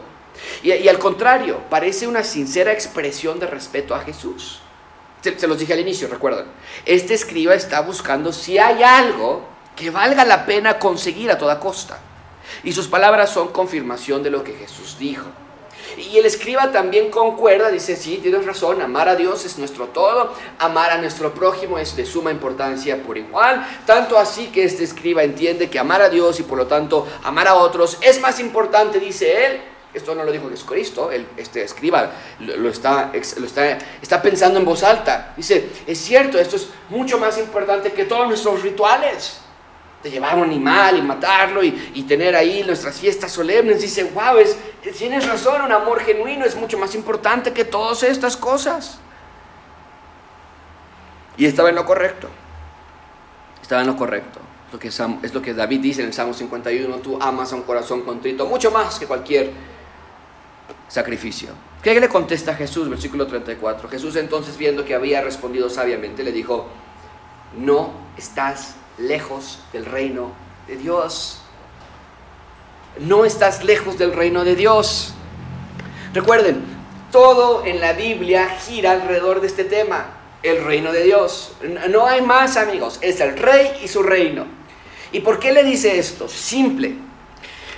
Y, 0.64 0.88
al 0.88 0.98
contrario, 0.98 1.62
parece 1.70 2.08
una 2.08 2.24
sincera 2.24 2.72
expresión 2.72 3.40
de 3.40 3.48
respeto 3.48 3.94
a 3.94 4.00
Jesús. 4.00 4.60
Se, 5.22 5.38
se 5.38 5.48
los 5.48 5.60
dije 5.60 5.74
al 5.74 5.80
inicio, 5.80 6.08
recuerdan. 6.08 6.46
Este 6.86 7.14
escriba 7.14 7.54
está 7.54 7.82
buscando 7.82 8.34
si 8.34 8.58
hay 8.58 8.84
algo 8.84 9.46
que 9.76 9.90
valga 9.90 10.26
la 10.26 10.46
pena 10.46 10.80
conseguir 10.80 11.32
a 11.32 11.38
toda 11.38 11.60
costa. 11.60 12.00
Y 12.64 12.74
sus 12.74 12.88
palabras 12.88 13.30
son 13.30 13.50
confirmación 13.50 14.24
de 14.24 14.32
lo 14.32 14.44
que 14.44 14.54
Jesús 14.54 14.98
dijo. 15.00 15.28
Y 15.98 16.18
el 16.18 16.26
escriba 16.26 16.72
también 16.72 17.10
concuerda, 17.10 17.70
dice, 17.70 17.96
sí, 17.96 18.20
tienes 18.22 18.46
razón, 18.46 18.82
amar 18.82 19.10
a 19.10 19.16
Dios 19.16 19.46
es 19.46 19.58
nuestro 19.58 19.88
todo, 19.88 20.34
amar 20.60 20.92
a 20.92 20.98
nuestro 20.98 21.34
prójimo 21.34 21.78
es 21.78 21.96
de 21.96 22.06
suma 22.06 22.32
importancia 22.32 23.02
por 23.04 23.18
igual, 23.18 23.66
tanto 23.86 24.18
así 24.18 24.48
que 24.48 24.64
este 24.64 24.84
escriba 24.84 25.24
entiende 25.24 25.70
que 25.70 25.80
amar 25.80 26.02
a 26.02 26.10
Dios 26.10 26.40
y 26.40 26.44
por 26.44 26.58
lo 26.58 26.68
tanto 26.68 27.08
amar 27.24 27.48
a 27.48 27.56
otros 27.56 27.98
es 28.02 28.20
más 28.22 28.40
importante, 28.40 29.00
dice 29.00 29.46
él, 29.46 29.62
esto 29.94 30.16
no 30.16 30.24
lo 30.24 30.32
dijo 30.32 30.50
Jesucristo, 30.50 31.12
él, 31.12 31.28
este 31.38 31.64
escriba 31.64 32.12
lo, 32.40 32.70
está, 32.70 33.12
lo 33.38 33.46
está, 33.46 33.78
está 34.02 34.22
pensando 34.22 34.58
en 34.58 34.66
voz 34.66 34.82
alta. 34.82 35.34
Dice, 35.38 35.70
es 35.86 36.00
cierto, 36.00 36.40
esto 36.40 36.56
es 36.56 36.70
mucho 36.90 37.20
más 37.20 37.38
importante 37.38 37.92
que 37.92 38.06
todos 38.06 38.28
nuestros 38.28 38.64
rituales. 38.64 39.43
De 40.04 40.12
llevar 40.12 40.38
un 40.38 40.44
animal 40.44 40.98
y 40.98 41.02
matarlo 41.02 41.64
y, 41.64 41.92
y 41.94 42.04
tener 42.04 42.36
ahí 42.36 42.64
nuestras 42.64 43.00
fiestas 43.00 43.32
solemnes. 43.32 43.82
Dice, 43.82 44.04
wow, 44.04 44.38
es, 44.38 44.58
tienes 44.98 45.26
razón, 45.26 45.62
un 45.62 45.72
amor 45.72 46.02
genuino 46.02 46.46
es 46.46 46.56
mucho 46.56 46.78
más 46.78 46.94
importante 46.94 47.54
que 47.54 47.64
todas 47.64 48.04
estas 48.04 48.36
cosas. 48.36 49.00
Y 51.38 51.46
estaba 51.46 51.70
en 51.70 51.76
lo 51.76 51.86
correcto. 51.86 52.30
Estaba 53.62 53.82
en 53.82 53.88
lo 53.88 53.96
correcto. 53.96 54.40
Lo 54.72 54.80
que, 54.80 54.88
es 54.88 55.34
lo 55.34 55.42
que 55.42 55.54
David 55.54 55.80
dice 55.82 56.02
en 56.02 56.08
el 56.08 56.14
Salmo 56.14 56.34
51, 56.34 56.98
tú 56.98 57.18
amas 57.22 57.54
a 57.54 57.56
un 57.56 57.62
corazón 57.62 58.02
contrito 58.02 58.46
mucho 58.48 58.72
más 58.72 59.00
que 59.00 59.06
cualquier 59.06 59.52
sacrificio. 60.88 61.50
¿Qué 61.82 62.00
le 62.00 62.10
contesta 62.10 62.56
Jesús? 62.56 62.90
Versículo 62.90 63.28
34. 63.28 63.90
Jesús 63.90 64.16
entonces 64.16 64.58
viendo 64.58 64.84
que 64.84 64.96
había 64.96 65.22
respondido 65.22 65.70
sabiamente, 65.70 66.24
le 66.24 66.32
dijo, 66.32 66.68
no 67.58 67.92
estás 68.18 68.76
lejos 68.98 69.60
del 69.72 69.86
reino 69.86 70.32
de 70.68 70.78
Dios. 70.78 71.40
No 73.00 73.26
estás 73.26 73.64
lejos 73.64 73.98
del 73.98 74.14
reino 74.14 74.44
de 74.44 74.56
Dios. 74.56 75.14
Recuerden, 76.14 76.64
todo 77.12 77.66
en 77.66 77.80
la 77.80 77.94
Biblia 77.94 78.50
gira 78.50 78.92
alrededor 78.92 79.42
de 79.42 79.48
este 79.48 79.64
tema, 79.64 80.06
el 80.44 80.64
reino 80.64 80.92
de 80.92 81.04
Dios. 81.04 81.54
No 81.90 82.06
hay 82.06 82.22
más 82.22 82.58
amigos, 82.58 83.00
es 83.02 83.20
el 83.20 83.38
rey 83.38 83.80
y 83.84 83.88
su 83.88 84.04
reino. 84.04 84.46
¿Y 85.12 85.22
por 85.22 85.40
qué 85.40 85.52
le 85.52 85.64
dice 85.64 85.98
esto? 85.98 86.28
Simple. 86.28 86.96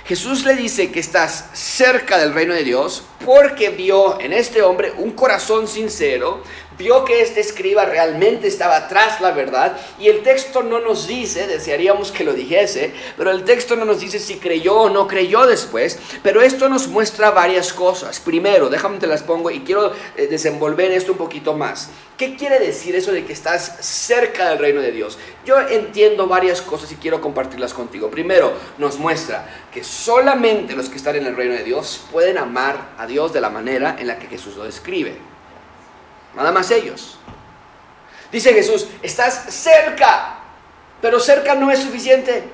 Jesús 0.06 0.44
le 0.44 0.54
dice 0.54 0.92
que 0.92 1.00
estás 1.00 1.50
cerca 1.52 2.16
del 2.18 2.32
reino 2.32 2.54
de 2.54 2.62
Dios 2.62 3.04
porque 3.24 3.70
vio 3.70 4.20
en 4.20 4.32
este 4.32 4.62
hombre 4.62 4.92
un 4.96 5.10
corazón 5.10 5.66
sincero, 5.66 6.42
vio 6.78 7.04
que 7.04 7.22
este 7.22 7.40
escriba 7.40 7.84
realmente 7.84 8.48
estaba 8.48 8.88
tras 8.88 9.20
la 9.20 9.32
verdad 9.32 9.76
y 9.98 10.08
el 10.08 10.22
texto 10.22 10.62
no 10.62 10.80
nos 10.80 11.06
dice, 11.06 11.46
desearíamos 11.46 12.12
que 12.12 12.24
lo 12.24 12.32
dijese, 12.32 12.92
pero 13.16 13.30
el 13.30 13.44
texto 13.44 13.76
no 13.76 13.84
nos 13.84 14.00
dice 14.00 14.18
si 14.18 14.36
creyó 14.36 14.74
o 14.74 14.90
no 14.90 15.06
creyó 15.06 15.46
después, 15.46 15.98
pero 16.22 16.42
esto 16.42 16.68
nos 16.68 16.88
muestra 16.88 17.30
varias 17.30 17.72
cosas. 17.72 18.20
Primero, 18.20 18.68
déjame 18.68 18.98
te 18.98 19.06
las 19.06 19.22
pongo 19.22 19.50
y 19.50 19.60
quiero 19.60 19.92
eh, 20.16 20.26
desenvolver 20.26 20.90
esto 20.92 21.12
un 21.12 21.18
poquito 21.18 21.54
más. 21.54 21.90
¿Qué 22.16 22.34
quiere 22.34 22.58
decir 22.58 22.96
eso 22.96 23.12
de 23.12 23.26
que 23.26 23.34
estás 23.34 23.76
cerca 23.80 24.48
del 24.48 24.58
reino 24.58 24.80
de 24.80 24.90
Dios? 24.90 25.18
Yo 25.44 25.60
entiendo 25.60 26.26
varias 26.26 26.62
cosas 26.62 26.90
y 26.90 26.96
quiero 26.96 27.20
compartirlas 27.20 27.74
contigo. 27.74 28.10
Primero, 28.10 28.54
nos 28.78 28.98
muestra 28.98 29.46
que 29.72 29.84
solamente 29.84 30.74
los 30.74 30.88
que 30.88 30.96
están 30.96 31.16
en 31.16 31.26
el 31.26 31.36
reino 31.36 31.54
de 31.54 31.62
Dios 31.62 32.00
pueden 32.10 32.38
amar 32.38 32.94
a 32.96 33.06
Dios 33.06 33.34
de 33.34 33.42
la 33.42 33.50
manera 33.50 33.96
en 33.98 34.06
la 34.06 34.18
que 34.18 34.28
Jesús 34.28 34.56
lo 34.56 34.64
describe. 34.64 35.35
Nada 36.36 36.52
más 36.52 36.70
ellos. 36.70 37.18
Dice 38.30 38.52
Jesús, 38.52 38.86
estás 39.02 39.46
cerca, 39.48 40.38
pero 41.00 41.18
cerca 41.18 41.54
no 41.54 41.70
es 41.70 41.80
suficiente. 41.80 42.44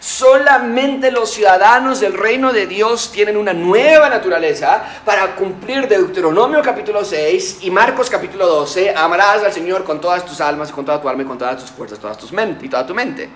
Solamente 0.00 1.12
los 1.12 1.30
ciudadanos 1.30 2.00
del 2.00 2.14
reino 2.14 2.52
de 2.52 2.66
Dios 2.66 3.12
tienen 3.12 3.36
una 3.36 3.52
nueva 3.52 4.08
naturaleza 4.08 4.82
para 5.04 5.36
cumplir 5.36 5.86
Deuteronomio 5.86 6.62
capítulo 6.62 7.04
6 7.04 7.58
y 7.62 7.70
Marcos 7.70 8.10
capítulo 8.10 8.46
12. 8.46 8.94
Amarás 8.96 9.44
al 9.44 9.52
Señor 9.52 9.84
con 9.84 10.00
todas 10.00 10.24
tus 10.24 10.40
almas, 10.40 10.72
con 10.72 10.84
toda 10.84 11.00
tu 11.00 11.08
alma 11.08 11.22
y 11.22 11.26
con 11.26 11.38
todas 11.38 11.58
tus 11.60 11.70
fuerzas, 11.70 11.98
todas 11.98 12.18
tus 12.18 12.32
mentes 12.32 12.64
y 12.64 12.68
toda 12.68 12.86
tu 12.86 12.94
mente. 12.94 13.28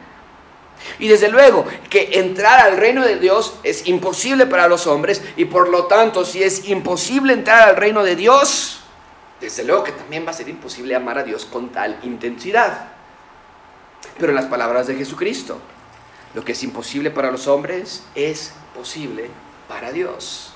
Y 0.99 1.07
desde 1.07 1.29
luego 1.29 1.65
que 1.89 2.11
entrar 2.15 2.59
al 2.59 2.77
reino 2.77 3.05
de 3.05 3.17
Dios 3.17 3.55
es 3.63 3.87
imposible 3.87 4.47
para 4.47 4.67
los 4.67 4.87
hombres 4.87 5.23
y 5.37 5.45
por 5.45 5.69
lo 5.69 5.85
tanto 5.85 6.25
si 6.25 6.43
es 6.43 6.69
imposible 6.69 7.35
entrar 7.35 7.69
al 7.69 7.77
reino 7.77 8.03
de 8.03 8.17
Dios, 8.17 8.82
desde 9.43 9.65
luego 9.65 9.83
que 9.83 9.93
también 9.93 10.25
va 10.25 10.31
a 10.31 10.35
ser 10.35 10.49
imposible 10.49 10.95
amar 10.95 11.19
a 11.19 11.25
Dios 11.25 11.45
con 11.45 11.71
tal 11.71 11.99
intensidad. 12.05 12.91
Pero 14.17 14.31
en 14.31 14.37
las 14.37 14.47
palabras 14.47 14.87
de 14.87 14.95
Jesucristo, 14.95 15.59
lo 16.33 16.45
que 16.45 16.53
es 16.53 16.63
imposible 16.63 17.11
para 17.11 17.31
los 17.31 17.49
hombres 17.49 18.05
es 18.15 18.53
posible 18.73 19.29
para 19.69 19.91
Dios. 19.91 20.53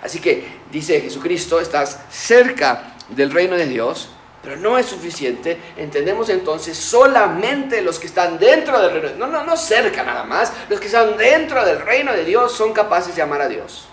Así 0.00 0.20
que 0.20 0.46
dice 0.70 1.00
Jesucristo, 1.00 1.58
estás 1.58 1.98
cerca 2.08 2.94
del 3.08 3.32
reino 3.32 3.56
de 3.56 3.66
Dios, 3.66 4.10
pero 4.44 4.56
no 4.56 4.78
es 4.78 4.86
suficiente. 4.86 5.58
Entendemos 5.76 6.28
entonces 6.28 6.78
solamente 6.78 7.82
los 7.82 7.98
que 7.98 8.06
están 8.06 8.38
dentro 8.38 8.80
del 8.80 9.02
reino, 9.02 9.26
no, 9.26 9.26
no, 9.26 9.44
no 9.44 9.56
cerca 9.56 10.04
nada 10.04 10.22
más, 10.22 10.52
los 10.68 10.78
que 10.78 10.86
están 10.86 11.16
dentro 11.16 11.64
del 11.64 11.80
reino 11.80 12.12
de 12.12 12.24
Dios 12.24 12.52
son 12.52 12.72
capaces 12.72 13.16
de 13.16 13.22
amar 13.22 13.42
a 13.42 13.48
Dios. 13.48 13.88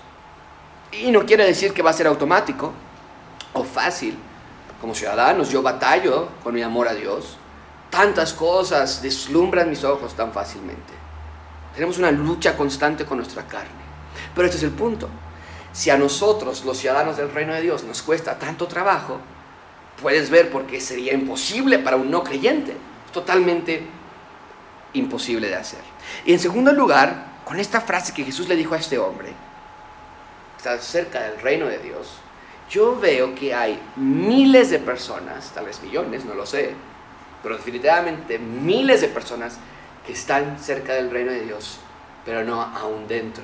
Y 0.91 1.09
no 1.09 1.25
quiere 1.25 1.43
decir 1.43 1.73
que 1.73 1.81
va 1.81 1.89
a 1.89 1.93
ser 1.93 2.05
automático 2.05 2.71
o 3.53 3.63
fácil. 3.63 4.17
Como 4.79 4.95
ciudadanos 4.95 5.49
yo 5.49 5.61
batallo 5.61 6.29
con 6.43 6.53
mi 6.53 6.61
amor 6.61 6.87
a 6.87 6.93
Dios. 6.93 7.37
Tantas 7.89 8.33
cosas 8.33 9.01
deslumbran 9.01 9.69
mis 9.69 9.83
ojos 9.83 10.15
tan 10.15 10.31
fácilmente. 10.31 10.93
Tenemos 11.73 11.97
una 11.97 12.11
lucha 12.11 12.57
constante 12.57 13.05
con 13.05 13.17
nuestra 13.17 13.45
carne. 13.47 13.69
Pero 14.33 14.45
este 14.45 14.57
es 14.57 14.63
el 14.63 14.71
punto. 14.71 15.09
Si 15.73 15.89
a 15.89 15.97
nosotros, 15.97 16.65
los 16.65 16.77
ciudadanos 16.77 17.17
del 17.17 17.31
reino 17.31 17.53
de 17.53 17.61
Dios, 17.61 17.83
nos 17.83 18.01
cuesta 18.01 18.37
tanto 18.37 18.67
trabajo, 18.67 19.19
puedes 20.01 20.29
ver 20.29 20.49
por 20.51 20.65
qué 20.65 20.81
sería 20.81 21.13
imposible 21.13 21.79
para 21.79 21.95
un 21.95 22.11
no 22.11 22.23
creyente. 22.23 22.75
Totalmente 23.13 23.87
imposible 24.93 25.47
de 25.47 25.55
hacer. 25.55 25.81
Y 26.25 26.33
en 26.33 26.39
segundo 26.39 26.73
lugar, 26.73 27.41
con 27.45 27.59
esta 27.59 27.81
frase 27.81 28.13
que 28.13 28.23
Jesús 28.23 28.47
le 28.47 28.55
dijo 28.55 28.73
a 28.73 28.77
este 28.77 28.97
hombre, 28.97 29.33
está 30.57 30.77
cerca 30.79 31.21
del 31.21 31.41
reino 31.41 31.67
de 31.67 31.79
Dios, 31.79 32.07
yo 32.71 32.97
veo 32.97 33.35
que 33.35 33.53
hay 33.53 33.79
miles 33.97 34.69
de 34.69 34.79
personas, 34.79 35.51
tal 35.53 35.65
vez 35.65 35.83
millones, 35.83 36.23
no 36.23 36.33
lo 36.33 36.45
sé, 36.45 36.73
pero 37.43 37.57
definitivamente 37.57 38.39
miles 38.39 39.01
de 39.01 39.09
personas 39.09 39.57
que 40.05 40.13
están 40.13 40.57
cerca 40.57 40.93
del 40.93 41.11
reino 41.11 41.31
de 41.31 41.41
Dios, 41.41 41.79
pero 42.25 42.45
no 42.45 42.61
aún 42.61 43.07
dentro. 43.09 43.43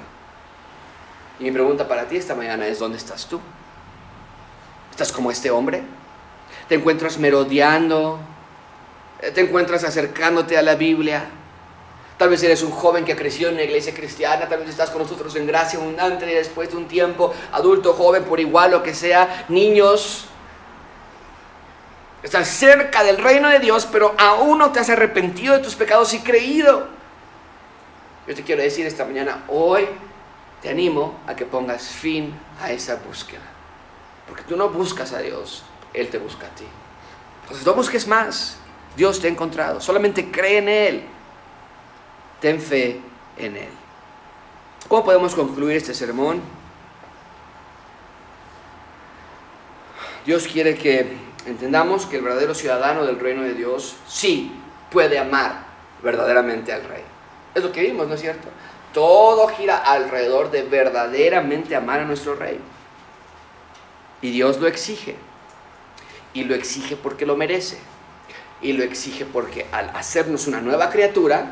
Y 1.40 1.44
mi 1.44 1.52
pregunta 1.52 1.88
para 1.88 2.08
ti 2.08 2.16
esta 2.16 2.36
mañana 2.36 2.68
es, 2.68 2.80
¿dónde 2.80 2.98
estás 2.98 3.28
tú? 3.28 3.42
¿Estás 4.92 5.12
como 5.12 5.30
este 5.30 5.52
hombre? 5.52 5.84
¿Te 6.70 6.76
encuentras 6.76 7.20
merodeando? 7.20 8.20
¿Te 9.34 9.42
encuentras 9.42 9.84
acercándote 9.84 10.58
a 10.58 10.62
la 10.62 10.76
Biblia? 10.76 11.26
Tal 12.18 12.30
vez 12.30 12.42
eres 12.42 12.64
un 12.64 12.72
joven 12.72 13.06
que 13.06 13.14
ha 13.14 13.16
crecido 13.16 13.52
en 13.52 13.58
la 13.58 13.64
iglesia 13.64 13.94
cristiana, 13.94 14.50
tal 14.50 14.60
vez 14.60 14.70
estás 14.70 14.90
con 14.90 15.04
nosotros 15.04 15.36
en 15.36 15.46
gracia 15.46 15.78
abundante 15.78 16.30
y 16.30 16.34
después 16.34 16.72
de 16.72 16.78
un 16.78 16.88
tiempo, 16.88 17.32
adulto, 17.52 17.94
joven, 17.94 18.24
por 18.24 18.40
igual, 18.40 18.72
lo 18.72 18.82
que 18.82 18.96
sea, 18.96 19.46
niños. 19.50 20.26
Estás 22.24 22.48
cerca 22.48 23.04
del 23.04 23.20
reino 23.20 23.50
de 23.50 23.60
Dios, 23.60 23.88
pero 23.92 24.16
aún 24.18 24.58
no 24.58 24.72
te 24.72 24.80
has 24.80 24.90
arrepentido 24.90 25.54
de 25.54 25.60
tus 25.60 25.76
pecados 25.76 26.12
y 26.16 26.20
creído. 26.20 26.88
Yo 28.28 28.34
te 28.34 28.44
quiero 28.44 28.64
decir 28.64 28.88
esta 28.88 29.06
mañana, 29.06 29.44
hoy 29.48 29.88
te 30.64 30.70
animo 30.70 31.20
a 31.28 31.36
que 31.36 31.46
pongas 31.46 31.84
fin 31.88 32.34
a 32.60 32.72
esa 32.72 32.96
búsqueda. 32.96 33.46
Porque 34.28 34.42
tú 34.42 34.58
no 34.58 34.70
buscas 34.70 35.14
a 35.14 35.20
Dios, 35.20 35.64
Él 35.94 36.10
te 36.10 36.18
busca 36.18 36.48
a 36.48 36.50
ti. 36.50 36.66
Entonces 37.44 37.66
no 37.66 37.76
busques 37.76 38.08
más. 38.08 38.58
Dios 38.96 39.22
te 39.22 39.28
ha 39.28 39.30
encontrado. 39.30 39.80
Solamente 39.80 40.32
cree 40.32 40.58
en 40.58 40.70
Él 40.70 41.04
ten 42.40 42.62
fe 42.62 43.00
en 43.38 43.58
Él. 43.58 43.70
¿Cómo 44.88 45.04
podemos 45.04 45.36
concluir 45.36 45.78
este 45.78 45.94
sermón? 45.94 46.42
Dios 50.26 50.48
quiere 50.48 50.76
que 50.76 51.18
entendamos 51.46 52.06
que 52.06 52.18
el 52.18 52.24
verdadero 52.24 52.54
ciudadano 52.54 53.06
del 53.06 53.20
reino 53.20 53.44
de 53.44 53.54
Dios 53.54 53.96
sí 54.08 54.52
puede 54.92 55.20
amar 55.20 55.66
verdaderamente 56.04 56.74
al 56.74 56.84
rey. 56.84 57.04
Es 57.56 57.64
lo 57.64 57.72
que 57.72 57.82
vimos, 57.82 58.08
¿no 58.08 58.16
es 58.16 58.22
cierto? 58.22 58.50
Todo 58.94 59.48
gira 59.48 59.78
alrededor 59.78 60.52
de 60.52 60.64
verdaderamente 60.64 61.76
amar 61.76 62.02
a 62.02 62.06
nuestro 62.06 62.36
rey. 62.36 62.60
Y 64.22 64.32
Dios 64.32 64.60
lo 64.60 64.68
exige. 64.68 65.16
Y 66.34 66.44
lo 66.44 66.56
exige 66.56 66.96
porque 66.96 67.26
lo 67.26 67.36
merece. 67.36 67.78
Y 68.62 68.74
lo 68.74 68.84
exige 68.84 69.26
porque 69.26 69.66
al 69.72 69.90
hacernos 69.90 70.48
una 70.48 70.62
nueva 70.62 70.90
criatura, 70.90 71.52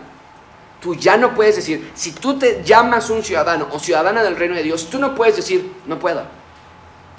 Tú 0.85 0.93
ya 0.93 1.17
no 1.17 1.33
puedes 1.33 1.55
decir, 1.55 1.91
si 1.95 2.11
tú 2.11 2.37
te 2.37 2.61
llamas 2.63 3.09
un 3.09 3.23
ciudadano 3.23 3.67
o 3.71 3.79
ciudadana 3.79 4.21
del 4.21 4.35
reino 4.35 4.53
de 4.53 4.61
Dios, 4.61 4.87
tú 4.87 4.99
no 4.99 5.15
puedes 5.15 5.35
decir, 5.35 5.73
no 5.87 5.97
puedo. 5.97 6.21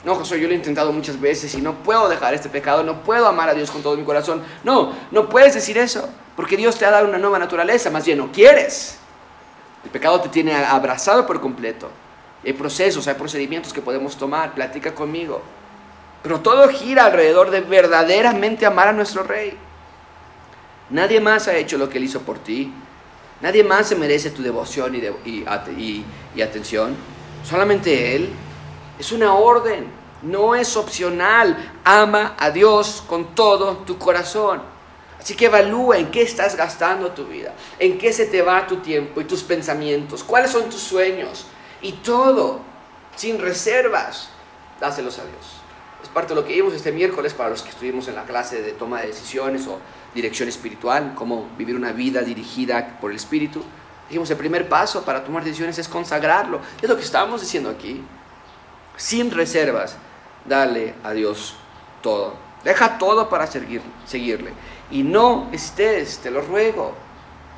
No, 0.05 0.15
José, 0.15 0.39
yo 0.39 0.47
lo 0.47 0.55
he 0.55 0.57
intentado 0.57 0.93
muchas 0.93 1.21
veces 1.21 1.53
y 1.57 1.61
no 1.61 1.75
puedo 1.83 2.09
dejar 2.09 2.33
este 2.33 2.49
pecado, 2.49 2.85
no 2.85 3.03
puedo 3.03 3.27
amar 3.27 3.49
a 3.49 3.55
Dios 3.55 3.73
con 3.73 3.83
todo 3.83 3.97
mi 3.97 4.05
corazón. 4.05 4.45
No, 4.63 4.93
no 5.11 5.29
puedes 5.29 5.55
decir 5.55 5.77
eso, 5.79 6.09
porque 6.37 6.57
Dios 6.57 6.79
te 6.79 6.87
ha 6.87 6.93
dado 6.93 7.09
una 7.09 7.19
nueva 7.19 7.41
naturaleza, 7.41 7.91
más 7.91 8.07
bien 8.07 8.19
no 8.19 8.31
quieres. 8.31 8.99
El 9.83 9.91
pecado 9.91 10.21
te 10.21 10.29
tiene 10.29 10.55
abrazado 10.55 11.27
por 11.27 11.41
completo. 11.41 11.91
Hay 12.45 12.53
procesos, 12.53 13.09
hay 13.09 13.15
procedimientos 13.15 13.73
que 13.73 13.83
podemos 13.83 14.17
tomar, 14.17 14.55
platica 14.55 14.95
conmigo. 14.95 15.43
Pero 16.23 16.39
todo 16.39 16.69
gira 16.69 17.07
alrededor 17.07 17.51
de 17.51 17.63
verdaderamente 17.63 18.65
amar 18.65 18.87
a 18.87 18.93
nuestro 18.93 19.25
Rey. 19.25 19.59
Nadie 20.91 21.21
más 21.21 21.49
ha 21.49 21.57
hecho 21.57 21.77
lo 21.79 21.89
que 21.89 21.99
Él 21.99 22.05
hizo 22.05 22.21
por 22.21 22.39
ti. 22.39 22.73
Nadie 23.41 23.63
más 23.65 23.89
se 23.89 23.97
merece 23.97 24.31
tu 24.31 24.43
devoción 24.43 24.95
y, 25.25 26.41
atención. 26.41 26.97
Solamente 27.45 28.17
Él. 28.17 28.31
Es 28.99 29.13
una 29.13 29.35
orden, 29.35 29.87
no 30.23 30.55
es 30.55 30.77
opcional. 30.77 31.73
Ama 31.85 32.35
a 32.39 32.51
Dios 32.51 33.05
con 33.07 33.35
todo 33.35 33.79
tu 33.79 33.99
corazón. 33.99 34.63
Así 35.21 35.35
que 35.35 35.47
evalúa 35.47 35.99
en 35.99 36.11
qué 36.11 36.23
estás 36.23 36.57
gastando 36.57 37.11
tu 37.11 37.27
vida, 37.27 37.53
en 37.79 37.99
qué 37.99 38.13
se 38.13 38.27
te 38.27 38.43
va 38.43 38.67
tu 38.67 38.77
tiempo 38.77 39.21
y 39.21 39.25
tus 39.25 39.43
pensamientos, 39.43 40.23
cuáles 40.23 40.53
son 40.53 40.71
tus 40.71 40.81
sueños 40.81 41.47
y 41.83 41.93
todo, 41.95 42.61
sin 43.17 43.41
reservas, 43.41 44.29
dáselos 44.81 45.19
a 45.19 45.23
Dios. 45.23 45.57
Es 46.01 46.09
parte 46.11 46.33
de 46.33 46.41
lo 46.41 46.47
que 46.47 46.53
vimos 46.53 46.75
este 46.75 46.93
miércoles 46.93 47.35
para 47.35 47.51
los 47.51 47.63
que 47.63 47.71
estuvimos 47.71 48.07
en 48.07 48.15
la 48.15 48.23
clase 48.23 48.63
de 48.63 48.71
toma 48.73 49.01
de 49.01 49.09
decisiones 49.09 49.67
o 49.67 49.81
dirección 50.17 50.49
espiritual, 50.49 51.13
cómo 51.15 51.49
vivir 51.57 51.77
una 51.77 51.93
vida 51.93 52.23
dirigida 52.23 52.99
por 53.01 53.11
el 53.13 53.17
Espíritu. 53.17 53.63
Dijimos, 54.09 54.31
el 54.31 54.37
primer 54.37 54.69
paso 54.69 55.05
para 55.05 55.23
tomar 55.23 55.45
decisiones 55.45 55.79
es 55.79 55.89
consagrarlo. 55.89 56.61
Es 56.83 56.89
lo 56.89 56.97
que 56.97 57.03
estamos 57.03 57.41
diciendo 57.41 57.71
aquí. 57.71 58.03
Sin 58.97 59.31
reservas, 59.31 59.97
dale 60.45 60.95
a 61.05 61.13
Dios 61.13 61.55
todo. 62.03 62.35
Deja 62.65 62.99
todo 62.99 63.29
para 63.29 63.47
seguir, 63.47 63.83
seguirle. 64.07 64.53
Y 64.91 65.03
no 65.03 65.49
estés, 65.53 66.19
te 66.19 66.31
lo 66.31 66.41
ruego, 66.41 66.95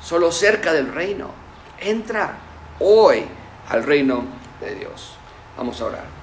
solo 0.01 0.31
cerca 0.31 0.73
del 0.73 0.93
reino. 0.93 1.31
Entra 1.79 2.37
hoy 2.79 3.23
al 3.69 3.83
reino 3.83 4.23
de 4.59 4.75
Dios. 4.75 5.13
Vamos 5.57 5.79
a 5.81 5.85
orar. 5.85 6.18